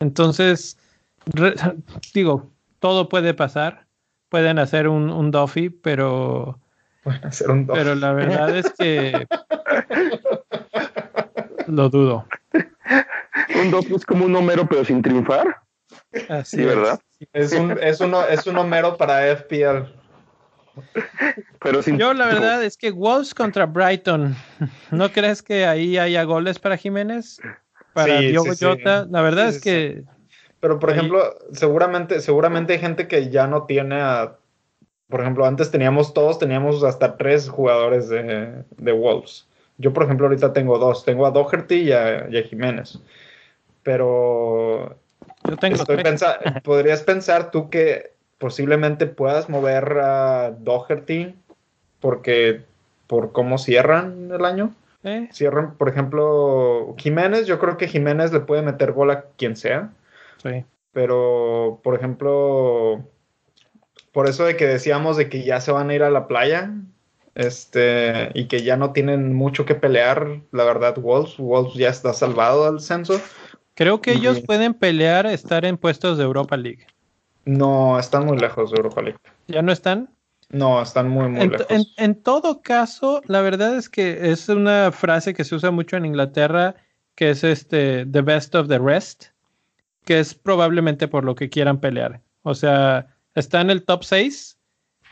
Entonces, 0.00 0.78
digo, 2.14 2.50
todo 2.78 3.08
puede 3.08 3.34
pasar. 3.34 3.86
Pueden 4.28 4.58
hacer 4.58 4.88
un, 4.88 5.10
un 5.10 5.30
Duffy, 5.30 5.70
pero. 5.70 6.58
Pueden 7.02 7.24
hacer 7.24 7.50
un 7.50 7.66
Pero 7.66 7.94
la 7.94 8.12
verdad 8.12 8.56
es 8.56 8.70
que. 8.78 9.26
lo 11.68 11.88
dudo. 11.88 12.26
un 13.62 13.70
Duffy 13.70 13.94
es 13.94 14.04
como 14.04 14.26
un 14.26 14.36
Homero, 14.36 14.66
pero 14.68 14.84
sin 14.84 15.00
triunfar. 15.00 15.62
Así 16.28 16.62
¿verdad? 16.62 17.00
Es 17.32 17.52
un, 17.52 17.78
es, 17.82 18.00
uno, 18.00 18.26
es 18.26 18.46
un 18.46 18.56
Homero 18.58 18.96
para 18.96 19.36
FPL. 19.36 19.90
Pero 21.60 21.80
Yo 21.80 22.12
la 22.12 22.26
verdad 22.26 22.62
es 22.62 22.76
que 22.76 22.90
Wolves 22.90 23.34
contra 23.34 23.66
Brighton, 23.66 24.36
¿no 24.90 25.10
crees 25.10 25.42
que 25.42 25.66
ahí 25.66 25.96
haya 25.96 26.24
goles 26.24 26.58
para 26.58 26.76
Jiménez? 26.76 27.38
Para 27.94 28.20
Diogo 28.20 28.52
Jota, 28.58 29.06
la 29.10 29.22
verdad 29.22 29.48
es 29.48 29.60
que... 29.60 30.04
Pero 30.60 30.78
por 30.78 30.90
ejemplo, 30.90 31.34
seguramente, 31.52 32.20
seguramente 32.20 32.74
hay 32.74 32.78
gente 32.78 33.08
que 33.08 33.30
ya 33.30 33.46
no 33.46 33.64
tiene 33.64 34.00
a... 34.00 34.36
Por 35.08 35.20
ejemplo, 35.20 35.46
antes 35.46 35.70
teníamos 35.70 36.12
todos, 36.12 36.38
teníamos 36.38 36.82
hasta 36.82 37.16
tres 37.16 37.48
jugadores 37.48 38.08
de, 38.08 38.64
de 38.76 38.92
Wolves. 38.92 39.46
Yo, 39.78 39.92
por 39.92 40.04
ejemplo, 40.04 40.26
ahorita 40.26 40.52
tengo 40.52 40.78
dos. 40.78 41.04
Tengo 41.04 41.26
a 41.26 41.30
Doherty 41.30 41.76
y 41.76 41.92
a, 41.92 42.28
Jiménez. 42.48 42.98
Pero... 43.82 44.98
Yo 45.48 45.56
tengo 45.56 45.76
Estoy 45.76 45.98
podrías 46.62 47.02
pensar 47.02 47.50
tú 47.50 47.70
que 47.70 48.12
posiblemente 48.38 49.06
puedas 49.06 49.48
mover 49.48 49.98
a 49.98 50.50
Doherty 50.50 51.34
porque 52.00 52.62
por 53.06 53.32
cómo 53.32 53.58
cierran 53.58 54.30
el 54.32 54.44
año. 54.44 54.74
Eh. 55.04 55.28
Cierran, 55.32 55.76
por 55.76 55.88
ejemplo, 55.88 56.94
Jiménez, 56.98 57.46
yo 57.46 57.58
creo 57.58 57.76
que 57.76 57.88
Jiménez 57.88 58.32
le 58.32 58.40
puede 58.40 58.62
meter 58.62 58.92
gol 58.92 59.10
a 59.10 59.26
quien 59.36 59.56
sea. 59.56 59.90
Sí. 60.42 60.64
Pero, 60.92 61.80
por 61.84 61.94
ejemplo, 61.94 63.04
por 64.12 64.28
eso 64.28 64.44
de 64.44 64.56
que 64.56 64.66
decíamos 64.66 65.16
de 65.16 65.28
que 65.28 65.44
ya 65.44 65.60
se 65.60 65.70
van 65.70 65.90
a 65.90 65.94
ir 65.94 66.02
a 66.02 66.10
la 66.10 66.26
playa, 66.26 66.72
este, 67.36 68.30
y 68.34 68.46
que 68.46 68.62
ya 68.62 68.76
no 68.76 68.92
tienen 68.92 69.34
mucho 69.34 69.66
que 69.66 69.74
pelear, 69.74 70.40
la 70.52 70.64
verdad, 70.64 70.96
Wolves, 70.96 71.36
Wolves 71.36 71.74
ya 71.74 71.90
está 71.90 72.14
salvado 72.14 72.70
del 72.70 72.80
censo. 72.80 73.20
Creo 73.76 74.00
que 74.00 74.12
ellos 74.12 74.40
pueden 74.40 74.72
pelear 74.72 75.26
estar 75.26 75.66
en 75.66 75.76
puestos 75.76 76.16
de 76.16 76.24
Europa 76.24 76.56
League. 76.56 76.86
No, 77.44 77.98
están 77.98 78.24
muy 78.24 78.38
lejos 78.38 78.70
de 78.70 78.78
Europa 78.78 79.02
League. 79.02 79.18
¿Ya 79.48 79.60
no 79.60 79.70
están? 79.70 80.08
No, 80.48 80.80
están 80.80 81.10
muy, 81.10 81.28
muy 81.28 81.46
lejos. 81.46 81.66
En, 81.98 82.14
todo 82.14 82.62
caso, 82.62 83.20
la 83.26 83.42
verdad 83.42 83.76
es 83.76 83.90
que 83.90 84.30
es 84.30 84.48
una 84.48 84.92
frase 84.92 85.34
que 85.34 85.44
se 85.44 85.54
usa 85.54 85.70
mucho 85.70 85.98
en 85.98 86.06
Inglaterra, 86.06 86.74
que 87.14 87.28
es 87.28 87.44
este, 87.44 88.06
the 88.06 88.22
best 88.22 88.54
of 88.54 88.66
the 88.68 88.78
rest, 88.78 89.26
que 90.06 90.20
es 90.20 90.34
probablemente 90.34 91.06
por 91.06 91.24
lo 91.24 91.34
que 91.34 91.50
quieran 91.50 91.78
pelear. 91.78 92.22
O 92.44 92.54
sea, 92.54 93.14
está 93.34 93.60
en 93.60 93.68
el 93.68 93.84
top 93.84 94.04
6 94.04 94.58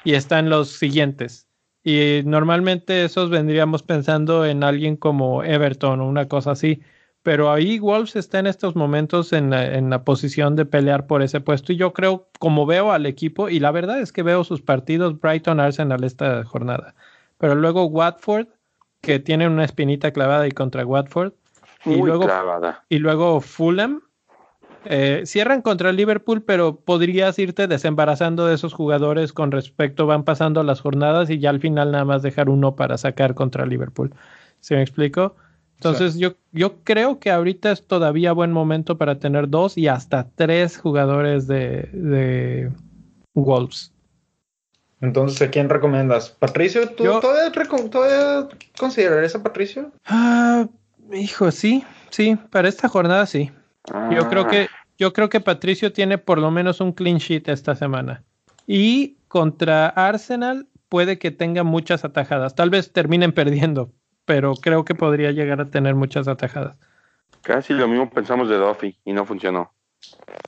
y 0.04 0.14
están 0.14 0.48
los 0.48 0.70
siguientes. 0.70 1.48
Y 1.82 2.22
normalmente 2.24 3.04
esos 3.04 3.28
vendríamos 3.28 3.82
pensando 3.82 4.46
en 4.46 4.64
alguien 4.64 4.96
como 4.96 5.44
Everton 5.44 6.00
o 6.00 6.08
una 6.08 6.28
cosa 6.28 6.52
así 6.52 6.80
pero 7.24 7.50
ahí 7.50 7.78
Wolves 7.78 8.16
está 8.16 8.38
en 8.38 8.46
estos 8.46 8.76
momentos 8.76 9.32
en 9.32 9.48
la, 9.50 10.04
posición 10.04 10.56
de 10.56 10.66
pelear 10.66 11.06
por 11.06 11.22
ese 11.22 11.40
puesto 11.40 11.72
y 11.72 11.76
yo 11.76 11.94
creo, 11.94 12.28
como 12.38 12.66
veo 12.66 12.92
al 12.92 13.06
equipo, 13.06 13.48
y 13.48 13.60
la 13.60 13.70
verdad 13.70 13.98
es 13.98 14.12
que 14.12 14.22
veo 14.22 14.44
sus 14.44 14.60
partidos 14.60 15.18
Brighton 15.18 15.58
Arsenal 15.58 16.04
esta 16.04 16.44
jornada, 16.44 16.94
pero 17.38 17.54
luego 17.54 17.86
Watford, 17.86 18.48
que 19.00 19.20
tiene 19.20 19.48
una 19.48 19.64
espinita 19.64 20.10
clavada 20.10 20.46
y 20.46 20.50
contra 20.50 20.84
Watford, 20.84 21.32
y 21.86 21.96
luego, 21.96 22.26
y 22.90 22.98
luego 22.98 23.40
Fulham, 23.40 24.02
eh, 24.84 25.22
cierran 25.24 25.62
contra 25.62 25.92
Liverpool, 25.92 26.42
pero 26.42 26.76
podrías 26.76 27.38
irte 27.38 27.66
desembarazando 27.68 28.46
de 28.46 28.54
esos 28.54 28.74
jugadores 28.74 29.32
con 29.32 29.50
respecto, 29.50 30.06
van 30.06 30.24
pasando 30.24 30.62
las 30.62 30.82
jornadas 30.82 31.30
y 31.30 31.38
ya 31.38 31.48
al 31.48 31.60
final 31.60 31.90
nada 31.90 32.04
más 32.04 32.20
dejar 32.20 32.50
uno 32.50 32.76
para 32.76 32.98
sacar 32.98 33.34
contra 33.34 33.64
Liverpool. 33.64 34.14
¿Se 34.60 34.74
me 34.74 34.82
explico? 34.82 35.36
Entonces 35.76 36.16
yo, 36.16 36.34
yo 36.52 36.82
creo 36.82 37.18
que 37.18 37.30
ahorita 37.30 37.70
es 37.70 37.86
todavía 37.86 38.32
buen 38.32 38.52
momento 38.52 38.96
para 38.96 39.18
tener 39.18 39.48
dos 39.48 39.76
y 39.76 39.88
hasta 39.88 40.28
tres 40.34 40.78
jugadores 40.78 41.46
de, 41.46 41.88
de 41.92 42.72
Wolves. 43.34 43.92
Entonces, 45.00 45.42
¿a 45.42 45.50
quién 45.50 45.68
recomiendas? 45.68 46.30
¿Patricio? 46.30 46.88
¿Tú 46.88 47.04
todavía, 47.20 48.48
considerarías 48.78 49.34
a 49.34 49.42
Patricio? 49.42 49.92
Ah, 50.06 50.66
hijo, 51.12 51.50
sí, 51.50 51.84
sí, 52.08 52.38
para 52.50 52.68
esta 52.68 52.88
jornada 52.88 53.26
sí. 53.26 53.50
Yo 54.10 54.30
creo 54.30 54.48
que 54.48 54.68
yo 54.96 55.12
creo 55.12 55.28
que 55.28 55.40
Patricio 55.40 55.92
tiene 55.92 56.18
por 56.18 56.38
lo 56.38 56.50
menos 56.50 56.80
un 56.80 56.92
clean 56.92 57.18
sheet 57.18 57.48
esta 57.48 57.74
semana. 57.74 58.22
Y 58.66 59.16
contra 59.28 59.88
Arsenal 59.88 60.68
puede 60.88 61.18
que 61.18 61.30
tenga 61.30 61.64
muchas 61.64 62.04
atajadas. 62.04 62.54
Tal 62.54 62.70
vez 62.70 62.92
terminen 62.92 63.32
perdiendo, 63.32 63.90
pero 64.24 64.54
creo 64.54 64.84
que 64.84 64.94
podría 64.94 65.32
llegar 65.32 65.60
a 65.60 65.70
tener 65.70 65.94
muchas 65.94 66.28
atajadas. 66.28 66.78
Casi 67.42 67.74
lo 67.74 67.86
mismo 67.88 68.08
pensamos 68.10 68.48
de 68.48 68.56
Duffy 68.56 68.98
y 69.04 69.12
no 69.12 69.26
funcionó. 69.26 69.72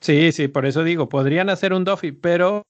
Sí, 0.00 0.32
sí, 0.32 0.48
por 0.48 0.66
eso 0.66 0.84
digo, 0.84 1.08
podrían 1.08 1.50
hacer 1.50 1.72
un 1.72 1.84
Duffy, 1.84 2.12
pero 2.12 2.62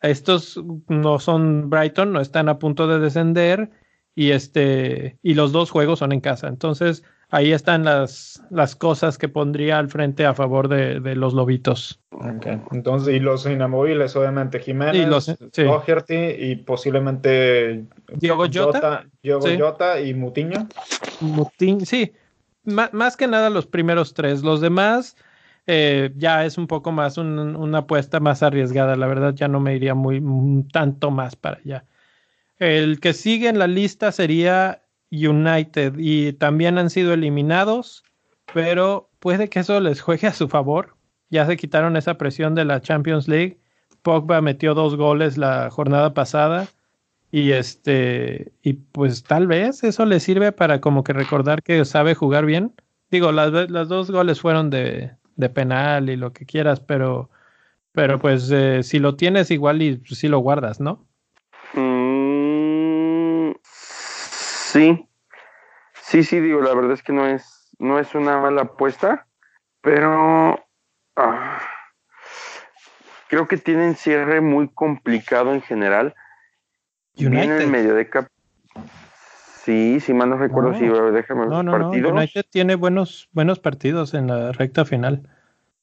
estos 0.00 0.60
no 0.88 1.18
son 1.18 1.70
Brighton, 1.70 2.12
no 2.12 2.20
están 2.20 2.48
a 2.48 2.58
punto 2.58 2.86
de 2.86 2.98
descender 2.98 3.70
y 4.14 4.30
este 4.30 5.18
y 5.22 5.34
los 5.34 5.52
dos 5.52 5.70
juegos 5.70 6.00
son 6.00 6.12
en 6.12 6.20
casa. 6.20 6.48
Entonces, 6.48 7.04
ahí 7.30 7.52
están 7.52 7.84
las, 7.84 8.42
las 8.50 8.74
cosas 8.74 9.18
que 9.18 9.28
pondría 9.28 9.78
al 9.78 9.88
frente 9.88 10.24
a 10.26 10.34
favor 10.34 10.68
de, 10.68 11.00
los 11.14 11.34
lobitos. 11.34 12.00
Entonces, 12.72 13.14
y 13.14 13.20
los 13.20 13.46
inamovibles, 13.46 14.16
obviamente, 14.16 14.60
Jiménez, 14.60 14.96
y 14.96 15.06
los, 15.06 15.28
y 16.08 16.56
posiblemente 16.56 17.84
Diogo 18.14 18.46
Jota, 18.52 19.06
Jota 19.22 20.00
y 20.00 20.14
Mutiño. 20.14 20.68
Mutiño, 21.20 21.84
sí. 21.84 22.12
más 22.64 23.16
que 23.16 23.26
nada 23.26 23.50
los 23.50 23.66
primeros 23.66 24.14
tres. 24.14 24.42
Los 24.42 24.60
demás 24.60 25.16
eh, 25.66 26.12
ya 26.16 26.46
es 26.46 26.56
un 26.56 26.66
poco 26.66 26.92
más 26.92 27.18
una 27.18 27.78
apuesta 27.78 28.20
más 28.20 28.42
arriesgada. 28.42 28.96
La 28.96 29.06
verdad, 29.06 29.34
ya 29.34 29.48
no 29.48 29.60
me 29.60 29.76
iría 29.76 29.94
muy 29.94 30.20
tanto 30.72 31.10
más 31.10 31.36
para 31.36 31.58
allá. 31.58 31.84
El 32.58 32.98
que 33.00 33.12
sigue 33.12 33.48
en 33.48 33.58
la 33.58 33.68
lista 33.68 34.10
sería 34.10 34.82
United 35.10 35.94
y 35.98 36.32
también 36.34 36.78
han 36.78 36.90
sido 36.90 37.14
eliminados, 37.14 38.04
pero 38.52 39.10
puede 39.18 39.48
que 39.48 39.60
eso 39.60 39.80
les 39.80 40.00
juegue 40.00 40.26
a 40.26 40.32
su 40.32 40.48
favor. 40.48 40.96
Ya 41.30 41.46
se 41.46 41.56
quitaron 41.56 41.96
esa 41.96 42.18
presión 42.18 42.54
de 42.54 42.64
la 42.64 42.80
Champions 42.80 43.28
League. 43.28 43.60
Pogba 44.02 44.40
metió 44.40 44.74
dos 44.74 44.96
goles 44.96 45.36
la 45.38 45.70
jornada 45.70 46.14
pasada 46.14 46.68
y 47.30 47.52
este 47.52 48.52
y 48.62 48.74
pues 48.74 49.22
tal 49.22 49.46
vez 49.46 49.84
eso 49.84 50.06
le 50.06 50.20
sirve 50.20 50.52
para 50.52 50.80
como 50.80 51.04
que 51.04 51.12
recordar 51.12 51.62
que 51.62 51.84
sabe 51.84 52.14
jugar 52.14 52.46
bien. 52.46 52.74
Digo, 53.10 53.32
las, 53.32 53.70
las 53.70 53.88
dos 53.88 54.10
goles 54.10 54.40
fueron 54.40 54.70
de, 54.70 55.12
de, 55.36 55.48
penal 55.48 56.10
y 56.10 56.16
lo 56.16 56.32
que 56.32 56.46
quieras, 56.46 56.80
pero 56.80 57.30
pero 57.92 58.18
pues 58.18 58.50
eh, 58.50 58.82
si 58.82 58.98
lo 58.98 59.16
tienes 59.16 59.50
igual 59.50 59.82
y 59.82 60.00
si 60.06 60.28
lo 60.28 60.38
guardas, 60.38 60.80
¿no? 60.80 61.07
Sí, 64.78 65.08
sí, 65.94 66.22
sí, 66.22 66.40
digo, 66.40 66.60
la 66.60 66.72
verdad 66.74 66.92
es 66.92 67.02
que 67.02 67.12
no 67.12 67.26
es, 67.26 67.74
no 67.78 67.98
es 67.98 68.14
una 68.14 68.38
mala 68.40 68.62
apuesta, 68.62 69.26
pero 69.80 70.64
ah, 71.16 71.60
creo 73.28 73.48
que 73.48 73.56
tienen 73.56 73.96
cierre 73.96 74.40
muy 74.40 74.68
complicado 74.68 75.52
en 75.52 75.62
general. 75.62 76.14
United. 77.16 77.62
en 77.62 77.70
medio 77.72 77.94
de 77.94 78.08
cap 78.08 78.28
Sí, 79.64 79.98
sí, 80.00 80.14
mal 80.14 80.30
no 80.30 80.38
recuerdo 80.38 80.70
No. 80.70 80.78
si 80.78 80.86
déjame 81.12 81.40
ver 81.40 81.48
No, 81.50 81.62
no, 81.64 81.72
no. 81.76 81.78
partidos. 81.86 82.12
United 82.12 82.46
tiene 82.48 82.76
buenos, 82.76 83.28
buenos 83.32 83.58
partidos 83.58 84.14
en 84.14 84.28
la 84.28 84.52
recta 84.52 84.84
final. 84.84 85.28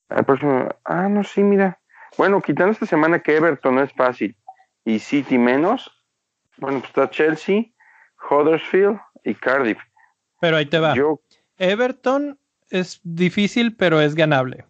El 0.09 0.23
próximo- 0.23 0.69
Ah, 0.85 1.09
no, 1.09 1.23
sí, 1.23 1.43
mira. 1.43 1.79
Bueno, 2.17 2.41
quitando 2.41 2.71
esta 2.71 2.85
semana 2.85 3.19
que 3.19 3.35
Everton 3.35 3.75
no 3.75 3.83
es 3.83 3.91
fácil 3.93 4.35
y 4.85 4.99
City 4.99 5.37
menos, 5.37 5.91
bueno, 6.57 6.79
pues 6.79 6.89
está 6.89 7.09
Chelsea, 7.09 7.65
Huddersfield 8.29 8.99
y 9.23 9.33
Cardiff. 9.35 9.77
Pero 10.41 10.57
ahí 10.57 10.65
te 10.65 10.79
va. 10.79 10.95
Yo, 10.95 11.21
Everton 11.57 12.37
es 12.69 12.99
difícil, 13.03 13.75
pero 13.75 14.01
es 14.01 14.15
ganable. 14.15 14.65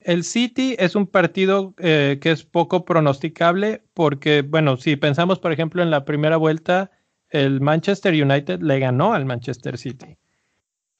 El 0.00 0.22
City 0.22 0.76
es 0.78 0.94
un 0.94 1.06
partido 1.06 1.74
eh, 1.78 2.18
que 2.20 2.30
es 2.30 2.44
poco 2.44 2.84
pronosticable 2.84 3.82
porque, 3.94 4.42
bueno, 4.42 4.76
si 4.76 4.96
pensamos, 4.96 5.38
por 5.40 5.50
ejemplo, 5.52 5.82
en 5.82 5.90
la 5.90 6.04
primera 6.04 6.36
vuelta, 6.36 6.90
el 7.30 7.60
Manchester 7.60 8.14
United 8.14 8.60
le 8.60 8.78
ganó 8.78 9.14
al 9.14 9.24
Manchester 9.24 9.76
City. 9.78 10.16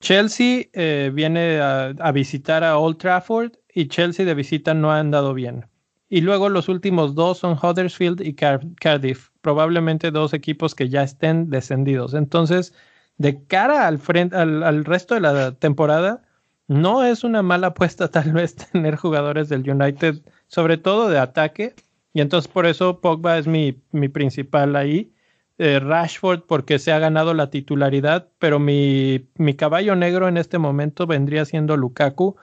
Chelsea 0.01 0.65
eh, 0.73 1.11
viene 1.15 1.61
a, 1.61 1.95
a 1.99 2.13
visitar 2.13 2.65
a 2.65 2.79
Old 2.79 2.99
Trafford 2.99 3.53
y 3.73 3.89
Chelsea 3.89 4.27
de 4.27 4.35
visita 4.35 4.75
no 4.75 4.91
ha 4.91 4.99
andado 4.99 5.35
bien. 5.35 5.67
Y 6.09 6.21
luego 6.21 6.49
los 6.49 6.69
últimos 6.69 7.15
dos 7.15 7.39
son 7.39 7.59
Huddersfield 7.61 8.21
y 8.21 8.35
Car- 8.35 8.67
Cardiff, 8.81 9.31
probablemente 9.47 10.11
dos 10.11 10.35
equipos 10.35 10.75
que 10.75 10.89
ya 10.89 11.05
estén 11.05 11.51
descendidos. 11.51 12.15
Entonces, 12.15 12.75
de 13.17 13.45
cara 13.45 13.87
al, 13.87 14.01
frente, 14.01 14.35
al, 14.35 14.85
resto 14.85 15.15
de 15.15 15.21
la 15.21 15.53
temporada, 15.53 16.25
no 16.67 17.05
es 17.05 17.23
una 17.23 17.43
mala 17.43 17.69
apuesta 17.69 18.09
tal 18.11 18.33
vez 18.33 18.57
tener 18.57 18.97
jugadores 18.97 19.49
del 19.49 19.71
United, 19.71 20.17
sobre 20.49 20.79
todo 20.79 21.09
de 21.09 21.21
ataque. 21.21 21.77
Y 22.13 22.23
entonces 22.23 22.51
por 22.51 22.67
eso 22.67 23.01
Pogba 23.01 23.39
es 23.39 23.47
mi, 23.47 23.81
mi 23.93 24.09
principal 24.09 24.75
ahí. 24.75 25.13
Eh, 25.59 25.79
Rashford 25.79 26.41
porque 26.49 26.81
se 26.81 26.91
ha 26.91 26.99
ganado 26.99 27.33
la 27.33 27.49
titularidad, 27.49 28.29
pero 28.41 28.59
mi, 28.59 29.29
mi 29.37 29.55
caballo 29.55 29.95
negro 29.95 30.27
en 30.27 30.39
este 30.39 30.59
momento 30.59 31.07
vendría 31.07 31.45
siendo 31.45 31.77
Lukaku 31.77 32.35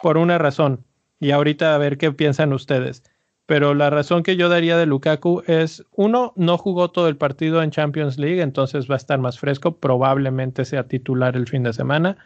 por 0.00 0.16
una 0.16 0.38
razón. 0.38 0.84
Y 1.18 1.32
ahorita 1.32 1.74
a 1.74 1.78
ver 1.78 1.98
qué 1.98 2.12
piensan 2.12 2.52
ustedes. 2.52 3.02
Pero 3.52 3.74
la 3.74 3.90
razón 3.90 4.22
que 4.22 4.36
yo 4.36 4.48
daría 4.48 4.78
de 4.78 4.86
Lukaku 4.86 5.42
es, 5.46 5.84
uno, 5.94 6.32
no 6.36 6.56
jugó 6.56 6.90
todo 6.90 7.06
el 7.08 7.18
partido 7.18 7.62
en 7.62 7.70
Champions 7.70 8.16
League, 8.16 8.40
entonces 8.40 8.90
va 8.90 8.94
a 8.94 8.96
estar 8.96 9.18
más 9.18 9.38
fresco, 9.38 9.76
probablemente 9.76 10.64
sea 10.64 10.88
titular 10.88 11.36
el 11.36 11.46
fin 11.46 11.62
de 11.62 11.74
semana. 11.74 12.16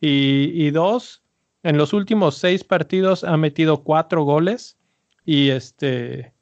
Y, 0.00 0.68
dos, 0.72 1.22
en 1.62 1.78
los 1.78 1.92
últimos 1.92 2.38
seis 2.38 2.64
partidos 2.64 3.22
ha 3.22 3.36
metido 3.36 3.84
cuatro 3.84 4.24
goles. 4.24 4.76
Y 5.24 5.50
este, 5.50 6.32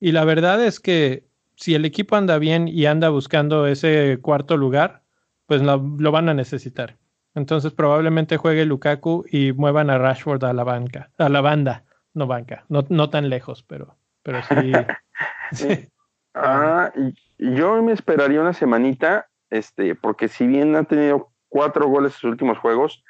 y 0.00 0.12
la 0.12 0.24
verdad 0.24 0.64
es 0.64 0.80
que 0.80 1.26
si 1.54 1.74
el 1.74 1.84
equipo 1.84 2.16
anda 2.16 2.38
bien 2.38 2.68
y 2.68 2.86
anda 2.86 3.10
buscando 3.10 3.66
ese 3.66 4.18
cuarto 4.22 4.56
lugar, 4.56 5.02
pues 5.44 5.60
lo, 5.60 5.76
lo 5.98 6.10
van 6.10 6.30
a 6.30 6.32
necesitar. 6.32 6.96
Entonces 7.34 7.74
probablemente 7.74 8.38
juegue 8.38 8.64
Lukaku 8.64 9.26
y 9.30 9.52
muevan 9.52 9.90
a 9.90 9.98
Rashford 9.98 10.42
a 10.42 10.54
la 10.54 10.64
banca, 10.64 11.10
a 11.18 11.28
la 11.28 11.42
banda, 11.42 11.84
no 12.14 12.26
banca, 12.26 12.64
no, 12.68 12.84
no 12.88 13.10
tan 13.10 13.28
lejos, 13.28 13.62
pero, 13.64 13.96
pero 14.22 14.42
sí. 14.42 14.72
sí. 15.52 15.88
ah, 16.34 16.92
yo 17.38 17.82
me 17.82 17.92
esperaría 17.92 18.40
una 18.40 18.54
semanita, 18.54 19.28
este, 19.50 19.94
porque 19.94 20.28
si 20.28 20.46
bien 20.46 20.74
ha 20.76 20.84
tenido 20.84 21.32
cuatro 21.48 21.88
goles 21.88 22.12
en 22.14 22.18
sus 22.20 22.30
últimos 22.30 22.58
juegos, 22.58 23.04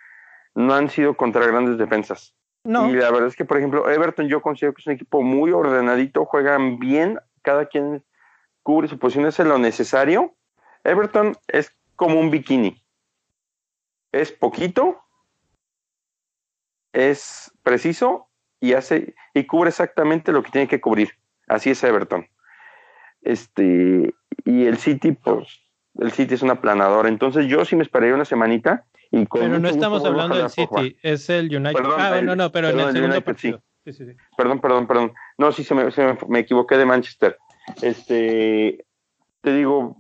no 0.55 0.75
han 0.75 0.89
sido 0.91 1.17
contra 1.17 1.47
grandes 1.47 1.79
defensas. 1.79 2.35
No, 2.65 2.89
Y 2.89 2.95
la 2.95 3.11
verdad 3.11 3.29
es 3.29 3.37
que, 3.37 3.45
por 3.45 3.59
ejemplo, 3.59 3.91
Everton 3.91 4.27
yo 4.27 4.41
considero 4.41 4.73
que 4.73 4.81
es 4.81 4.87
un 4.87 4.95
equipo 4.95 5.23
muy 5.23 5.53
ordenadito, 5.53 6.25
juegan 6.25 6.79
bien, 6.79 7.19
cada 7.43 7.67
quien 7.67 8.03
cubre 8.63 8.89
su 8.89 8.99
posición, 8.99 9.27
hace 9.27 9.45
lo 9.45 9.59
necesario. 9.59 10.35
Everton 10.83 11.37
es 11.49 11.77
como 11.95 12.19
un 12.19 12.31
bikini. 12.31 12.83
Es 14.13 14.33
poquito, 14.33 15.03
es 16.93 17.53
preciso 17.63 18.29
y 18.65 18.73
hace 18.73 19.15
y 19.35 19.45
cubre 19.45 19.69
exactamente 19.69 20.33
lo 20.33 20.43
que 20.43 20.51
tiene 20.51 20.69
que 20.69 20.81
cubrir. 20.81 21.11
Así 21.47 21.71
es 21.71 21.85
Everton. 21.85 22.27
Este, 23.23 24.15
y 24.45 24.65
el 24.67 24.79
City, 24.79 25.12
pues, 25.12 25.61
el 25.99 26.12
City 26.12 26.35
es 26.35 26.43
una 26.43 26.61
planadora. 26.61 27.09
Entonces 27.09 27.47
yo 27.47 27.65
sí 27.65 27.77
me 27.77 27.83
esperaría 27.83 28.15
una 28.15 28.25
semanita. 28.25 28.85
Y 29.11 29.27
con 29.27 29.43
pero 29.43 29.55
no 29.55 29.61
gusto 29.61 29.75
estamos 29.75 30.05
hablando 30.05 30.37
del. 30.37 30.51
City, 30.51 30.97
es 31.03 31.29
el 31.31 31.55
United. 31.55 31.75
Perdón, 31.75 31.95
ah, 31.99 32.19
el- 32.19 32.27
no, 32.27 32.37
no, 32.37 32.51
pero 32.51 32.69
en 32.69 32.75
perdón, 32.77 32.81
el 32.81 32.89
el 32.89 32.95
segundo 32.95 33.15
United, 33.17 33.25
partido. 33.27 33.62
Sí, 33.85 33.93
sí, 33.93 34.07
sí. 34.07 34.17
Perdón, 34.37 34.61
perdón, 34.61 34.87
perdón. 34.87 35.12
No, 35.37 35.53
sí, 35.53 35.62
se 35.62 35.75
me, 35.75 35.91
se 35.91 36.05
me, 36.05 36.19
me 36.29 36.39
equivoqué 36.41 36.77
de 36.79 36.87
Manchester. 36.87 37.37
Este, 37.83 38.85
te 39.43 39.53
digo, 39.53 39.97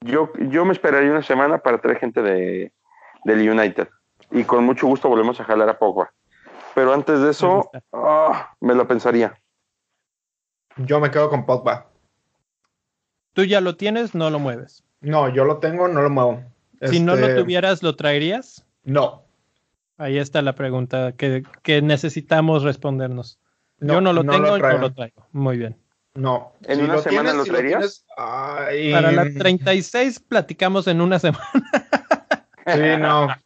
yo, 0.00 0.32
yo 0.50 0.64
me 0.64 0.72
esperaría 0.72 1.10
una 1.10 1.22
semana 1.22 1.58
para 1.58 1.80
traer 1.80 1.98
gente 1.98 2.20
de, 2.22 2.72
del 3.24 3.48
United. 3.48 3.88
Y 4.30 4.44
con 4.44 4.64
mucho 4.64 4.86
gusto 4.86 5.08
volvemos 5.08 5.40
a 5.40 5.44
jalar 5.44 5.68
a 5.68 5.78
Pogba. 5.78 6.12
Pero 6.76 6.92
antes 6.92 7.20
de 7.20 7.24
Me 7.24 7.30
eso, 7.30 7.70
ah, 7.94 8.54
me 8.60 8.74
lo 8.74 8.86
pensaría. 8.86 9.40
Yo 10.76 11.00
me 11.00 11.10
quedo 11.10 11.30
con 11.30 11.46
Pogba. 11.46 11.86
Tú 13.32 13.44
ya 13.44 13.62
lo 13.62 13.76
tienes, 13.76 14.14
no 14.14 14.28
lo 14.28 14.38
mueves. 14.38 14.84
No, 15.00 15.30
yo 15.30 15.46
lo 15.46 15.56
tengo, 15.56 15.88
no 15.88 16.02
lo 16.02 16.10
muevo. 16.10 16.44
Si 16.82 17.00
no 17.00 17.16
lo 17.16 17.26
Este, 17.28 17.40
tuvieras, 17.40 17.82
¿lo 17.82 17.96
traerías? 17.96 18.66
No. 18.84 19.22
Ahí 19.96 20.18
está 20.18 20.42
la 20.42 20.54
pregunta 20.54 21.12
que, 21.12 21.44
que 21.62 21.80
necesitamos 21.80 22.62
respondernos. 22.62 23.38
no 23.78 23.94
Yo 23.94 24.00
no 24.02 24.12
lo 24.12 24.20
tengo, 24.20 24.38
no 24.50 24.58
traigo. 24.58 24.78
lo 24.80 24.92
traigo. 24.92 25.26
Muy 25.32 25.56
bien. 25.56 25.78
No. 26.12 26.52
¿En 26.64 26.84
una 26.84 26.98
semana 26.98 27.32
lo 27.32 27.44
si 27.44 27.50
traerías? 27.52 27.78
tienes- 27.78 28.06
ay, 28.18 28.92
Para 28.92 29.12
la 29.12 29.22
36 29.24 30.20
platicamos 30.20 30.86
en 30.88 31.00
una 31.00 31.18
semana. 31.18 31.46
Sí, 32.66 32.80
no. 32.98 33.28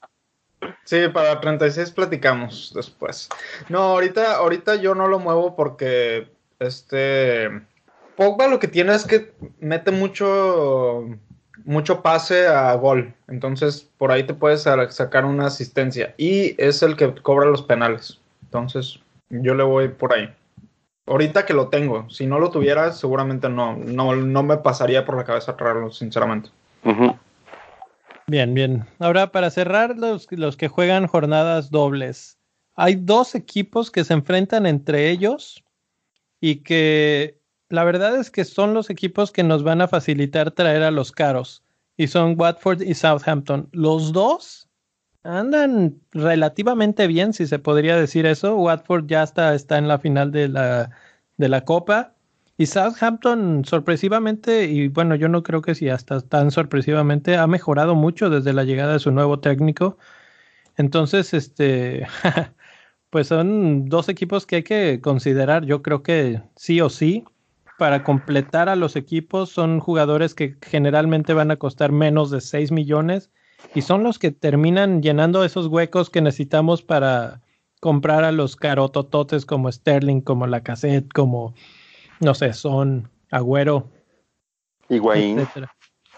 Sí, 0.84 1.08
para 1.12 1.34
la 1.34 1.40
36 1.40 1.90
platicamos 1.90 2.72
después. 2.74 3.28
No, 3.68 3.78
ahorita, 3.78 4.36
ahorita 4.36 4.76
yo 4.76 4.94
no 4.94 5.06
lo 5.08 5.18
muevo 5.18 5.56
porque 5.56 6.28
este 6.58 7.48
Pogba 8.16 8.46
lo 8.48 8.58
que 8.58 8.68
tiene 8.68 8.94
es 8.94 9.06
que 9.06 9.32
mete 9.60 9.90
mucho 9.90 11.04
mucho 11.64 12.02
pase 12.02 12.46
a 12.46 12.74
gol. 12.74 13.14
Entonces, 13.28 13.88
por 13.98 14.10
ahí 14.12 14.24
te 14.24 14.34
puedes 14.34 14.62
sa- 14.62 14.90
sacar 14.90 15.24
una 15.24 15.46
asistencia 15.46 16.14
y 16.18 16.54
es 16.62 16.82
el 16.82 16.96
que 16.96 17.14
cobra 17.14 17.46
los 17.46 17.62
penales. 17.62 18.18
Entonces, 18.44 18.98
yo 19.30 19.54
le 19.54 19.62
voy 19.62 19.88
por 19.88 20.12
ahí. 20.12 20.34
Ahorita 21.06 21.44
que 21.46 21.54
lo 21.54 21.68
tengo, 21.68 22.08
si 22.10 22.26
no 22.26 22.38
lo 22.38 22.50
tuviera, 22.50 22.92
seguramente 22.92 23.48
no 23.48 23.76
no 23.76 24.14
no 24.14 24.42
me 24.42 24.56
pasaría 24.58 25.04
por 25.04 25.16
la 25.16 25.24
cabeza 25.24 25.56
traerlo, 25.56 25.90
sinceramente. 25.90 26.50
Ujú. 26.84 27.16
Bien, 28.30 28.54
bien. 28.54 28.84
Ahora, 29.00 29.32
para 29.32 29.50
cerrar, 29.50 29.98
los, 29.98 30.28
los 30.30 30.56
que 30.56 30.68
juegan 30.68 31.08
jornadas 31.08 31.72
dobles. 31.72 32.38
Hay 32.76 32.94
dos 32.94 33.34
equipos 33.34 33.90
que 33.90 34.04
se 34.04 34.12
enfrentan 34.12 34.66
entre 34.66 35.10
ellos 35.10 35.64
y 36.40 36.62
que 36.62 37.40
la 37.70 37.82
verdad 37.82 38.14
es 38.14 38.30
que 38.30 38.44
son 38.44 38.72
los 38.72 38.88
equipos 38.88 39.32
que 39.32 39.42
nos 39.42 39.64
van 39.64 39.80
a 39.80 39.88
facilitar 39.88 40.52
traer 40.52 40.84
a 40.84 40.92
los 40.92 41.10
caros. 41.10 41.64
Y 41.96 42.06
son 42.06 42.36
Watford 42.38 42.82
y 42.82 42.94
Southampton. 42.94 43.68
Los 43.72 44.12
dos 44.12 44.68
andan 45.24 46.00
relativamente 46.12 47.08
bien, 47.08 47.32
si 47.32 47.48
se 47.48 47.58
podría 47.58 47.96
decir 47.96 48.26
eso. 48.26 48.56
Watford 48.56 49.08
ya 49.08 49.24
está, 49.24 49.56
está 49.56 49.76
en 49.76 49.88
la 49.88 49.98
final 49.98 50.30
de 50.30 50.46
la, 50.46 50.92
de 51.36 51.48
la 51.48 51.64
Copa. 51.64 52.14
Y 52.60 52.66
Southampton, 52.66 53.64
sorpresivamente, 53.64 54.66
y 54.66 54.88
bueno, 54.88 55.14
yo 55.14 55.30
no 55.30 55.42
creo 55.42 55.62
que 55.62 55.74
si 55.74 55.88
hasta 55.88 56.20
tan 56.20 56.50
sorpresivamente, 56.50 57.38
ha 57.38 57.46
mejorado 57.46 57.94
mucho 57.94 58.28
desde 58.28 58.52
la 58.52 58.64
llegada 58.64 58.92
de 58.92 58.98
su 58.98 59.10
nuevo 59.12 59.40
técnico. 59.40 59.96
Entonces, 60.76 61.32
este, 61.32 62.06
pues 63.10 63.28
son 63.28 63.88
dos 63.88 64.10
equipos 64.10 64.44
que 64.44 64.56
hay 64.56 64.62
que 64.62 65.00
considerar. 65.00 65.64
Yo 65.64 65.80
creo 65.80 66.02
que 66.02 66.42
sí 66.54 66.82
o 66.82 66.90
sí, 66.90 67.24
para 67.78 68.04
completar 68.04 68.68
a 68.68 68.76
los 68.76 68.94
equipos, 68.94 69.48
son 69.48 69.80
jugadores 69.80 70.34
que 70.34 70.56
generalmente 70.60 71.32
van 71.32 71.50
a 71.50 71.56
costar 71.56 71.92
menos 71.92 72.30
de 72.30 72.42
6 72.42 72.72
millones 72.72 73.30
y 73.74 73.80
son 73.80 74.02
los 74.02 74.18
que 74.18 74.32
terminan 74.32 75.02
llenando 75.02 75.44
esos 75.46 75.66
huecos 75.68 76.10
que 76.10 76.20
necesitamos 76.20 76.82
para 76.82 77.40
comprar 77.80 78.22
a 78.22 78.32
los 78.32 78.54
carotototes 78.56 79.46
como 79.46 79.72
Sterling, 79.72 80.20
como 80.20 80.46
Lacazette, 80.46 81.10
como 81.10 81.54
no 82.20 82.34
sé, 82.34 82.52
son 82.52 83.10
Agüero, 83.30 83.88
Higuaín. 84.88 85.38
etcétera. 85.38 85.74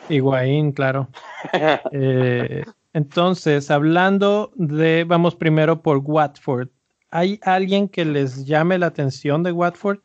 Higuaín, 0.09 0.72
claro. 0.72 1.09
Eh, 1.90 2.64
entonces, 2.92 3.70
hablando 3.70 4.53
de, 4.55 5.05
vamos 5.05 5.34
primero 5.34 5.82
por 5.82 5.98
Watford. 5.98 6.68
¿Hay 7.11 7.40
alguien 7.42 7.88
que 7.88 8.05
les 8.05 8.46
llame 8.46 8.78
la 8.78 8.86
atención 8.86 9.42
de 9.42 9.50
Watford? 9.50 9.98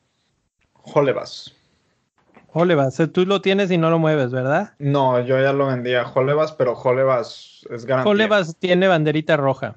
Jolevas. 0.74 1.54
Olevas, 2.54 3.00
tú 3.14 3.26
lo 3.26 3.42
tienes 3.42 3.70
y 3.70 3.78
no 3.78 3.92
lo 3.92 4.00
mueves, 4.00 4.32
¿verdad? 4.32 4.74
No, 4.80 5.22
yo 5.22 5.40
ya 5.40 5.54
lo 5.54 5.68
vendía 5.68 6.02
a 6.02 6.06
Jolevas, 6.06 6.54
pero 6.54 6.76
Jolevas 6.76 7.62
es 7.70 7.86
garantía. 7.86 8.12
Olevas 8.12 8.58
tiene 8.58 8.88
banderita 8.88 9.38
roja. 9.38 9.76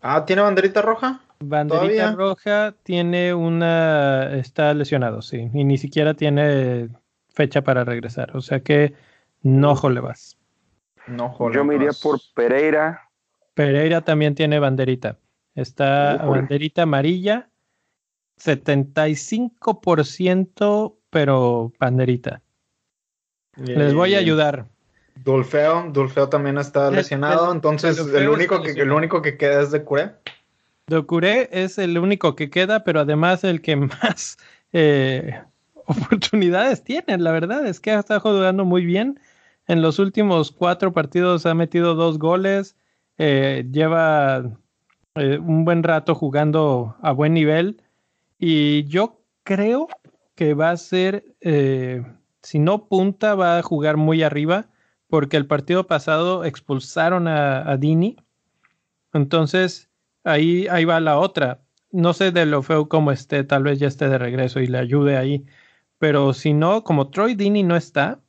Ah, 0.00 0.24
¿tiene 0.24 0.40
banderita 0.40 0.80
roja? 0.80 1.20
Banderita 1.44 1.86
¿Todavía? 1.86 2.12
roja 2.12 2.74
tiene 2.82 3.34
una, 3.34 4.34
está 4.36 4.74
lesionado, 4.74 5.22
sí, 5.22 5.48
y 5.52 5.64
ni 5.64 5.78
siquiera 5.78 6.14
tiene 6.14 6.88
fecha 7.28 7.62
para 7.62 7.84
regresar, 7.84 8.36
o 8.36 8.40
sea 8.40 8.60
que 8.60 8.94
no 9.42 9.76
Jolevas. 9.76 10.36
No, 11.06 11.36
Yo 11.52 11.64
me 11.64 11.74
iría 11.74 11.90
por 12.02 12.18
Pereira. 12.34 13.10
Pereira 13.54 14.00
también 14.00 14.34
tiene 14.34 14.58
banderita. 14.58 15.18
Está 15.54 16.16
banderita 16.16 16.82
amarilla, 16.82 17.50
75%, 18.40 20.96
pero 21.10 21.72
banderita. 21.78 22.42
Les 23.56 23.94
voy 23.94 24.14
a 24.14 24.18
ayudar. 24.18 24.66
Dulfeo, 25.16 25.90
Dulfeo 25.92 26.28
también 26.28 26.58
está 26.58 26.90
lesionado, 26.90 27.52
entonces 27.52 27.96
el, 27.98 28.28
único 28.28 28.62
que, 28.62 28.72
el 28.72 28.90
único 28.90 29.22
que 29.22 29.36
queda 29.36 29.62
es 29.62 29.70
de 29.70 29.84
Curé. 29.84 30.10
De 30.86 31.02
Curé 31.02 31.48
es 31.50 31.78
el 31.78 31.96
único 31.98 32.36
que 32.36 32.50
queda, 32.50 32.84
pero 32.84 33.00
además 33.00 33.42
el 33.44 33.62
que 33.62 33.76
más 33.76 34.36
eh, 34.72 35.42
oportunidades 35.86 36.84
tiene, 36.84 37.18
la 37.18 37.32
verdad 37.32 37.66
es 37.66 37.80
que 37.80 37.92
ha 37.92 38.00
estado 38.00 38.20
jugando 38.20 38.64
muy 38.64 38.84
bien. 38.84 39.20
En 39.66 39.80
los 39.80 39.98
últimos 39.98 40.50
cuatro 40.50 40.92
partidos 40.92 41.46
ha 41.46 41.54
metido 41.54 41.94
dos 41.94 42.18
goles, 42.18 42.76
eh, 43.16 43.66
lleva 43.72 44.58
eh, 45.14 45.38
un 45.38 45.64
buen 45.64 45.82
rato 45.82 46.14
jugando 46.14 46.96
a 47.00 47.12
buen 47.12 47.32
nivel 47.32 47.82
y 48.38 48.84
yo 48.84 49.22
creo 49.42 49.88
que 50.34 50.52
va 50.52 50.70
a 50.70 50.76
ser, 50.76 51.24
si 52.42 52.58
no 52.58 52.88
punta, 52.88 53.34
va 53.36 53.58
a 53.58 53.62
jugar 53.62 53.96
muy 53.96 54.22
arriba 54.22 54.66
porque 55.08 55.36
el 55.36 55.46
partido 55.46 55.86
pasado 55.86 56.44
expulsaron 56.44 57.28
a, 57.28 57.76
Dini. 57.76 58.16
Entonces, 59.12 59.88
ahí, 60.24 60.66
ahí 60.68 60.84
va 60.84 61.00
la 61.00 61.18
otra. 61.18 61.62
No 61.92 62.12
sé 62.12 62.32
de 62.32 62.46
lo 62.46 62.62
feo 62.62 62.88
como 62.88 63.12
esté, 63.12 63.44
tal 63.44 63.62
vez 63.62 63.78
ya 63.78 63.88
esté 63.88 64.08
de 64.08 64.18
regreso 64.18 64.60
y 64.60 64.66
le 64.66 64.78
ayude 64.78 65.16
ahí. 65.16 65.46
Pero 65.98 66.32
si 66.34 66.52
no, 66.52 66.84
como 66.84 67.10
Troy 67.10 67.34
Dini 67.34 67.62
no 67.62 67.76
está, 67.76 68.20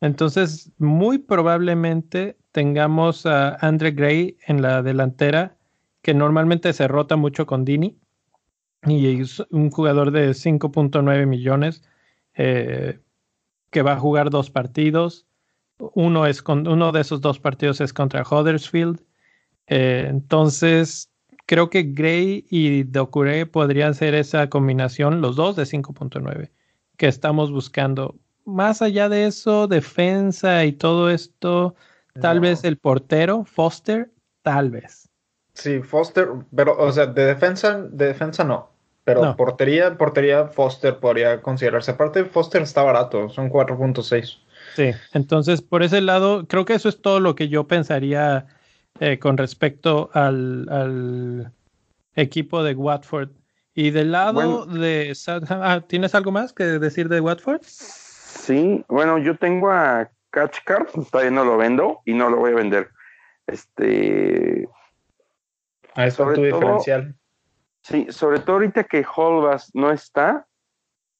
entonces 0.00 0.72
muy 0.78 1.18
probablemente 1.18 2.38
tengamos 2.52 3.26
a 3.26 3.56
Andre 3.56 3.92
Gray 3.92 4.38
en 4.46 4.62
la 4.62 4.82
delantera, 4.82 5.56
que 6.02 6.14
normalmente 6.14 6.72
se 6.72 6.88
rota 6.88 7.16
mucho 7.16 7.46
con 7.46 7.64
Dini. 7.64 7.98
Y 8.86 9.20
es 9.20 9.40
un 9.50 9.70
jugador 9.70 10.12
de 10.12 10.30
5.9 10.30 11.26
millones 11.26 11.82
eh, 12.34 13.00
que 13.70 13.82
va 13.82 13.94
a 13.94 14.00
jugar 14.00 14.30
dos 14.30 14.50
partidos 14.50 15.28
uno, 15.78 16.26
es 16.26 16.42
con, 16.42 16.66
uno 16.66 16.92
de 16.92 17.00
esos 17.00 17.20
dos 17.20 17.38
partidos 17.38 17.80
es 17.80 17.92
contra 17.92 18.22
Huddersfield. 18.22 19.00
Eh, 19.68 20.06
entonces, 20.08 21.10
creo 21.46 21.70
que 21.70 21.82
Gray 21.82 22.46
y 22.50 22.84
Docure 22.84 23.46
podrían 23.46 23.94
ser 23.94 24.14
esa 24.14 24.48
combinación, 24.48 25.20
los 25.20 25.36
dos 25.36 25.56
de 25.56 25.64
5.9, 25.64 26.50
que 26.96 27.06
estamos 27.06 27.52
buscando. 27.52 28.16
Más 28.44 28.82
allá 28.82 29.08
de 29.08 29.26
eso, 29.26 29.66
defensa 29.66 30.64
y 30.64 30.72
todo 30.72 31.10
esto, 31.10 31.74
tal 32.20 32.40
vez 32.40 32.64
el 32.64 32.78
portero, 32.78 33.44
Foster, 33.44 34.10
tal 34.42 34.70
vez. 34.70 35.08
Sí, 35.52 35.80
Foster, 35.80 36.28
pero, 36.54 36.76
o 36.78 36.90
sea, 36.92 37.06
de 37.06 37.26
defensa, 37.26 37.82
de 37.82 38.06
defensa 38.06 38.44
no. 38.44 38.70
Pero 39.04 39.36
portería, 39.36 39.96
portería 39.96 40.48
Foster 40.48 40.98
podría 40.98 41.40
considerarse. 41.40 41.92
Aparte, 41.92 42.24
Foster 42.26 42.60
está 42.60 42.82
barato, 42.82 43.30
son 43.30 43.48
4.6. 43.48 44.38
Sí, 44.76 44.90
entonces 45.14 45.62
por 45.62 45.82
ese 45.82 46.02
lado, 46.02 46.46
creo 46.46 46.66
que 46.66 46.74
eso 46.74 46.90
es 46.90 47.00
todo 47.00 47.18
lo 47.18 47.34
que 47.34 47.48
yo 47.48 47.66
pensaría 47.66 48.46
eh, 49.00 49.18
con 49.18 49.36
respecto 49.36 50.10
al, 50.12 51.52
equipo 52.14 52.62
de 52.62 52.74
Watford. 52.74 53.30
Y 53.74 53.90
del 53.90 54.10
lado 54.10 54.66
de 54.66 55.16
ah, 55.50 55.80
¿tienes 55.86 56.14
algo 56.16 56.32
más 56.32 56.52
que 56.52 56.64
decir 56.64 57.08
de 57.08 57.20
Watford? 57.20 57.60
Sí, 57.62 58.84
bueno, 58.88 59.18
yo 59.18 59.36
tengo 59.36 59.70
a 59.70 60.10
Catchcard, 60.30 60.88
todavía 61.10 61.30
no 61.30 61.44
lo 61.44 61.56
vendo 61.56 62.00
y 62.04 62.14
no 62.14 62.28
lo 62.28 62.38
voy 62.38 62.52
a 62.52 62.56
vender. 62.56 62.90
Este. 63.46 64.68
A 65.94 66.06
eso 66.06 66.30
es 66.30 66.34
tu 66.34 66.42
diferencial. 66.42 67.14
Sí, 67.82 68.06
sobre 68.10 68.40
todo 68.40 68.56
ahorita 68.56 68.84
que 68.84 69.06
Holbas 69.16 69.70
no 69.74 69.92
está, 69.92 70.46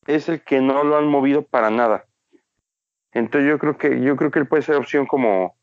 es 0.07 0.29
el 0.29 0.43
que 0.43 0.61
no 0.61 0.85
lo 0.85 0.99
han 0.99 1.07
movido 1.07 1.43
para 1.43 1.71
nada. 1.71 2.07
Entonces 3.13 3.49
yo 3.49 3.59
creo 3.59 3.79
que 3.79 4.01
yo 4.01 4.17
creo 4.17 4.31
que 4.31 4.41
él 4.41 4.49
puede 4.49 4.63
ser 4.63 4.77
opción 4.77 5.07
como 5.07 5.58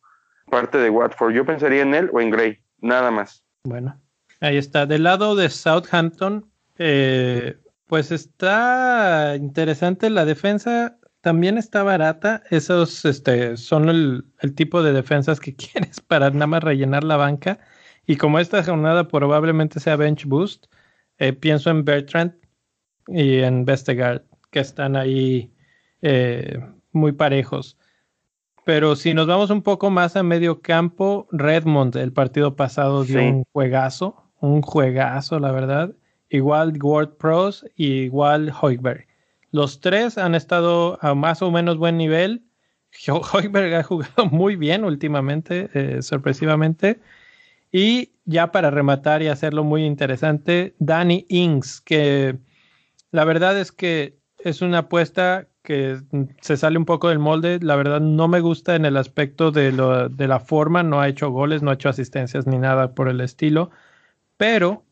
parte 0.50 0.78
de 0.78 0.90
Watford. 0.90 1.34
Yo 1.34 1.46
pensaría 1.46 1.82
en 1.82 1.94
él 1.94 2.10
o 2.14 2.22
en 2.22 2.30
Gray, 2.30 2.60
nada 2.80 3.12
más. 3.12 3.44
Bueno, 3.64 4.00
ahí 4.42 4.58
está. 4.58 4.86
Del 4.86 5.04
lado 5.04 5.36
de 5.36 5.50
Southampton, 5.50 6.50
eh, 6.78 7.58
pues 7.88 8.12
está 8.12 9.36
interesante 9.36 10.10
la 10.10 10.26
defensa. 10.26 10.98
También 11.22 11.58
está 11.58 11.84
barata. 11.84 12.44
Esos 12.52 13.06
este, 13.06 13.58
son 13.58 13.90
el, 13.90 14.26
tipo 14.56 14.84
de 14.84 14.94
defensas 14.94 15.40
que 15.40 15.56
quieres 15.58 16.02
para 16.02 16.30
nada 16.30 16.48
más 16.48 16.64
rellenar 16.64 17.04
la 17.04 17.18
banca. 17.18 17.60
Y 18.06 18.18
como 18.18 18.40
esta 18.40 18.64
jornada 18.64 19.08
probablemente 19.08 19.80
sea 19.80 19.96
bench 19.96 20.26
boost, 20.26 20.68
eh, 21.18 21.34
pienso 21.34 21.72
en 21.72 21.84
Bertrand 21.84 22.36
y 23.08 23.40
en 23.40 23.66
Vestergaard, 23.66 24.24
que 24.52 24.60
están 24.60 24.96
ahí 24.96 25.52
eh, 26.02 26.60
muy 26.92 27.14
parejos. 27.14 27.78
Pero 28.66 28.96
si 28.96 29.14
nos 29.14 29.28
vamos 29.28 29.52
un 29.52 29.62
poco 29.62 29.92
más 29.92 30.16
a 30.16 30.24
medio 30.24 30.60
campo, 30.62 31.28
Redmond, 31.32 31.96
el 31.98 32.12
partido 32.12 32.56
pasado 32.56 33.04
dio 33.04 33.20
un 33.20 33.44
juegazo, 33.54 34.24
un 34.40 34.64
juegazo, 34.64 35.40
la 35.40 35.52
verdad. 35.52 35.94
Igual 36.30 36.74
Ward 36.82 37.12
Pros 37.18 37.64
y 37.76 37.92
igual 38.06 38.52
Hoiberg. 38.60 39.06
Los 39.52 39.82
tres 39.82 40.18
han 40.18 40.34
estado 40.34 40.98
a 41.02 41.14
más 41.14 41.44
o 41.44 41.52
menos 41.52 41.78
buen 41.78 41.96
nivel. 41.96 42.44
Hoiberg 43.08 43.76
ha 43.76 43.84
jugado 43.84 44.26
muy 44.32 44.56
bien 44.56 44.84
últimamente, 44.84 45.70
eh, 45.76 46.02
sorpresivamente. 46.02 47.00
Y 47.72 48.14
ya 48.26 48.52
para 48.52 48.72
rematar 48.72 49.22
y 49.22 49.28
hacerlo 49.28 49.64
muy 49.64 49.86
interesante, 49.86 50.74
Danny 50.80 51.28
Ings, 51.30 51.82
que 51.82 52.40
la 53.12 53.26
verdad 53.26 53.60
es 53.60 53.72
que 53.72 54.18
es 54.40 54.64
una 54.64 54.80
apuesta 54.80 55.50
que 55.66 56.00
se 56.40 56.56
sale 56.56 56.78
un 56.78 56.86
poco 56.86 57.10
del 57.10 57.20
molde. 57.20 57.60
La 57.62 57.76
verdad 57.76 58.00
no 58.00 58.30
me 58.30 58.40
gusta 58.40 58.76
en 58.76 58.86
el 58.86 58.96
aspecto 58.96 59.52
de, 59.52 59.74
lo, 59.74 60.08
de 60.08 60.28
la 60.30 60.40
forma, 60.40 60.84
no 60.84 61.02
ha 61.02 61.10
hecho 61.10 61.30
goles, 61.32 61.62
no 61.62 61.72
ha 61.72 61.74
hecho 61.74 61.90
asistencias 61.90 62.48
ni 62.48 62.58
nada 62.58 62.94
por 62.94 63.10
el 63.10 63.20
estilo, 63.20 63.72
pero 64.38 64.84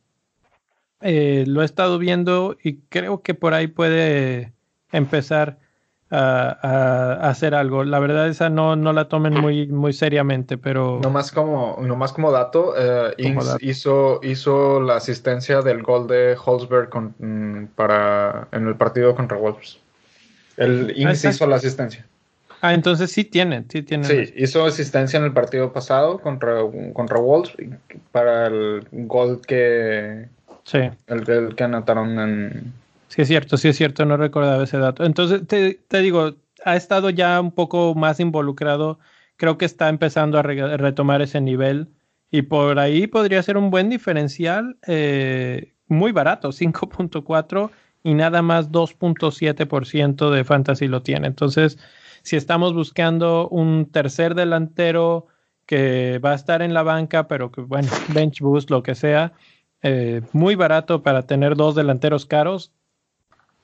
eh, 0.99 1.45
lo 1.47 1.61
he 1.61 1.65
estado 1.65 1.97
viendo 1.97 2.57
y 2.61 2.79
creo 2.89 3.21
que 3.21 3.33
por 3.33 3.53
ahí 3.53 3.67
puede 3.67 4.53
empezar 4.91 5.59
a, 6.13 7.29
hacer 7.29 7.55
algo. 7.55 7.83
La 7.83 7.99
verdad 7.99 8.27
esa 8.27 8.49
no, 8.49 8.75
no 8.75 8.93
la 8.93 9.09
tomen 9.09 9.33
muy, 9.33 9.67
muy 9.67 9.93
seriamente, 9.93 10.57
pero... 10.57 10.99
Nomás 11.01 11.31
como, 11.31 11.77
nomás 11.81 12.13
como 12.13 12.31
dato, 12.31 12.73
eh, 12.77 13.13
Hizo, 13.59 14.19
hizo 14.21 14.79
la 14.79 14.97
asistencia 14.97 15.61
del 15.61 15.81
gol 15.81 16.07
de 16.07 16.37
Holzberg 16.43 16.89
mm, 17.19 17.67
para, 17.75 18.47
en 18.51 18.67
el 18.67 18.75
partido 18.75 19.15
contra 19.15 19.37
Wolves. 19.37 19.82
El 20.57 20.93
Ings 20.95 21.25
hizo 21.25 21.47
la 21.47 21.55
asistencia. 21.57 22.05
Ah, 22.63 22.73
entonces 22.73 23.11
sí 23.11 23.25
tiene, 23.25 23.65
sí 23.67 23.81
tiene. 23.81 24.05
Sí, 24.05 24.33
hizo 24.37 24.65
asistencia 24.65 25.17
en 25.17 25.25
el 25.25 25.33
partido 25.33 25.73
pasado 25.73 26.19
contra, 26.19 26.61
contra 26.93 27.19
Wolves 27.19 27.53
para 28.13 28.47
el 28.47 28.87
gol 28.91 29.41
que... 29.45 30.27
Sí. 30.63 30.79
El, 31.07 31.55
que 31.55 31.63
anotaron 31.65 32.17
en... 32.19 32.73
Sí, 33.09 33.21
es 33.21 33.27
cierto, 33.27 33.57
sí 33.57 33.67
es 33.67 33.75
cierto, 33.75 34.05
no 34.05 34.15
recordaba 34.15 34.63
ese 34.63 34.77
dato. 34.77 35.03
Entonces, 35.03 35.45
te, 35.45 36.01
digo, 36.01 36.35
ha 36.63 36.75
estado 36.77 37.09
ya 37.09 37.41
un 37.41 37.51
poco 37.51 37.95
más 37.95 38.21
involucrado, 38.21 38.97
creo 39.35 39.57
que 39.57 39.65
está 39.65 39.89
empezando 39.89 40.39
a, 40.39 40.41
retomar 40.41 41.21
ese 41.21 41.41
nivel 41.41 41.89
y 42.31 42.43
por 42.43 42.79
ahí 42.79 43.07
podría 43.07 43.43
ser 43.43 43.57
un 43.57 43.71
buen 43.71 43.89
diferencial, 43.89 44.77
eh, 44.87 45.73
muy 45.87 46.13
barato, 46.13 46.53
5.4 46.53 47.71
y 48.03 48.13
nada 48.13 48.41
más 48.41 48.71
2.7% 48.71 50.29
de 50.29 50.43
fantasy 50.43 50.87
lo 50.87 51.01
tiene. 51.01 51.27
Entonces, 51.27 51.79
si 52.21 52.35
estamos 52.35 52.73
buscando 52.73 53.47
un 53.49 53.89
tercer 53.91 54.35
delantero 54.35 55.27
que 55.65 56.19
va 56.19 56.31
a 56.31 56.35
estar 56.35 56.61
en 56.61 56.73
la 56.73 56.83
banca, 56.83 57.27
pero 57.27 57.51
que, 57.51 57.61
bueno, 57.61 57.89
bench 58.13 58.41
boost, 58.41 58.69
lo 58.69 58.83
que 58.83 58.95
sea, 58.95 59.33
eh, 59.81 60.21
muy 60.33 60.55
barato 60.55 61.03
para 61.03 61.25
tener 61.25 61.55
dos 61.55 61.75
delanteros 61.75 62.25
caros, 62.25 62.71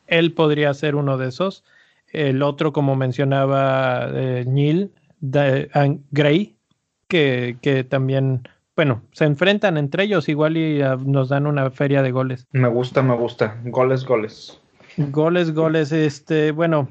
él 0.08 0.34
podría 0.34 0.74
ser 0.74 0.96
uno 0.96 1.18
de 1.18 1.30
esos. 1.30 1.64
El 2.12 2.42
otro, 2.42 2.74
como 2.74 2.96
mencionaba 2.96 4.10
eh, 4.14 4.44
Neil, 4.48 4.92
Gray, 5.22 6.56
que, 7.08 7.58
que 7.62 7.84
también 7.84 8.44
bueno, 8.80 9.02
se 9.12 9.26
enfrentan 9.26 9.76
entre 9.76 10.06
ellos 10.06 10.30
igual 10.30 10.56
y 10.56 10.82
ah, 10.82 10.96
nos 10.98 11.28
dan 11.28 11.48
una 11.48 11.70
feria 11.70 12.02
de 12.02 12.12
goles. 12.12 12.48
Me 12.54 12.70
gusta, 12.70 13.02
me 13.02 13.14
gusta. 13.14 13.58
Goles, 13.66 14.06
goles. 14.06 14.58
Goles, 14.96 15.54
goles. 15.54 15.92
Este, 15.92 16.54
bueno, 16.54 16.88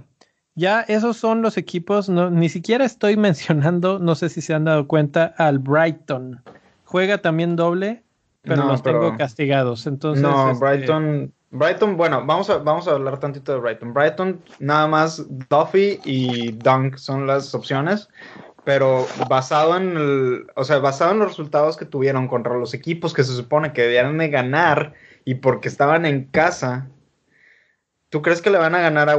ya 0.54 0.82
esos 0.82 1.16
son 1.16 1.40
los 1.40 1.56
equipos. 1.56 2.10
No, 2.10 2.28
ni 2.28 2.50
siquiera 2.50 2.84
estoy 2.84 3.16
mencionando, 3.28 3.98
no 4.00 4.14
sé 4.16 4.28
si 4.28 4.42
se 4.42 4.52
han 4.52 4.64
dado 4.64 4.86
cuenta, 4.86 5.34
al 5.38 5.60
Brighton. 5.60 6.42
Juega 6.84 7.22
también 7.22 7.56
doble, 7.56 8.02
pero 8.42 8.66
los 8.66 8.82
tengo 8.82 9.16
castigados. 9.16 9.86
Entonces, 9.86 10.22
no, 10.22 10.50
este, 10.50 10.62
Brighton. 10.62 11.32
Brighton, 11.52 11.96
bueno, 11.96 12.22
vamos 12.26 12.50
a, 12.50 12.58
vamos 12.58 12.86
a 12.86 12.90
hablar 12.90 13.18
tantito 13.18 13.54
de 13.54 13.60
Brighton. 13.60 13.94
Brighton, 13.94 14.42
nada 14.58 14.86
más 14.88 15.24
Duffy 15.48 16.00
y 16.04 16.52
Dunk 16.52 16.98
son 16.98 17.26
las 17.26 17.54
opciones 17.54 18.10
pero 18.68 19.06
basado 19.30 19.78
en 19.78 19.96
el, 19.96 20.46
o 20.54 20.62
sea, 20.62 20.78
basado 20.78 21.12
en 21.12 21.20
los 21.20 21.28
resultados 21.28 21.78
que 21.78 21.86
tuvieron 21.86 22.28
contra 22.28 22.52
los 22.52 22.74
equipos 22.74 23.14
que 23.14 23.24
se 23.24 23.32
supone 23.32 23.72
que 23.72 23.80
debían 23.80 24.18
de 24.18 24.28
ganar 24.28 24.92
y 25.24 25.36
porque 25.36 25.68
estaban 25.68 26.04
en 26.04 26.26
casa, 26.26 26.86
¿tú 28.10 28.20
crees 28.20 28.42
que 28.42 28.50
le 28.50 28.58
van 28.58 28.74
a 28.74 28.80
ganar 28.82 29.08
a, 29.08 29.14
a 29.14 29.16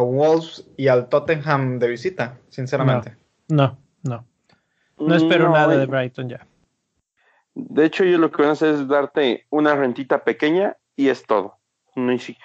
Wolves 0.00 0.66
y 0.78 0.88
al 0.88 1.10
Tottenham 1.10 1.78
de 1.78 1.88
visita, 1.88 2.38
sinceramente? 2.48 3.14
No, 3.48 3.76
no. 4.02 4.24
No, 4.96 5.14
espero 5.14 5.50
nada 5.50 5.76
de 5.76 5.84
Brighton 5.84 6.30
ya. 6.30 6.46
De 7.54 7.84
hecho, 7.84 8.02
yo 8.02 8.16
lo 8.16 8.30
que 8.30 8.38
voy 8.38 8.46
a 8.46 8.52
hacer 8.52 8.76
es 8.76 8.88
darte 8.88 9.44
una 9.50 9.76
rentita 9.76 10.24
pequeña 10.24 10.78
y 10.96 11.10
es 11.10 11.22
todo. 11.26 11.58
si, 12.18 12.38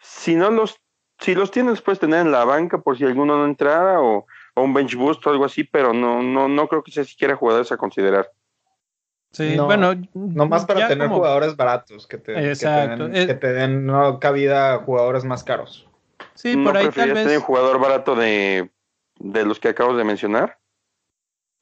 si 0.00 0.34
no 0.34 0.50
los, 0.50 0.80
si 1.20 1.36
los 1.36 1.52
tienes, 1.52 1.80
puedes 1.80 2.00
tener 2.00 2.26
en 2.26 2.32
la 2.32 2.44
banca 2.44 2.78
por 2.78 2.98
si 2.98 3.04
alguno 3.04 3.36
no 3.36 3.44
entrara 3.44 4.00
o 4.00 4.26
o 4.54 4.62
un 4.62 4.74
bench 4.74 4.94
boost 4.94 5.26
o 5.26 5.30
algo 5.30 5.44
así, 5.44 5.64
pero 5.64 5.92
no, 5.92 6.22
no, 6.22 6.48
no 6.48 6.68
creo 6.68 6.82
que 6.82 6.92
sea 6.92 7.04
siquiera 7.04 7.36
jugadores 7.36 7.72
a 7.72 7.76
considerar. 7.76 8.30
Sí, 9.32 9.56
bueno. 9.56 9.94
No 10.12 10.46
más 10.46 10.66
para 10.66 10.88
tener 10.88 11.08
jugadores 11.08 11.56
baratos 11.56 12.06
que 12.06 12.18
te, 12.18 12.34
Que 12.34 13.34
te 13.34 13.52
den, 13.52 13.86
no 13.86 14.20
cabida 14.20 14.74
a 14.74 14.78
jugadores 14.78 15.24
más 15.24 15.42
caros. 15.42 15.88
Sí, 16.34 16.56
por 16.56 16.76
ahí 16.76 16.88
tal 16.90 17.12
vez. 17.12 17.24
tener 17.24 17.38
un 17.38 17.44
jugador 17.44 17.80
barato 17.80 18.14
de, 18.14 18.70
de 19.18 19.44
los 19.44 19.58
que 19.58 19.68
acabo 19.68 19.96
de 19.96 20.04
mencionar? 20.04 20.58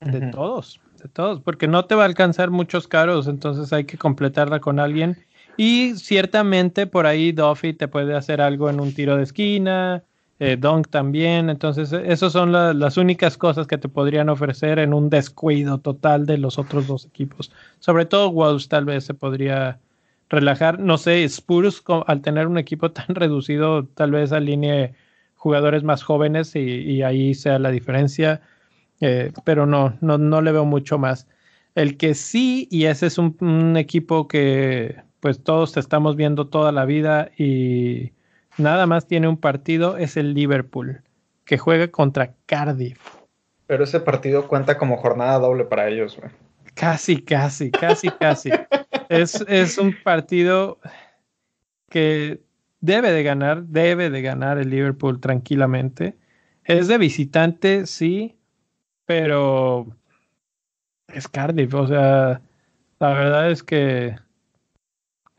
De 0.01 0.31
todos, 0.31 0.81
de 1.03 1.09
todos, 1.09 1.41
porque 1.41 1.69
no 1.69 1.85
te 1.85 1.95
va 1.95 2.03
a 2.03 2.07
alcanzar 2.07 2.51
muchos 2.51 2.89
caros, 2.89 3.29
entonces 3.29 3.73
hay 3.73 3.85
que 3.85 3.99
completarla 3.99 4.59
con 4.61 4.81
alguien. 4.81 5.25
Y 5.57 5.95
ciertamente 5.97 6.87
por 6.87 7.07
ahí 7.07 7.33
Duffy 7.33 7.75
te 7.75 7.87
puede 7.87 8.17
hacer 8.17 8.41
algo 8.41 8.71
en 8.71 8.81
un 8.81 8.95
tiro 8.95 9.17
de 9.17 9.25
esquina, 9.25 10.05
eh, 10.41 10.59
también. 10.91 11.51
Entonces, 11.51 11.93
esas 11.93 12.33
son 12.33 12.53
las 12.53 12.97
únicas 12.97 13.37
cosas 13.37 13.67
que 13.67 13.79
te 13.79 13.89
podrían 13.89 14.31
ofrecer 14.31 14.79
en 14.79 14.95
un 14.95 15.11
descuido 15.11 15.79
total 15.79 16.27
de 16.27 16.39
los 16.39 16.59
otros 16.59 16.87
dos 16.87 17.07
equipos. 17.07 17.53
Sobre 17.79 18.07
todo 18.07 18.33
Wolves 18.33 18.69
tal 18.69 18.87
vez 18.87 19.05
se 19.05 19.15
podría 19.15 19.79
relajar. 20.31 20.79
No 20.81 20.97
sé, 20.99 21.25
Spurs 21.25 21.83
al 22.07 22.23
tener 22.23 22.47
un 22.47 22.59
equipo 22.59 22.91
tan 22.93 23.15
reducido, 23.15 23.87
tal 23.87 24.13
vez 24.13 24.33
alinee 24.33 24.95
jugadores 25.37 25.85
más 25.85 26.03
jóvenes 26.03 26.57
y, 26.57 27.03
ahí 27.03 27.35
sea 27.35 27.59
la 27.59 27.71
diferencia. 27.71 28.41
Eh, 29.01 29.33
pero 29.45 29.67
no, 29.67 29.97
no, 30.01 30.19
no 30.19 30.43
le 30.43 30.53
veo 30.53 30.65
mucho 30.65 30.99
más. 30.99 31.29
El 31.75 31.97
que 31.99 32.15
sí, 32.15 32.69
y 32.71 32.87
ese 32.87 33.07
es 33.07 33.19
un, 33.19 33.37
un 33.41 33.77
equipo 33.77 34.29
que 34.29 34.97
pues 35.21 35.43
todos 35.45 35.77
estamos 35.77 36.17
viendo 36.17 36.49
toda 36.49 36.73
la 36.73 36.85
vida 36.87 37.31
y 37.39 38.13
nada 38.61 38.87
más 38.87 39.07
tiene 39.07 39.29
un 39.29 39.37
partido, 39.37 39.97
es 39.97 40.17
el 40.17 40.35
Liverpool, 40.35 41.03
que 41.45 41.59
juega 41.59 41.89
contra 41.89 42.35
Cardiff. 42.47 43.01
Pero 43.67 43.85
ese 43.85 44.01
partido 44.01 44.49
cuenta 44.49 44.79
como 44.79 44.97
jornada 44.97 45.39
doble 45.39 45.65
para 45.65 45.89
ellos, 45.89 46.17
güey. 46.17 46.31
Casi, 46.75 47.23
casi, 47.23 47.71
casi, 47.71 48.11
casi. 48.11 48.51
es, 49.09 49.45
es 49.49 49.79
un 49.79 49.95
partido 50.03 50.79
que 51.89 52.41
debe 52.81 53.13
de 53.13 53.23
ganar, 53.23 53.65
debe 53.65 54.11
de 54.11 54.23
ganar 54.23 54.59
el 54.59 54.71
Liverpool 54.71 55.21
tranquilamente. 55.21 56.17
Es 56.65 56.89
de 56.89 56.99
visitante, 56.99 57.87
sí, 57.87 58.37
pero 59.05 59.89
es 61.09 61.29
Cardiff, 61.29 61.75
o 61.75 61.87
sea, 61.87 62.41
la 62.99 63.13
verdad 63.13 63.51
es 63.51 63.63
que 63.63 64.17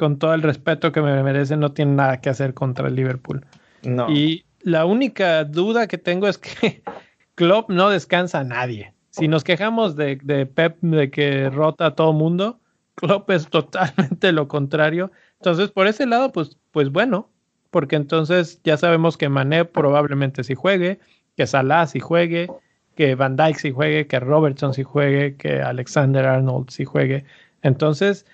con 0.01 0.17
todo 0.17 0.33
el 0.33 0.41
respeto 0.41 0.91
que 0.91 0.99
me 0.99 1.21
merece, 1.21 1.55
no 1.55 1.73
tiene 1.73 1.93
nada 1.93 2.21
que 2.21 2.31
hacer 2.31 2.55
contra 2.55 2.87
el 2.87 2.95
Liverpool. 2.95 3.45
No. 3.83 4.09
Y 4.09 4.45
la 4.61 4.87
única 4.87 5.43
duda 5.43 5.85
que 5.85 5.99
tengo 5.99 6.27
es 6.27 6.39
que 6.39 6.81
Klopp 7.35 7.69
no 7.69 7.91
descansa 7.91 8.39
a 8.39 8.43
nadie. 8.43 8.95
Si 9.11 9.27
nos 9.27 9.43
quejamos 9.43 9.95
de, 9.95 10.17
Pep 10.55 10.79
de 10.81 11.11
que 11.11 11.51
rota 11.51 11.85
a 11.85 11.95
todo 11.95 12.13
mundo, 12.13 12.59
Klopp 12.95 13.29
es 13.29 13.47
totalmente 13.47 14.31
lo 14.31 14.47
contrario. 14.47 15.11
Entonces, 15.37 15.69
por 15.69 15.85
ese 15.85 16.07
lado, 16.07 16.31
pues, 16.31 16.57
pues 16.71 16.91
bueno, 16.91 17.29
porque 17.69 17.95
entonces 17.95 18.59
ya 18.63 18.77
sabemos 18.77 19.17
que 19.17 19.29
Mané 19.29 19.65
probablemente 19.65 20.43
sí 20.43 20.55
juegue, 20.55 20.99
que 21.37 21.45
Salah 21.45 21.85
sí 21.85 21.99
juegue, 21.99 22.47
que 22.95 23.13
Van 23.13 23.35
Dijk 23.35 23.55
sí 23.55 23.69
juegue, 23.69 24.07
que 24.07 24.19
Robertson 24.19 24.73
sí 24.73 24.81
juegue, 24.81 25.35
que 25.35 25.61
Alexander 25.61 26.25
Arnold 26.25 26.71
sí 26.71 26.85
juegue. 26.85 27.23
Entonces, 27.61 28.25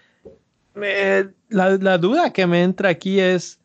la, 1.50 1.98
duda 1.98 2.32
que 2.34 2.48
me 2.48 2.64
entra 2.64 2.90
aquí 2.90 3.20
es 3.20 3.60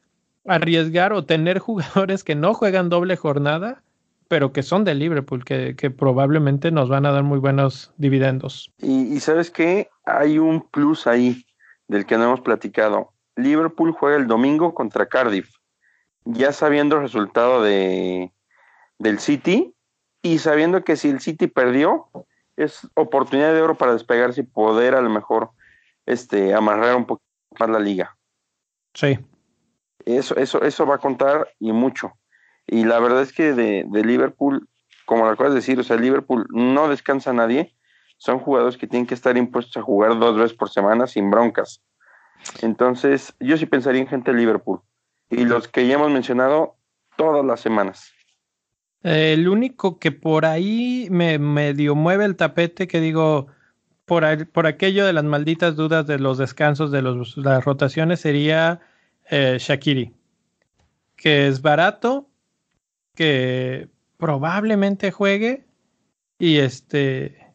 arriesgar 0.47 1.13
o 1.13 1.25
tener 1.25 1.59
jugadores 1.61 2.25
que 2.25 2.35
no 2.35 2.55
juegan 2.55 2.89
doble 2.89 3.17
jornada, 3.17 3.83
pero 4.29 4.53
que 4.53 4.63
son 4.63 4.85
de 4.85 4.95
Liverpool, 4.95 5.45
que, 5.45 5.77
que 5.77 5.91
probablemente 5.91 6.71
nos 6.71 6.89
van 6.89 7.07
a 7.07 7.13
dar 7.13 7.23
muy 7.23 7.39
buenos 7.39 7.93
dividendos. 7.99 8.73
Y, 8.79 9.21
sabes 9.21 9.51
que 9.51 9.91
hay 10.07 10.39
un 10.39 10.67
plus 10.71 11.07
ahí 11.07 11.45
del 11.89 12.07
que 12.07 12.17
no 12.17 12.25
hemos 12.25 12.41
platicado. 12.41 13.13
Liverpool 13.37 13.93
juega 13.93 14.17
el 14.17 14.27
domingo 14.27 14.75
contra 14.75 15.07
Cardiff, 15.07 15.51
ya 16.25 16.53
sabiendo 16.53 16.97
el 16.97 17.03
resultado 17.03 17.63
de, 17.63 18.33
del 18.99 19.19
City 19.19 19.75
y 20.23 20.39
sabiendo 20.39 20.85
que 20.85 20.97
si 20.97 21.11
el 21.11 21.21
City 21.21 21.47
perdió, 21.47 22.07
es 22.57 22.89
oportunidad 22.95 23.53
de 23.53 23.61
oro 23.61 23.77
para 23.77 23.93
despegarse 23.93 24.43
y 24.43 24.45
poder 24.45 24.95
a 24.95 25.03
lo 25.03 25.11
mejor 25.11 25.51
este, 26.07 26.55
amarrar 26.55 26.97
un 26.97 27.07
poco 27.07 27.23
más 27.59 27.69
la 27.69 27.79
liga. 27.79 28.17
Sí. 28.95 29.19
Eso, 30.05 30.37
eso, 30.37 30.63
eso 30.63 30.87
va 30.87 30.97
a 30.97 30.99
contar 30.99 31.49
y 31.59 31.73
mucho. 31.73 32.13
Y 32.67 32.85
la 32.85 32.99
verdad 33.01 33.23
es 33.23 33.33
que 33.33 33.53
de, 33.53 33.85
Liverpool, 34.05 34.69
como 35.07 35.25
lo 35.25 35.31
acabas 35.31 35.53
de 35.53 35.61
decir, 35.61 35.79
o 35.79 35.83
sea, 35.83 35.97
Liverpool 35.97 36.47
no 36.51 36.89
descansa 36.89 37.31
a 37.31 37.35
nadie. 37.35 37.75
Son 38.19 38.39
jugadores 38.39 38.77
que 38.77 38.87
tienen 38.87 39.07
que 39.07 39.15
estar 39.15 39.37
impuestos 39.37 39.77
a 39.77 39.83
jugar 39.83 40.19
dos 40.19 40.37
veces 40.37 40.57
por 40.57 40.71
semana 40.71 41.07
sin 41.07 41.31
broncas. 41.31 41.83
Entonces, 42.61 43.35
yo 43.41 43.57
sí 43.57 43.67
pensaría 43.67 44.01
en 44.01 44.09
gente 44.09 44.33
de 44.33 44.39
Liverpool. 44.39 44.81
Y 45.31 45.45
los 45.45 45.69
que 45.69 45.87
ya 45.87 45.95
hemos 45.95 46.11
mencionado 46.11 46.77
todas 47.17 47.45
las 47.45 47.61
semanas. 47.61 48.13
el 49.03 49.49
único 49.49 49.99
que 49.99 50.13
por 50.13 50.47
ahí 50.47 51.09
me 51.11 51.39
medio 51.39 51.95
mueve 51.95 52.25
el 52.25 52.37
tapete, 52.37 52.87
que 52.87 53.01
digo, 53.01 53.49
por, 54.53 54.67
aquello 54.67 55.07
de 55.07 55.15
las 55.15 55.25
malditas 55.25 55.75
dudas 55.75 56.07
de 56.07 56.19
los 56.19 56.37
descansos 56.37 56.91
de 56.91 57.01
las 57.01 57.65
rotaciones 57.65 58.21
sería 58.21 58.81
eh, 59.31 59.57
Shakiri, 59.59 60.13
que 61.17 61.49
es 61.49 61.63
barato, 61.63 62.29
que 63.15 63.89
probablemente 64.19 65.13
juegue 65.13 65.65
y 66.39 66.59
este 66.59 67.55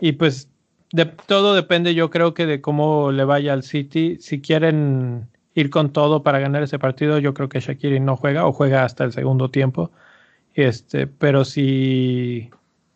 y 0.00 0.12
pues 0.12 0.48
de 0.92 1.06
todo 1.06 1.56
depende 1.56 1.96
yo 1.96 2.10
creo 2.10 2.32
que 2.32 2.46
de 2.46 2.60
cómo 2.60 3.10
le 3.10 3.24
vaya 3.24 3.52
al 3.52 3.64
City. 3.64 4.18
Si 4.20 4.40
quieren 4.40 5.30
ir 5.54 5.70
con 5.70 5.92
todo 5.92 6.22
para 6.22 6.38
ganar 6.38 6.62
ese 6.62 6.78
partido 6.78 7.18
yo 7.18 7.34
creo 7.34 7.48
que 7.48 7.58
Shakiri 7.58 7.98
no 7.98 8.16
juega 8.16 8.46
o 8.46 8.52
juega 8.52 8.84
hasta 8.84 9.02
el 9.02 9.12
segundo 9.12 9.50
tiempo. 9.50 9.90
Este 10.54 11.08
pero 11.08 11.44
si 11.44 12.50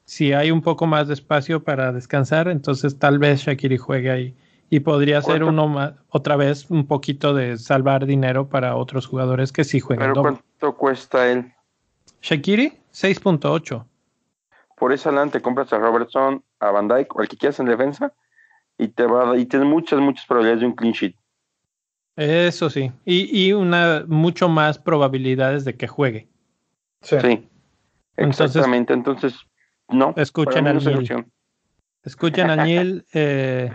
si 0.07 0.33
hay 0.33 0.53
un 0.53 0.63
poco 0.63 0.87
más 0.87 1.09
de 1.09 1.15
espacio 1.15 1.65
para 1.65 1.93
descansar, 1.93 2.47
entonces 2.47 2.97
tal 2.99 3.19
vez 3.19 3.41
Shakiri 3.41 3.77
juegue 3.77 4.11
ahí. 4.11 4.35
Y 4.71 4.81
podría 4.81 5.21
ser 5.21 5.45
uno 5.45 5.69
más, 5.69 5.95
otra 6.09 6.37
vez 6.37 6.71
un 6.71 6.87
poquito 6.87 7.35
de 7.35 7.57
salvar 7.57 8.07
dinero 8.07 8.49
para 8.49 8.77
otros 8.77 9.07
jugadores 9.07 9.53
que 9.53 9.65
sí 9.65 9.79
juegan. 9.79 10.13
¿Pero 10.13 10.23
cuánto 10.23 10.77
cuesta 10.77 11.31
él? 11.31 11.53
Shakiri, 12.23 12.73
6.8. 12.93 13.85
Por 14.77 14.93
esa 14.93 15.11
adelante 15.11 15.43
compras 15.43 15.73
a 15.73 15.79
Robertson, 15.79 16.43
a 16.61 16.71
Van 16.71 16.89
Dyke 16.89 17.15
o 17.15 17.21
al 17.21 17.29
que 17.29 17.37
quieras 17.37 17.61
en 17.61 17.67
defensa 17.67 18.13
y 18.79 18.89
te 18.89 19.07
va 19.07 19.37
y 19.37 19.47
tienes 19.47 19.69
muchas, 19.69 20.01
muchas 20.01 20.27
probabilidades 20.27 20.61
de 20.61 20.67
un 20.67 20.75
clean 20.75 20.93
sheet. 20.93 21.15
Eso 22.17 22.71
sí. 22.71 22.93
Y, 23.05 23.47
y 23.47 23.53
una 23.53 24.05
mucho 24.07 24.49
más 24.49 24.79
probabilidades 24.79 25.65
de 25.65 25.77
que 25.77 25.87
juegue. 25.87 26.29
Sí. 27.03 27.49
Exactamente. 28.17 28.93
Entonces, 28.93 29.35
no. 29.89 30.15
Escuchen 30.17 30.67
al 30.67 30.85
Neil. 30.85 31.27
Escuchen 32.03 32.51
a 32.51 32.57
Neil. 32.57 33.05
Eh, 33.13 33.71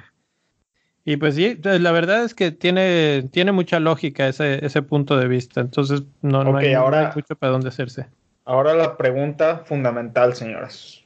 y 1.04 1.18
pues 1.18 1.36
sí, 1.36 1.60
la 1.64 1.92
verdad 1.92 2.24
es 2.24 2.36
que 2.36 2.52
tiene, 2.52 3.28
tiene 3.32 3.52
mucha 3.52 3.80
lógica 3.80 4.28
ese, 4.28 4.64
ese 4.66 4.82
punto 4.82 5.18
de 5.18 5.28
vista. 5.28 5.62
Entonces 5.62 6.04
no, 6.22 6.44
no, 6.44 6.58
hay, 6.58 6.76
mucho 7.16 7.36
para 7.36 7.52
dónde 7.52 7.70
hacerse. 7.70 8.08
Ahora 8.46 8.74
la 8.74 8.98
pregunta 8.98 9.64
fundamental, 9.66 10.36
señoras. 10.36 11.04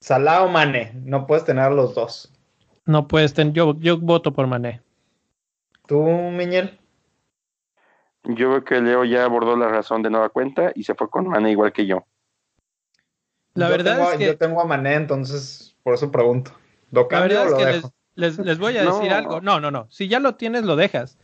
Salah 0.00 0.44
o 0.44 0.48
Mané, 0.48 0.92
no 1.04 1.26
puedes 1.26 1.44
tener 1.44 1.72
los 1.72 1.94
dos. 1.94 2.32
No 2.86 3.06
puedes 3.06 3.34
tener, 3.34 3.52
yo, 3.52 3.78
yo 3.78 3.98
voto 3.98 4.32
por 4.32 4.46
Mané. 4.46 4.80
¿Tú, 5.86 6.02
Miñel? 6.02 6.78
Yo 8.24 8.50
veo 8.50 8.64
que 8.64 8.80
Leo 8.80 9.04
ya 9.04 9.24
abordó 9.24 9.56
la 9.56 9.68
razón 9.68 10.02
de 10.02 10.10
nueva 10.10 10.28
cuenta 10.28 10.72
y 10.74 10.84
se 10.84 10.94
fue 10.94 11.08
con 11.10 11.26
Mané 11.26 11.50
igual 11.50 11.72
que 11.72 11.86
yo. 11.86 12.04
La 13.60 13.68
verdad 13.68 14.12
es 14.12 14.18
que. 14.18 14.26
Yo 14.26 14.36
tengo 14.36 14.60
a 14.60 14.64
Mané, 14.64 14.94
entonces 14.94 15.76
por 15.82 15.94
eso 15.94 16.10
pregunto. 16.10 16.52
la 16.90 17.20
verdad 17.20 17.46
es 17.46 17.82
que 17.82 17.88
les, 18.14 18.58
voy 18.58 18.76
a 18.76 18.84
decir 18.84 19.12
algo. 19.12 19.40
No, 19.40 19.60
no, 19.60 19.70
no. 19.70 19.86
Si 19.90 20.08
ya 20.08 20.20
lo 20.20 20.34
tienes, 20.34 20.64
lo 20.64 20.76
dejas. 20.76 21.18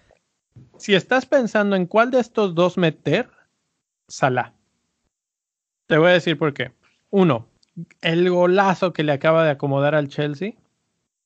Si 0.78 0.94
estás 0.94 1.26
pensando 1.26 1.76
en 1.76 1.86
cuál 1.86 2.10
de 2.10 2.20
estos 2.20 2.54
dos 2.54 2.78
meter, 2.78 3.28
Salah. 4.08 4.52
Te 5.86 5.98
voy 5.98 6.10
a 6.10 6.14
decir 6.14 6.38
por 6.38 6.54
qué. 6.54 6.72
Uno, 7.10 7.48
el 8.00 8.28
golazo 8.30 8.92
que 8.92 9.02
le 9.02 9.12
acaba 9.12 9.44
de 9.44 9.50
acomodar 9.50 9.94
al 9.94 10.08
Chelsea. 10.08 10.54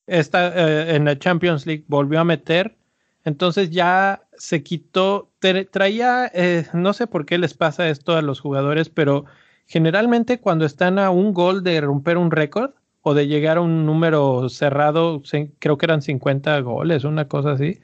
Esta, 0.06 0.48
eh, 0.48 0.96
en 0.96 1.04
la 1.04 1.18
Champions 1.18 1.66
League 1.66 1.84
volvió 1.86 2.20
a 2.20 2.24
meter. 2.24 2.76
Entonces 3.24 3.70
ya 3.70 4.22
se 4.36 4.62
quitó, 4.62 5.30
traía, 5.70 6.30
eh, 6.34 6.66
no 6.72 6.92
sé 6.92 7.06
por 7.06 7.26
qué 7.26 7.38
les 7.38 7.54
pasa 7.54 7.88
esto 7.88 8.16
a 8.16 8.22
los 8.22 8.40
jugadores, 8.40 8.88
pero 8.88 9.26
generalmente 9.70 10.40
cuando 10.40 10.66
están 10.66 10.98
a 10.98 11.10
un 11.10 11.32
gol 11.32 11.62
de 11.62 11.80
romper 11.80 12.18
un 12.18 12.32
récord 12.32 12.72
o 13.02 13.14
de 13.14 13.28
llegar 13.28 13.56
a 13.56 13.60
un 13.60 13.86
número 13.86 14.48
cerrado, 14.48 15.22
creo 15.60 15.78
que 15.78 15.86
eran 15.86 16.02
50 16.02 16.58
goles, 16.60 17.04
una 17.04 17.28
cosa 17.28 17.52
así, 17.52 17.80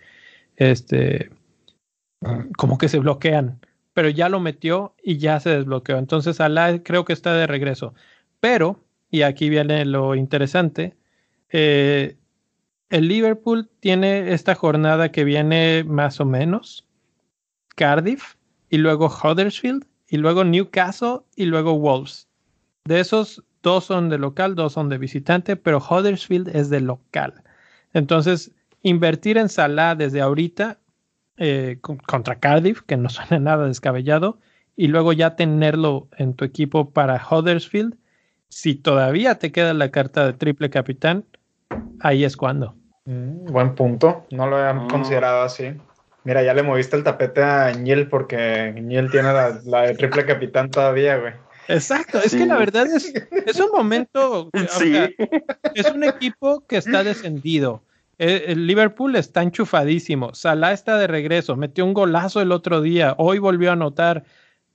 este, 0.57 1.30
como 2.59 2.76
que 2.76 2.89
se 2.89 2.99
bloquean, 2.99 3.61
pero 3.95 4.09
ya 4.09 4.28
lo 4.28 4.41
metió 4.41 4.97
y 5.01 5.18
ya 5.18 5.39
se 5.39 5.51
desbloqueó. 5.51 5.99
Entonces 5.99 6.41
Alá 6.41 6.82
creo 6.82 7.05
que 7.05 7.12
está 7.12 7.34
de 7.34 7.47
regreso. 7.47 7.95
Pero, 8.41 8.80
y 9.09 9.22
aquí 9.22 9.49
viene 9.49 9.84
lo 9.84 10.16
interesante, 10.16 10.97
eh, 11.51 12.16
el 12.91 13.07
Liverpool 13.07 13.70
tiene 13.78 14.32
esta 14.32 14.57
jornada 14.57 15.12
que 15.12 15.22
viene 15.22 15.84
más 15.84 16.18
o 16.18 16.24
menos, 16.24 16.84
Cardiff, 17.76 18.34
y 18.70 18.78
luego 18.78 19.07
Huddersfield, 19.07 19.87
y 20.09 20.16
luego 20.16 20.44
Newcastle, 20.44 21.20
y 21.34 21.46
luego 21.46 21.78
Wolves. 21.78 22.28
De 22.84 23.00
esos, 23.00 23.42
dos 23.62 23.84
son 23.84 24.09
de 24.09 24.18
local, 24.18 24.54
dos 24.54 24.74
son 24.74 24.88
de 24.88 24.98
visitante, 24.98 25.57
pero 25.57 25.78
Huddersfield 25.78 26.54
es 26.54 26.70
de 26.70 26.80
local. 26.80 27.42
Entonces, 27.92 28.52
invertir 28.82 29.38
en 29.38 29.48
Salah 29.48 29.94
desde 29.94 30.20
ahorita 30.20 30.78
eh, 31.36 31.78
contra 31.80 32.38
Cardiff, 32.38 32.82
que 32.82 32.96
no 32.96 33.09
suena 33.11 33.38
nada 33.38 33.66
descabellado, 33.66 34.38
y 34.76 34.88
luego 34.88 35.12
ya 35.12 35.36
tenerlo 35.36 36.09
en 36.16 36.34
tu 36.34 36.44
equipo 36.44 36.90
para 36.90 37.20
Huddersfield, 37.28 37.96
si 38.48 38.74
todavía 38.76 39.38
te 39.38 39.50
queda 39.50 39.74
la 39.74 39.90
carta 39.90 40.26
de 40.26 40.32
triple 40.34 40.70
capitán, 40.70 41.24
ahí 42.00 42.24
es 42.24 42.36
cuando. 42.36 42.74
Mm, 43.07 43.46
buen 43.46 43.74
punto, 43.74 44.26
no 44.30 44.46
lo 44.46 44.57
habían 44.57 44.88
considerado 44.88 45.42
así. 45.42 45.74
Mira, 46.27 46.43
ya 46.43 46.55
le 46.55 46.64
moviste 46.64 46.97
el 46.97 47.05
tapete 47.05 47.41
a 47.41 47.72
Ñel 47.72 48.09
porque 48.09 48.74
Ñel 48.77 49.12
tiene 49.12 49.33
la, 49.33 49.83
de 49.83 49.95
triple 49.95 50.27
capitán 50.27 50.72
todavía, 50.72 51.18
güey. 51.18 51.33
Exacto, 51.68 52.18
es 52.18 52.35
que 52.35 52.47
la 52.47 52.57
verdad 52.57 52.89
es, 52.89 53.14
es 53.47 53.61
un 53.61 53.70
momento, 53.70 54.51
sí. 54.70 54.93
es 55.77 55.89
un 55.89 56.03
equipo 56.03 56.66
que 56.66 56.79
está 56.79 57.05
descendido. 57.05 57.85
Eh, 58.18 58.47
el 58.49 58.66
Liverpool 58.66 59.14
está 59.14 59.41
enchufadísimo. 59.45 60.35
Salah 60.35 60.72
está 60.72 60.99
de 60.99 61.07
regreso. 61.07 61.55
Metió 61.55 61.85
un 61.85 61.95
golazo 61.95 62.41
el 62.41 62.51
otro 62.51 62.81
día. 62.81 63.14
Hoy 63.18 63.39
volvió 63.39 63.70
a 63.70 63.74
anotar. 63.74 64.24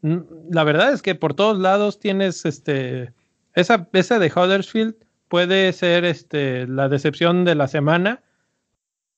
Mm, 0.04 0.20
la 0.52 0.64
verdad 0.64 0.94
es 0.94 1.02
que 1.02 1.16
por 1.16 1.34
todos 1.34 1.58
lados 1.58 2.00
tienes 2.00 2.46
este. 2.46 3.12
Esa, 3.56 3.90
esa 3.92 4.20
de 4.20 4.32
Huddersfield 4.34 4.96
puede 5.28 5.74
ser 5.74 6.06
este, 6.06 6.66
la 6.66 6.88
decepción 6.88 7.44
de 7.44 7.56
la 7.56 7.68
semana 7.68 8.22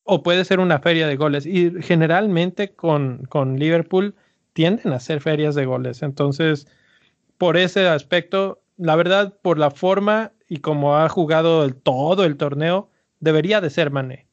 o 0.04 0.24
puede 0.24 0.46
ser 0.46 0.60
una 0.60 0.80
feria 0.80 1.08
de 1.08 1.16
goles. 1.16 1.46
Y 1.46 1.72
generalmente 1.82 2.74
con, 2.74 3.26
con 3.30 3.58
Liverpool 3.58 4.16
tienden 4.54 4.94
a 4.94 5.00
ser 5.00 5.22
ferias 5.22 5.56
de 5.56 5.66
goles. 5.66 6.04
Entonces, 6.04 6.68
por 7.38 7.58
ese 7.58 7.88
aspecto, 7.88 8.62
la 8.78 8.96
verdad, 8.96 9.38
por 9.42 9.58
la 9.58 9.72
forma 9.72 10.32
y 10.48 10.58
como 10.58 10.98
ha 10.98 11.10
jugado 11.10 11.64
el, 11.64 11.76
todo 11.76 12.26
el 12.26 12.38
torneo, 12.38 12.90
debería 13.20 13.62
de 13.62 13.70
ser 13.70 13.92
Mané. 13.92 14.28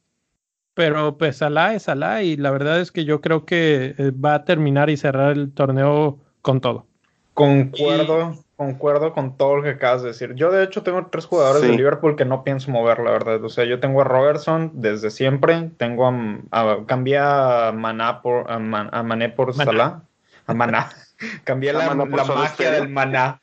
Pero 0.75 1.19
pues 1.19 1.39
Salah 1.39 1.75
es 1.75 1.85
Salah 1.85 2.23
y 2.23 2.37
la 2.37 2.51
verdad 2.51 2.81
es 2.81 2.93
que 2.93 3.05
yo 3.05 3.21
creo 3.21 3.45
que 3.45 3.95
eh, 3.97 4.11
va 4.13 4.35
a 4.35 4.45
terminar 4.45 4.91
y 4.91 4.97
cerrar 4.97 5.33
el 5.33 5.53
torneo 5.53 6.19
con 6.43 6.61
todo. 6.61 6.87
Concuerdo, 7.35 8.45
concuerdo 8.61 9.15
con 9.15 9.39
todo 9.39 9.57
lo 9.57 9.63
que 9.63 9.71
acabas 9.71 10.03
de 10.03 10.09
decir. 10.09 10.35
Yo 10.35 10.51
de 10.51 10.63
hecho 10.63 10.83
tengo 10.83 11.07
tres 11.07 11.25
jugadores 11.25 11.63
de 11.63 11.75
Liverpool 11.75 12.15
que 12.15 12.27
no 12.27 12.45
pienso 12.45 12.71
mover, 12.71 12.99
la 12.99 13.11
verdad. 13.11 13.43
O 13.43 13.49
sea, 13.49 13.65
yo 13.65 13.81
tengo 13.81 14.03
a 14.03 14.05
Robertson 14.05 14.73
desde 14.75 15.11
siempre, 15.11 15.71
tengo 15.79 16.07
a, 16.51 16.85
cambié 16.85 17.17
a 17.17 17.73
Maná 17.75 18.21
por 18.21 18.51
a, 18.53 18.59
Mané 18.59 19.31
por 19.31 19.55
Salah, 19.55 20.03
a 20.47 20.53
Maná. 20.53 20.91
cambié 21.45 21.73
la, 21.73 21.95
la 21.95 22.05
magia 22.05 22.71
del 22.73 22.91
Maná. 22.91 23.41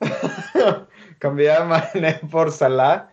cambié 1.18 1.52
a 1.52 1.64
Mané 1.64 2.20
por 2.30 2.50
Salah 2.50 3.10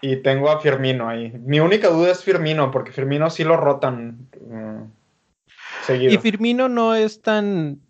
y 0.00 0.16
tengo 0.16 0.50
a 0.50 0.60
Firmino 0.60 1.08
ahí. 1.08 1.32
Mi 1.44 1.60
única 1.60 1.90
duda 1.90 2.10
es 2.10 2.24
Firmino, 2.24 2.72
porque 2.72 2.90
Firmino 2.90 3.30
sí 3.30 3.44
lo 3.44 3.56
rotan 3.56 4.26
uh, 4.40 4.84
seguido. 5.86 6.12
Y 6.12 6.18
Firmino 6.18 6.68
no 6.68 6.96
es 6.96 7.22
tan... 7.22 7.82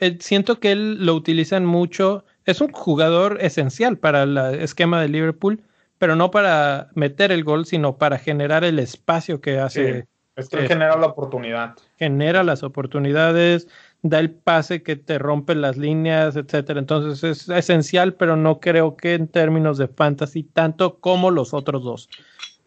Eh, 0.00 0.18
siento 0.20 0.60
que 0.60 0.72
él 0.72 1.04
lo 1.04 1.14
utilizan 1.14 1.64
mucho. 1.64 2.24
Es 2.44 2.60
un 2.60 2.72
jugador 2.72 3.38
esencial 3.40 3.98
para 3.98 4.24
el 4.24 4.36
esquema 4.36 5.00
de 5.00 5.08
Liverpool, 5.08 5.62
pero 5.98 6.16
no 6.16 6.30
para 6.30 6.88
meter 6.94 7.32
el 7.32 7.44
gol, 7.44 7.66
sino 7.66 7.96
para 7.96 8.18
generar 8.18 8.64
el 8.64 8.78
espacio 8.78 9.40
que 9.40 9.58
hace. 9.58 10.06
esto 10.36 10.58
genera 10.66 10.96
la 10.98 11.06
oportunidad. 11.06 11.74
Genera 11.98 12.42
las 12.42 12.62
oportunidades, 12.62 13.68
da 14.02 14.18
el 14.18 14.30
pase 14.30 14.82
que 14.82 14.96
te 14.96 15.18
rompe 15.18 15.54
las 15.54 15.76
líneas, 15.76 16.36
etcétera. 16.36 16.80
Entonces 16.80 17.24
es 17.24 17.48
esencial, 17.48 18.14
pero 18.14 18.36
no 18.36 18.60
creo 18.60 18.96
que 18.96 19.14
en 19.14 19.28
términos 19.28 19.78
de 19.78 19.88
fantasy 19.88 20.42
tanto 20.42 20.96
como 20.98 21.30
los 21.30 21.54
otros 21.54 21.82
dos. 21.84 22.10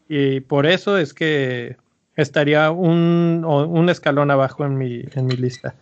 Y 0.10 0.40
por 0.40 0.66
eso 0.66 0.98
es 0.98 1.14
que 1.14 1.78
estaría 2.16 2.72
un, 2.72 3.46
un 3.46 3.90
escalón 3.90 4.32
abajo 4.32 4.66
en 4.66 4.78
mi, 4.78 5.04
en 5.14 5.28
mi 5.28 5.36
lista. 5.36 5.76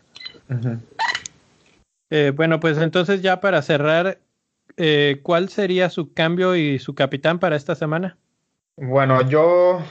Eh, 2.18 2.32
bueno, 2.32 2.62
pues 2.62 2.78
entonces 2.78 3.22
ya 3.22 3.42
para 3.42 3.62
cerrar, 3.62 4.20
eh, 4.78 5.20
¿cuál 5.22 5.50
sería 5.50 5.90
su 5.90 6.14
cambio 6.14 6.56
y 6.56 6.80
su 6.80 6.96
capitán 6.96 7.40
para 7.40 7.58
esta 7.58 7.76
semana? 7.76 8.16
Bueno, 8.78 9.22
yo, 9.28 9.82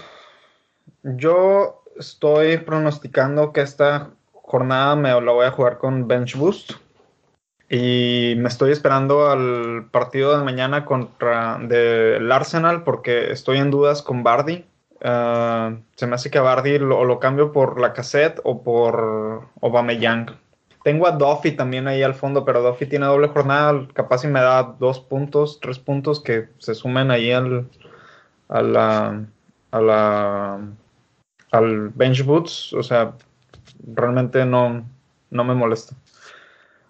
yo 1.02 1.84
estoy 1.98 2.56
pronosticando 2.56 3.52
que 3.52 3.60
esta 3.60 4.12
jornada 4.32 4.96
me 4.96 5.10
la 5.10 5.32
voy 5.32 5.44
a 5.44 5.50
jugar 5.50 5.76
con 5.76 6.08
Bench 6.08 6.34
Boost. 6.34 6.72
Y 7.68 8.32
me 8.38 8.48
estoy 8.48 8.72
esperando 8.72 9.28
al 9.28 9.90
partido 9.90 10.34
de 10.38 10.44
mañana 10.44 10.86
contra 10.86 11.58
el 11.60 12.32
Arsenal 12.32 12.84
porque 12.84 13.32
estoy 13.32 13.58
en 13.58 13.70
dudas 13.70 14.00
con 14.00 14.22
Bardi. 14.22 14.64
Ah, 15.02 15.76
se 15.94 16.06
me 16.06 16.14
hace 16.14 16.30
que 16.30 16.38
a 16.38 16.42
Bardi 16.42 16.78
lo, 16.78 17.04
lo 17.04 17.20
cambio 17.20 17.52
por 17.52 17.78
la 17.78 17.92
cassette 17.92 18.40
o 18.44 18.62
por 18.62 19.42
Young. 20.00 20.30
Tengo 20.84 21.06
a 21.06 21.12
Duffy 21.12 21.52
también 21.52 21.88
ahí 21.88 22.02
al 22.02 22.12
fondo, 22.12 22.44
pero 22.44 22.60
Duffy 22.60 22.84
tiene 22.84 23.06
doble 23.06 23.28
jornada. 23.28 23.88
Capaz 23.94 24.18
si 24.18 24.28
me 24.28 24.40
da 24.40 24.62
dos 24.78 25.00
puntos, 25.00 25.58
tres 25.58 25.78
puntos 25.78 26.20
que 26.20 26.50
se 26.58 26.74
sumen 26.74 27.10
ahí 27.10 27.32
al, 27.32 27.70
a 28.48 28.60
la, 28.60 29.24
a 29.70 29.80
la, 29.80 30.60
al 31.52 31.88
bench 31.88 32.22
boots. 32.22 32.74
O 32.74 32.82
sea, 32.82 33.14
realmente 33.94 34.44
no, 34.44 34.84
no 35.30 35.44
me 35.44 35.54
molesta. 35.54 35.96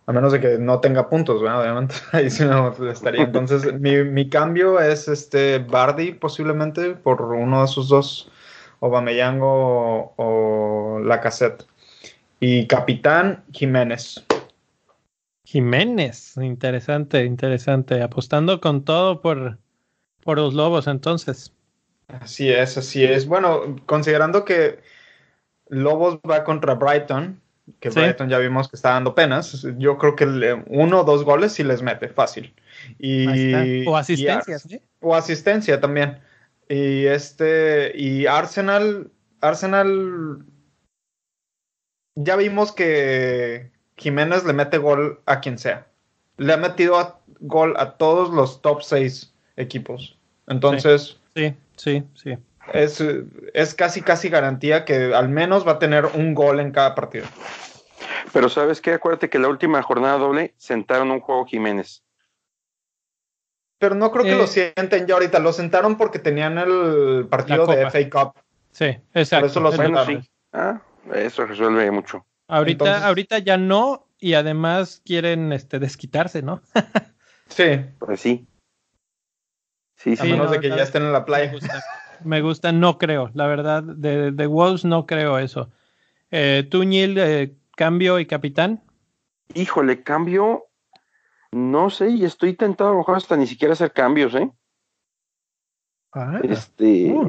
A 0.06 0.12
menos 0.12 0.32
de 0.32 0.40
que 0.40 0.58
no 0.58 0.80
tenga 0.80 1.08
puntos, 1.08 1.40
obviamente. 1.40 1.94
Ahí 2.12 2.30
sí 2.30 2.44
me 2.44 2.60
molestaría. 2.60 3.22
Entonces, 3.26 3.72
mi, 3.80 4.28
cambio 4.28 4.80
es 4.80 5.06
este 5.06 5.60
Bardi, 5.60 6.14
posiblemente, 6.14 6.96
por 6.96 7.22
uno 7.22 7.62
de 7.62 7.68
sus 7.68 7.88
dos, 7.88 8.28
o 8.80 8.88
o, 8.88 10.14
o 10.16 10.98
Lacazette. 10.98 11.64
Y 12.40 12.66
Capitán 12.66 13.42
Jiménez. 13.52 14.24
Jiménez, 15.44 16.36
interesante, 16.36 17.24
interesante. 17.24 18.02
Apostando 18.02 18.60
con 18.60 18.84
todo 18.84 19.20
por, 19.20 19.58
por 20.22 20.38
los 20.38 20.54
Lobos, 20.54 20.86
entonces. 20.86 21.52
Así 22.08 22.50
es, 22.50 22.76
así 22.76 23.04
es. 23.04 23.26
Bueno, 23.26 23.76
considerando 23.86 24.44
que 24.44 24.80
Lobos 25.68 26.18
va 26.28 26.44
contra 26.44 26.74
Brighton, 26.74 27.40
que 27.80 27.90
Brighton 27.90 28.28
ya 28.28 28.38
vimos 28.38 28.68
que 28.68 28.76
está 28.76 28.90
dando 28.90 29.14
penas. 29.14 29.66
Yo 29.78 29.96
creo 29.98 30.16
que 30.16 30.26
uno 30.66 31.00
o 31.00 31.04
dos 31.04 31.24
goles 31.24 31.52
sí 31.52 31.64
les 31.64 31.82
mete, 31.82 32.08
fácil. 32.08 32.54
Y, 32.98 33.86
o 33.86 33.96
asistencia, 33.96 34.58
O 35.00 35.14
asistencia 35.14 35.80
también. 35.80 36.18
Y 36.68 37.06
este, 37.06 37.92
y 37.96 38.26
Arsenal, 38.26 39.10
Arsenal, 39.40 40.44
ya 42.14 42.36
vimos 42.36 42.72
que 42.72 43.70
Jiménez 43.96 44.44
le 44.44 44.52
mete 44.52 44.78
gol 44.78 45.20
a 45.26 45.40
quien 45.40 45.58
sea. 45.58 45.86
Le 46.36 46.52
ha 46.52 46.56
metido 46.56 47.20
gol 47.40 47.74
a 47.78 47.92
todos 47.92 48.30
los 48.30 48.62
top 48.62 48.82
seis 48.82 49.32
equipos. 49.56 50.18
Entonces. 50.46 51.18
sí, 51.34 51.54
sí. 51.76 52.04
sí 52.14 52.36
es, 52.72 53.02
es 53.52 53.74
casi, 53.74 54.00
casi 54.00 54.28
garantía 54.28 54.84
que 54.84 55.14
al 55.14 55.28
menos 55.28 55.66
va 55.66 55.72
a 55.72 55.78
tener 55.78 56.06
un 56.06 56.34
gol 56.34 56.60
en 56.60 56.70
cada 56.70 56.94
partido. 56.94 57.26
Pero 58.32 58.48
sabes 58.48 58.80
qué, 58.80 58.92
acuérdate 58.92 59.28
que 59.28 59.38
la 59.38 59.48
última 59.48 59.82
jornada 59.82 60.18
doble 60.18 60.54
sentaron 60.56 61.10
un 61.10 61.20
juego 61.20 61.44
Jiménez. 61.46 62.02
Pero 63.78 63.94
no 63.94 64.10
creo 64.10 64.24
que 64.24 64.34
lo 64.34 64.44
eh, 64.44 64.46
sienten 64.46 65.06
ya 65.06 65.14
ahorita, 65.14 65.38
lo 65.40 65.52
sentaron 65.52 65.96
porque 65.96 66.18
tenían 66.18 66.58
el 66.58 67.26
partido 67.28 67.66
de 67.66 67.90
FA 67.90 68.10
Cup. 68.10 68.40
Sí, 68.70 68.96
exacto. 69.12 69.46
eso 69.46 69.60
lo 69.60 69.70
ah, 70.52 70.82
eso 71.12 71.46
resuelve 71.46 71.90
mucho. 71.90 72.26
Ahorita, 72.48 73.06
ahorita 73.06 73.38
ya 73.38 73.56
no, 73.56 74.06
y 74.18 74.34
además 74.34 75.02
quieren 75.04 75.52
este, 75.52 75.78
desquitarse, 75.78 76.42
¿no? 76.42 76.62
sí. 77.48 77.80
Pues 77.98 78.20
sí. 78.20 78.46
Sí, 79.96 80.14
a 80.18 80.24
menos 80.24 80.50
de 80.50 80.60
que 80.60 80.68
ya 80.68 80.82
estén 80.82 81.02
en 81.02 81.12
la 81.12 81.24
playa. 81.24 81.52
Me 82.24 82.40
gusta, 82.40 82.72
no 82.72 82.98
creo, 82.98 83.30
la 83.34 83.46
verdad, 83.46 83.82
de, 83.82 84.30
de 84.30 84.46
Wolves 84.46 84.84
no 84.84 85.06
creo 85.06 85.38
eso. 85.38 85.70
Eh, 86.30 86.66
¿Tú, 86.70 86.82
eh, 86.82 87.54
cambio 87.76 88.18
y 88.18 88.26
capitán? 88.26 88.82
Híjole, 89.54 90.02
cambio, 90.02 90.66
no 91.52 91.90
sé, 91.90 92.10
y 92.10 92.24
estoy 92.24 92.54
tentado 92.54 92.90
a 92.90 92.92
lo 92.92 92.98
mejor 92.98 93.16
hasta 93.16 93.36
ni 93.36 93.46
siquiera 93.46 93.74
hacer 93.74 93.92
cambios, 93.92 94.34
¿eh? 94.34 94.50
Ah, 96.12 96.40
este, 96.44 97.12
uh, 97.12 97.28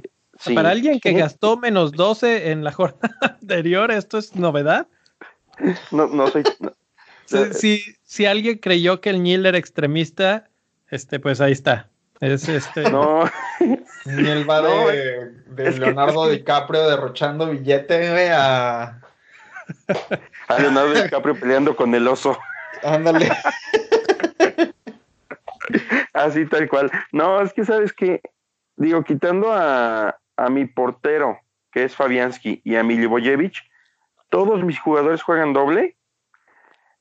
Para 0.54 0.72
alguien 0.72 1.00
que 1.00 1.14
gastó 1.14 1.58
menos 1.58 1.94
12 1.94 2.52
en 2.52 2.64
la 2.64 2.72
jornada 2.74 3.38
anterior, 3.40 3.92
¿esto 3.92 4.18
es 4.18 4.36
novedad? 4.36 4.88
No, 5.92 6.08
no 6.08 6.28
soy. 6.28 6.44
si, 7.54 7.82
si, 8.04 8.26
alguien 8.26 8.58
creyó 8.58 9.00
que 9.00 9.10
el 9.10 9.24
Nil 9.24 9.46
era 9.46 9.58
extremista, 9.58 10.50
este, 10.90 11.20
pues 11.20 11.40
ahí 11.42 11.54
está. 11.54 11.90
Es 12.22 12.48
este. 12.48 12.90
No. 12.90 13.30
Ni 14.06 14.30
el 14.30 14.50
va 14.50 14.62
de, 14.62 15.72
Leonardo 15.78 16.30
DiCaprio 16.30 16.90
derrochando 16.90 17.50
billete, 17.50 18.32
a. 18.32 19.02
A 20.48 20.60
Leonardo 20.60 20.94
DiCaprio 20.94 21.40
peleando 21.40 21.76
con 21.76 21.94
el 21.94 22.08
oso. 22.08 22.38
Ándale. 22.84 23.30
Así 26.14 26.46
tal 26.46 26.70
cual. 26.70 26.92
No, 27.12 27.42
es 27.42 27.52
que 27.52 27.66
sabes 27.66 27.92
que, 27.92 28.22
digo, 28.78 29.04
quitando 29.04 29.52
a, 29.52 30.18
a 30.38 30.50
mi 30.50 30.66
portero, 30.66 31.40
que 31.72 31.84
es 31.84 31.96
Fabianski, 31.96 32.62
y 32.64 32.76
a 32.76 32.84
Milivojevic, 32.84 33.56
todos 34.30 34.64
mis 34.64 34.80
jugadores 34.80 35.24
juegan 35.24 35.54
doble. 35.54 35.98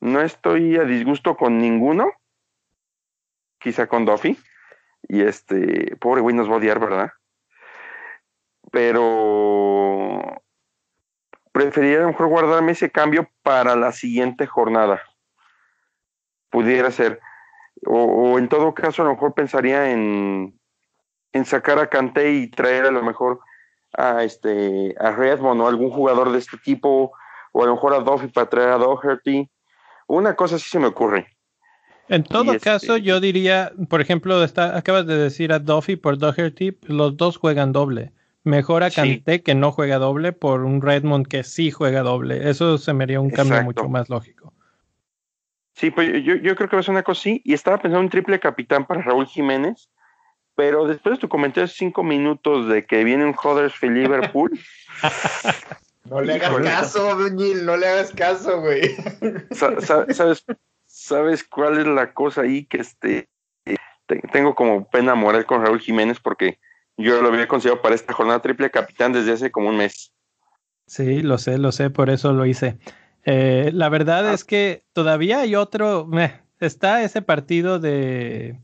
No 0.01 0.21
estoy 0.21 0.77
a 0.77 0.85
disgusto 0.85 1.37
con 1.37 1.59
ninguno. 1.59 2.13
Quizá 3.59 3.87
con 3.87 4.05
Duffy. 4.05 4.39
Y 5.09 5.23
este, 5.23 5.97
pobre 5.97 6.21
güey 6.21 6.37
nos 6.37 6.49
va 6.49 6.55
a 6.55 6.57
odiar, 6.59 6.79
¿verdad? 6.79 7.11
Pero 8.71 10.43
preferiría 11.53 11.99
a 11.99 12.03
lo 12.03 12.09
mejor 12.09 12.29
guardarme 12.29 12.73
ese 12.73 12.91
cambio 12.91 13.29
para 13.43 13.77
la 13.77 13.93
siguiente 13.93 14.47
jornada. 14.47 15.03
Pudiera 16.51 16.91
ser. 16.91 17.21
O, 17.87 18.39
en 18.39 18.49
todo 18.49 18.75
caso, 18.75 19.03
a 19.03 19.05
lo 19.07 19.13
mejor 19.13 19.35
pensaría 19.35 19.91
en, 19.91 20.59
en 21.35 21.45
sacar 21.45 21.79
a 21.79 21.89
Kanté 21.89 22.33
y 22.33 22.47
traer 22.47 22.87
a 22.87 22.91
lo 22.91 23.03
mejor 23.03 23.41
a 23.93 24.25
este 24.25 24.95
a 24.99 25.11
Redmond 25.11 25.61
o 25.61 25.69
algún 25.69 25.91
jugador 25.91 26.33
de 26.33 26.39
este 26.39 26.57
tipo, 26.59 27.13
o 27.53 27.63
a 27.63 27.67
lo 27.67 27.75
mejor 27.75 27.93
a 27.93 28.01
Duffy 28.01 28.29
para 28.29 28.49
traer 28.49 28.71
a 28.71 28.79
Doherty. 28.79 29.51
Una 30.07 30.35
cosa 30.35 30.59
sí 30.59 30.71
se 30.71 30.79
me 30.79 30.87
ocurre. 30.87 31.27
En 32.09 32.23
todo 32.23 32.53
este 32.53 32.61
caso, 32.61 32.97
yo 32.99 33.19
diría, 33.19 33.73
por 33.89 34.01
ejemplo, 34.01 34.45
está, 34.45 34.77
acabas 34.77 35.07
de 35.07 35.17
decir 35.17 35.53
a 35.53 35.59
Duffy 35.59 35.97
por 35.97 36.19
Doherty, 36.19 36.79
los 36.83 37.17
dos 37.17 37.37
juegan 37.37 37.73
doble. 37.73 38.13
Mejor 38.45 38.85
a 38.85 38.91
Kanté 38.91 39.43
que 39.43 39.55
no 39.55 39.73
juega 39.73 39.99
doble 39.99 40.33
por 40.33 40.65
un 40.65 40.83
Redmond 40.83 41.27
que 41.27 41.45
sí 41.45 41.71
juega 41.71 42.03
doble. 42.03 42.51
Eso 42.51 42.77
se 42.77 42.93
me 42.93 43.05
haría 43.05 43.21
un 43.21 43.31
cambio 43.31 43.63
mucho 43.63 43.89
más 43.89 44.11
lógico. 44.11 44.53
Sí, 45.73 45.91
pues 45.91 46.23
yo, 46.23 46.37
yo 46.37 46.55
creo 46.55 46.69
que 46.69 46.77
va 46.77 46.81
a 46.81 46.83
ser 46.83 46.93
una 46.93 47.03
cosa 47.03 47.21
así. 47.21 47.41
Y 47.43 47.55
estaba 47.55 47.79
pensando 47.79 48.01
en 48.01 48.05
un 48.05 48.11
triple 48.11 48.39
capitán 48.39 48.87
para 48.87 49.01
Raúl 49.01 49.27
Jiménez, 49.27 49.89
pero 50.55 50.87
después 50.87 51.17
de 51.17 51.21
tu 51.21 51.29
comentario 51.29 51.69
cinco 51.69 52.03
minutos 52.03 52.69
de 52.69 52.85
que 52.85 53.05
viene 53.05 53.25
un 53.25 53.35
Huddersfield 53.35 53.97
Liverpool. 53.97 54.59
no 56.05 56.21
le 56.21 56.35
hagas 56.35 56.55
caso, 56.63 57.17
Buñil, 57.17 57.65
no 57.67 57.77
le 57.77 57.89
hagas 57.89 58.13
caso, 58.13 58.61
güey. 58.61 58.95
¿Sabes, 59.51 60.45
¿Sabes 60.87 61.45
cuál 61.45 61.79
es 61.79 61.87
la 61.87 62.13
cosa 62.13 62.43
ahí 62.43 62.65
que 62.67 62.79
este 62.79 63.29
tengo 64.33 64.55
como 64.55 64.89
pena 64.89 65.15
moral 65.15 65.47
con 65.47 65.65
Raúl 65.65 65.81
Jiménez 65.81 66.19
porque 66.21 66.59
yo 66.97 67.21
lo 67.21 67.29
había 67.29 67.49
conseguido 67.49 67.83
para 67.83 67.95
esta 67.95 68.13
jornada 68.13 68.43
triple 68.43 68.71
capitán 68.71 69.13
desde 69.13 69.33
hace 69.33 69.51
como 69.51 69.71
un 69.71 69.79
mes. 69.79 70.13
Sí, 70.87 71.23
lo 71.23 71.39
sé, 71.39 71.59
lo 71.59 71.73
sé, 71.73 71.91
por 71.91 72.11
eso 72.11 72.33
lo 72.33 72.47
hice. 72.47 72.79
Eh, 73.25 73.71
la 73.73 73.89
verdad 73.89 74.29
ah. 74.29 74.35
es 74.35 74.45
que 74.45 74.85
todavía 74.93 75.41
hay 75.41 75.57
otro, 75.57 76.09
está 76.61 77.03
ese 77.03 77.23
partido 77.23 77.79
de, 77.79 78.59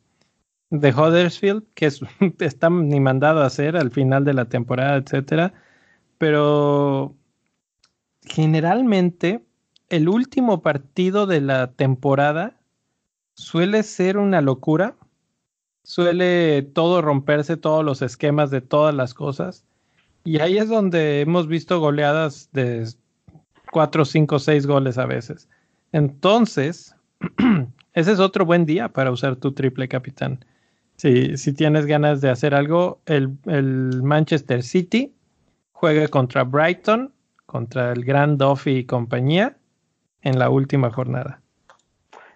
de 0.70 0.92
Huddersfield 0.92 1.64
que 1.74 1.86
es, 1.86 2.00
está 2.38 2.70
ni 2.70 3.00
mandado 3.00 3.42
a 3.42 3.46
hacer 3.46 3.76
al 3.76 3.90
final 3.90 4.24
de 4.24 4.34
la 4.34 4.46
temporada, 4.46 4.96
etcétera, 4.96 5.52
pero 6.18 7.14
generalmente 8.22 9.44
el 9.88 10.08
último 10.08 10.62
partido 10.62 11.26
de 11.26 11.40
la 11.40 11.72
temporada 11.72 12.60
suele 13.34 13.82
ser 13.82 14.18
una 14.18 14.40
locura. 14.40 14.96
Suele 15.82 16.62
todo 16.62 17.02
romperse, 17.02 17.56
todos 17.56 17.84
los 17.84 18.02
esquemas 18.02 18.50
de 18.50 18.60
todas 18.60 18.94
las 18.94 19.14
cosas. 19.14 19.64
Y 20.24 20.38
ahí 20.38 20.58
es 20.58 20.68
donde 20.68 21.22
hemos 21.22 21.48
visto 21.48 21.80
goleadas 21.80 22.50
de 22.52 22.86
4, 23.72 24.04
5, 24.04 24.38
6 24.38 24.66
goles 24.66 24.98
a 24.98 25.06
veces. 25.06 25.48
Entonces, 25.92 26.94
ese 27.94 28.12
es 28.12 28.20
otro 28.20 28.44
buen 28.44 28.66
día 28.66 28.90
para 28.90 29.10
usar 29.10 29.36
tu 29.36 29.52
triple 29.52 29.88
capitán. 29.88 30.44
Si, 31.00 31.38
si 31.38 31.54
tienes 31.54 31.86
ganas 31.86 32.20
de 32.20 32.28
hacer 32.28 32.54
algo, 32.54 33.00
el, 33.06 33.38
el 33.46 34.02
Manchester 34.02 34.62
City 34.62 35.14
juega 35.72 36.06
contra 36.08 36.44
Brighton, 36.44 37.14
contra 37.46 37.92
el 37.92 38.04
Grand 38.04 38.38
Duffy 38.38 38.80
y 38.80 38.84
compañía 38.84 39.56
en 40.20 40.38
la 40.38 40.50
última 40.50 40.90
jornada. 40.90 41.40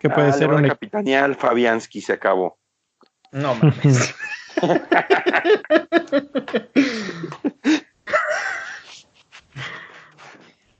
Que 0.01 0.09
puede 0.09 0.29
ah, 0.29 0.33
ser 0.33 0.49
una 0.49 0.67
capitanía 0.69 1.29
Fabianski 1.35 2.01
se 2.01 2.15
acabó. 2.15 2.57
No 3.33 3.55
mames. 3.55 4.15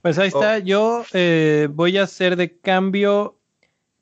pues 0.01 0.17
ahí 0.17 0.29
está. 0.29 0.55
Oh. 0.55 0.57
Yo 0.57 1.05
eh, 1.13 1.67
voy 1.71 1.99
a 1.99 2.03
hacer 2.05 2.35
de 2.35 2.57
cambio. 2.57 3.37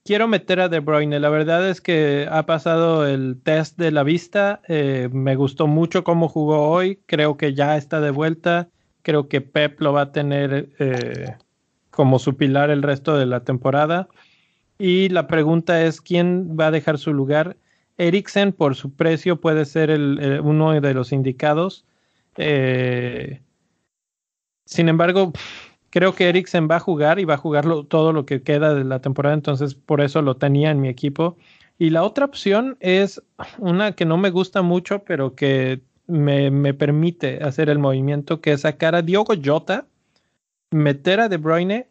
Quiero 0.06 0.28
meter 0.28 0.60
a 0.60 0.68
De 0.68 0.82
Bruyne. 0.82 1.18
La 1.22 1.30
verdad 1.30 1.70
es 1.70 1.80
que 1.80 2.28
ha 2.30 2.46
pasado 2.46 3.08
el 3.08 3.42
test 3.42 3.78
de 3.78 3.90
la 3.92 4.04
vista. 4.04 4.62
Eh, 4.68 5.08
me 5.14 5.38
gustó 5.38 5.66
mucho 5.66 6.04
cómo 6.04 6.28
jugó 6.28 6.70
hoy. 6.70 7.00
Creo 7.06 7.38
que 7.38 7.54
ya 7.54 7.78
está 7.78 8.02
de 8.02 8.12
vuelta. 8.12 8.70
Creo 9.02 9.30
que 9.30 9.40
Pep 9.40 9.80
lo 9.80 9.94
va 9.94 10.02
a 10.02 10.12
tener 10.12 10.70
eh, 10.80 11.38
como 11.90 12.20
su 12.20 12.36
pilar 12.36 12.70
el 12.70 12.84
resto 12.84 13.18
de 13.18 13.26
la 13.26 13.46
temporada. 13.46 14.10
Y 14.78 15.08
la 15.08 15.28
pregunta 15.28 15.82
es, 15.84 16.02
¿quién 16.02 16.58
va 16.60 16.68
a 16.68 16.72
dejar 16.72 16.98
su 16.98 17.14
lugar? 17.14 17.56
Eriksen, 17.98 18.52
por 18.52 18.76
su 18.76 18.94
precio, 18.94 19.40
puede 19.40 19.64
ser 19.64 19.90
el, 19.90 20.42
uno 20.44 20.82
de 20.82 20.94
los 20.94 21.14
indicados. 21.14 21.86
Eh, 22.36 23.42
sin 24.66 24.90
embargo, 24.90 25.32
creo 25.94 26.16
que 26.16 26.28
Eriksen 26.28 26.68
va 26.70 26.78
a 26.78 26.80
jugar 26.80 27.20
y 27.20 27.26
va 27.26 27.36
a 27.36 27.38
jugar 27.38 27.66
todo 27.88 28.14
lo 28.14 28.26
que 28.26 28.42
queda 28.42 28.74
de 28.74 28.84
la 28.84 29.00
temporada, 29.00 29.36
entonces 29.36 29.76
por 29.76 30.02
eso 30.02 30.24
lo 30.24 30.38
tenía 30.38 30.72
en 30.72 30.82
mi 30.82 30.88
equipo. 30.90 31.38
Y 31.78 31.92
la 31.92 32.02
otra 32.02 32.26
opción 32.26 32.78
es 32.80 33.22
una 33.60 33.92
que 33.92 34.04
no 34.04 34.18
me 34.18 34.32
gusta 34.32 34.64
mucho, 34.64 35.04
pero 35.04 35.36
que 35.36 35.82
me, 36.08 36.50
me 36.50 36.74
permite 36.74 37.44
hacer 37.44 37.70
el 37.70 37.78
movimiento, 37.78 38.42
que 38.42 38.54
es 38.54 38.62
sacar 38.62 38.96
a 38.96 39.04
Diogo 39.04 39.36
Jota 39.44 39.86
meter 40.72 41.20
a 41.20 41.30
De 41.30 41.38
Bruyne 41.38 41.88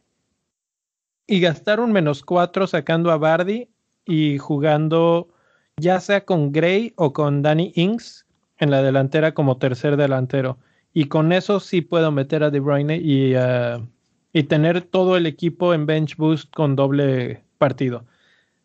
y 1.29 1.39
gastar 1.39 1.79
un 1.79 1.93
menos 1.93 2.25
cuatro 2.25 2.67
sacando 2.67 3.13
a 3.13 3.19
Bardi 3.19 3.69
y 4.05 4.39
jugando 4.39 5.29
ya 5.77 6.01
sea 6.01 6.25
con 6.25 6.51
Gray 6.51 6.93
o 6.97 7.13
con 7.13 7.43
Danny 7.43 7.71
Ings 7.77 8.27
en 8.59 8.73
la 8.73 8.83
delantera 8.83 9.33
como 9.33 9.59
tercer 9.59 9.97
delantero. 9.97 10.59
Y 10.95 11.07
con 11.07 11.33
eso 11.33 11.61
sí 11.61 11.81
puedo 11.81 12.13
meter 12.13 12.43
a 12.43 12.51
De 12.51 12.61
Bruyne 12.61 12.97
y, 12.97 13.35
uh, 13.35 13.87
y 14.33 14.43
tener 14.45 14.83
todo 14.83 15.17
el 15.17 15.27
equipo 15.27 15.75
en 15.75 15.87
bench 15.87 16.17
boost 16.17 16.53
con 16.55 16.77
doble 16.77 17.43
partido. 17.59 18.05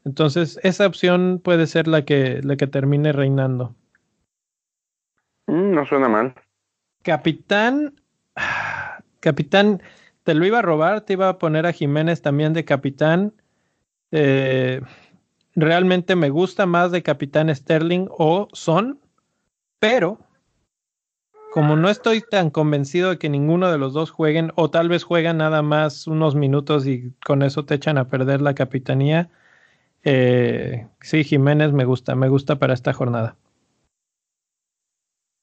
Entonces, 0.05 0.59
esa 0.63 0.87
opción 0.87 1.41
puede 1.43 1.67
ser 1.67 1.87
la 1.87 2.05
que, 2.05 2.41
la 2.43 2.55
que 2.55 2.67
termine 2.67 3.11
reinando. 3.11 3.75
Mm, 5.47 5.71
no 5.71 5.85
suena 5.85 6.09
mal. 6.09 6.33
Capitán. 7.03 7.93
Capitán 9.19 9.81
te 10.23 10.33
lo 10.33 10.45
iba 10.45 10.59
a 10.59 10.61
robar, 10.61 11.01
te 11.01 11.13
iba 11.13 11.29
a 11.29 11.37
poner 11.37 11.65
a 11.65 11.73
Jiménez 11.73 12.21
también 12.21 12.53
de 12.53 12.65
capitán. 12.65 13.33
Eh, 14.11 14.81
realmente 15.55 16.15
me 16.15 16.29
gusta 16.29 16.65
más 16.65 16.91
de 16.91 17.01
capitán 17.01 17.53
Sterling 17.53 18.07
o 18.09 18.47
Son, 18.51 18.99
pero 19.79 20.19
como 21.57 21.75
no 21.75 21.89
estoy 21.89 22.21
tan 22.21 22.51
convencido 22.51 23.09
de 23.09 23.17
que 23.17 23.29
ninguno 23.29 23.71
de 23.71 23.79
los 23.79 23.91
dos 23.91 24.11
jueguen, 24.11 24.51
o 24.53 24.69
tal 24.69 24.89
vez 24.89 25.03
juegan 25.03 25.39
nada 25.39 25.63
más 25.63 26.05
unos 26.05 26.35
minutos 26.35 26.85
y 26.85 27.15
con 27.25 27.41
eso 27.41 27.65
te 27.65 27.73
echan 27.73 27.97
a 27.97 28.09
perder 28.09 28.41
la 28.41 28.53
capitanía, 28.53 29.31
eh, 30.03 30.87
sí, 31.01 31.23
Jiménez 31.23 31.73
me 31.73 31.83
gusta, 31.85 32.13
me 32.13 32.29
gusta 32.29 32.57
para 32.57 32.75
esta 32.75 32.93
jornada. 32.93 33.37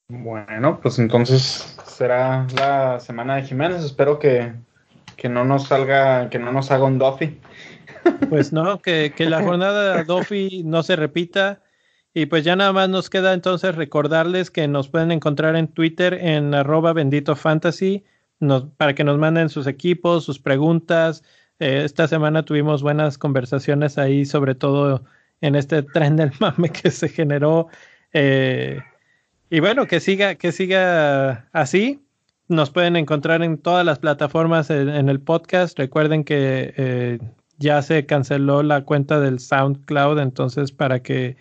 Bueno, 0.07 0.79
pues 0.79 0.99
entonces 0.99 1.77
será 1.85 2.47
la 2.57 3.01
semana 3.01 3.35
de 3.35 3.43
Jiménez. 3.43 3.83
Espero 3.83 4.17
que 4.17 4.53
que 5.17 5.27
no 5.27 5.43
nos 5.43 5.67
salga, 5.67 6.29
que 6.29 6.39
no 6.39 6.53
nos 6.53 6.71
haga 6.71 6.85
un 6.85 6.97
Duffy. 6.97 7.41
Pues 8.29 8.53
no, 8.53 8.79
que, 8.81 9.11
que 9.13 9.25
la 9.25 9.43
jornada 9.43 10.05
Duffy 10.05 10.63
no 10.63 10.81
se 10.81 10.95
repita. 10.95 11.61
Y 12.17 12.27
pues 12.27 12.45
ya 12.45 12.55
nada 12.55 12.71
más 12.71 12.87
nos 12.87 13.09
queda 13.09 13.33
entonces 13.33 13.75
recordarles 13.75 14.49
que 14.49 14.69
nos 14.69 14.87
pueden 14.87 15.11
encontrar 15.11 15.57
en 15.57 15.67
Twitter 15.67 16.13
en 16.13 16.53
arroba 16.53 16.93
bendito 16.93 17.35
fantasy 17.35 18.05
para 18.77 18.95
que 18.95 19.03
nos 19.03 19.17
manden 19.17 19.49
sus 19.49 19.67
equipos, 19.67 20.23
sus 20.23 20.39
preguntas. 20.39 21.25
Eh, 21.59 21.81
esta 21.83 22.07
semana 22.07 22.45
tuvimos 22.45 22.81
buenas 22.81 23.17
conversaciones 23.17 23.97
ahí, 23.97 24.23
sobre 24.25 24.55
todo 24.55 25.03
en 25.41 25.55
este 25.55 25.83
tren 25.93 26.15
del 26.15 26.31
mame 26.39 26.69
que 26.69 26.89
se 26.89 27.09
generó. 27.09 27.67
Eh, 28.13 28.79
y 29.49 29.59
bueno, 29.59 29.85
que 29.85 29.99
siga, 29.99 30.35
que 30.35 30.53
siga 30.53 31.49
así. 31.51 32.01
Nos 32.47 32.69
pueden 32.69 32.95
encontrar 32.95 33.43
en 33.43 33.57
todas 33.57 33.85
las 33.85 33.99
plataformas 33.99 34.69
en, 34.69 35.09
el 35.09 35.19
podcast. 35.19 35.77
Recuerden 35.77 36.23
que 36.23 36.73
eh, 36.77 37.19
ya 37.57 37.81
se 37.81 38.05
canceló 38.05 38.63
la 38.63 38.85
cuenta 38.85 39.19
del 39.19 39.39
SoundCloud, 39.39 40.19
entonces 40.19 40.71
para 40.71 41.01
que 41.01 41.35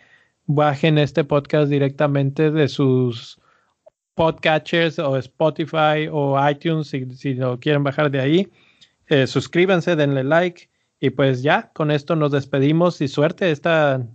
bajen 0.47 0.99
este 0.99 1.25
podcast 1.25 1.71
directamente 1.71 2.51
de 2.51 2.69
sus 2.69 3.41
podcatchers 4.15 4.99
o 4.99 5.17
Spotify 5.17 6.09
o 6.11 6.37
iTunes 6.49 6.89
si, 6.89 7.35
lo 7.35 7.59
quieren 7.59 7.83
bajar 7.83 8.11
de 8.11 8.21
ahí. 8.21 8.53
Eh, 9.09 9.27
suscríbanse, 9.27 9.97
denle 9.97 10.25
like 10.25 10.69
y 11.01 11.11
pues 11.11 11.43
ya, 11.43 11.71
con 11.75 11.91
esto 11.91 12.17
nos 12.17 12.33
despedimos 12.33 13.01
y 13.01 13.09
suerte 13.09 13.51
esta 13.51 14.07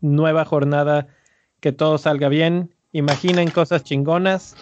nueva 0.00 0.44
jornada, 0.44 1.08
que 1.60 1.72
todo 1.72 1.98
salga 1.98 2.28
bien, 2.28 2.74
imaginen 2.92 3.50
cosas 3.50 3.82
chingonas 3.84 4.56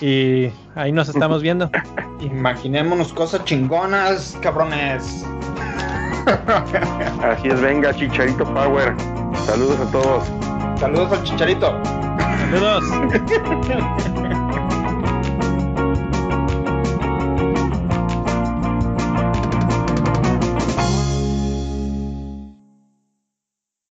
y 0.00 0.48
ahí 0.74 0.92
nos 0.92 1.08
estamos 1.08 1.42
viendo. 1.42 1.70
Imaginémonos 2.20 3.12
cosas 3.12 3.44
chingonas, 3.44 4.38
cabrones. 4.42 5.24
Así 7.22 7.48
es, 7.48 7.60
venga, 7.60 7.94
Chicharito 7.94 8.44
Power. 8.44 8.94
Saludos 9.46 9.80
a 9.80 9.90
todos. 9.90 10.24
Saludos 10.78 11.12
al 11.12 11.22
Chicharito. 11.24 11.74
Saludos. 12.50 12.84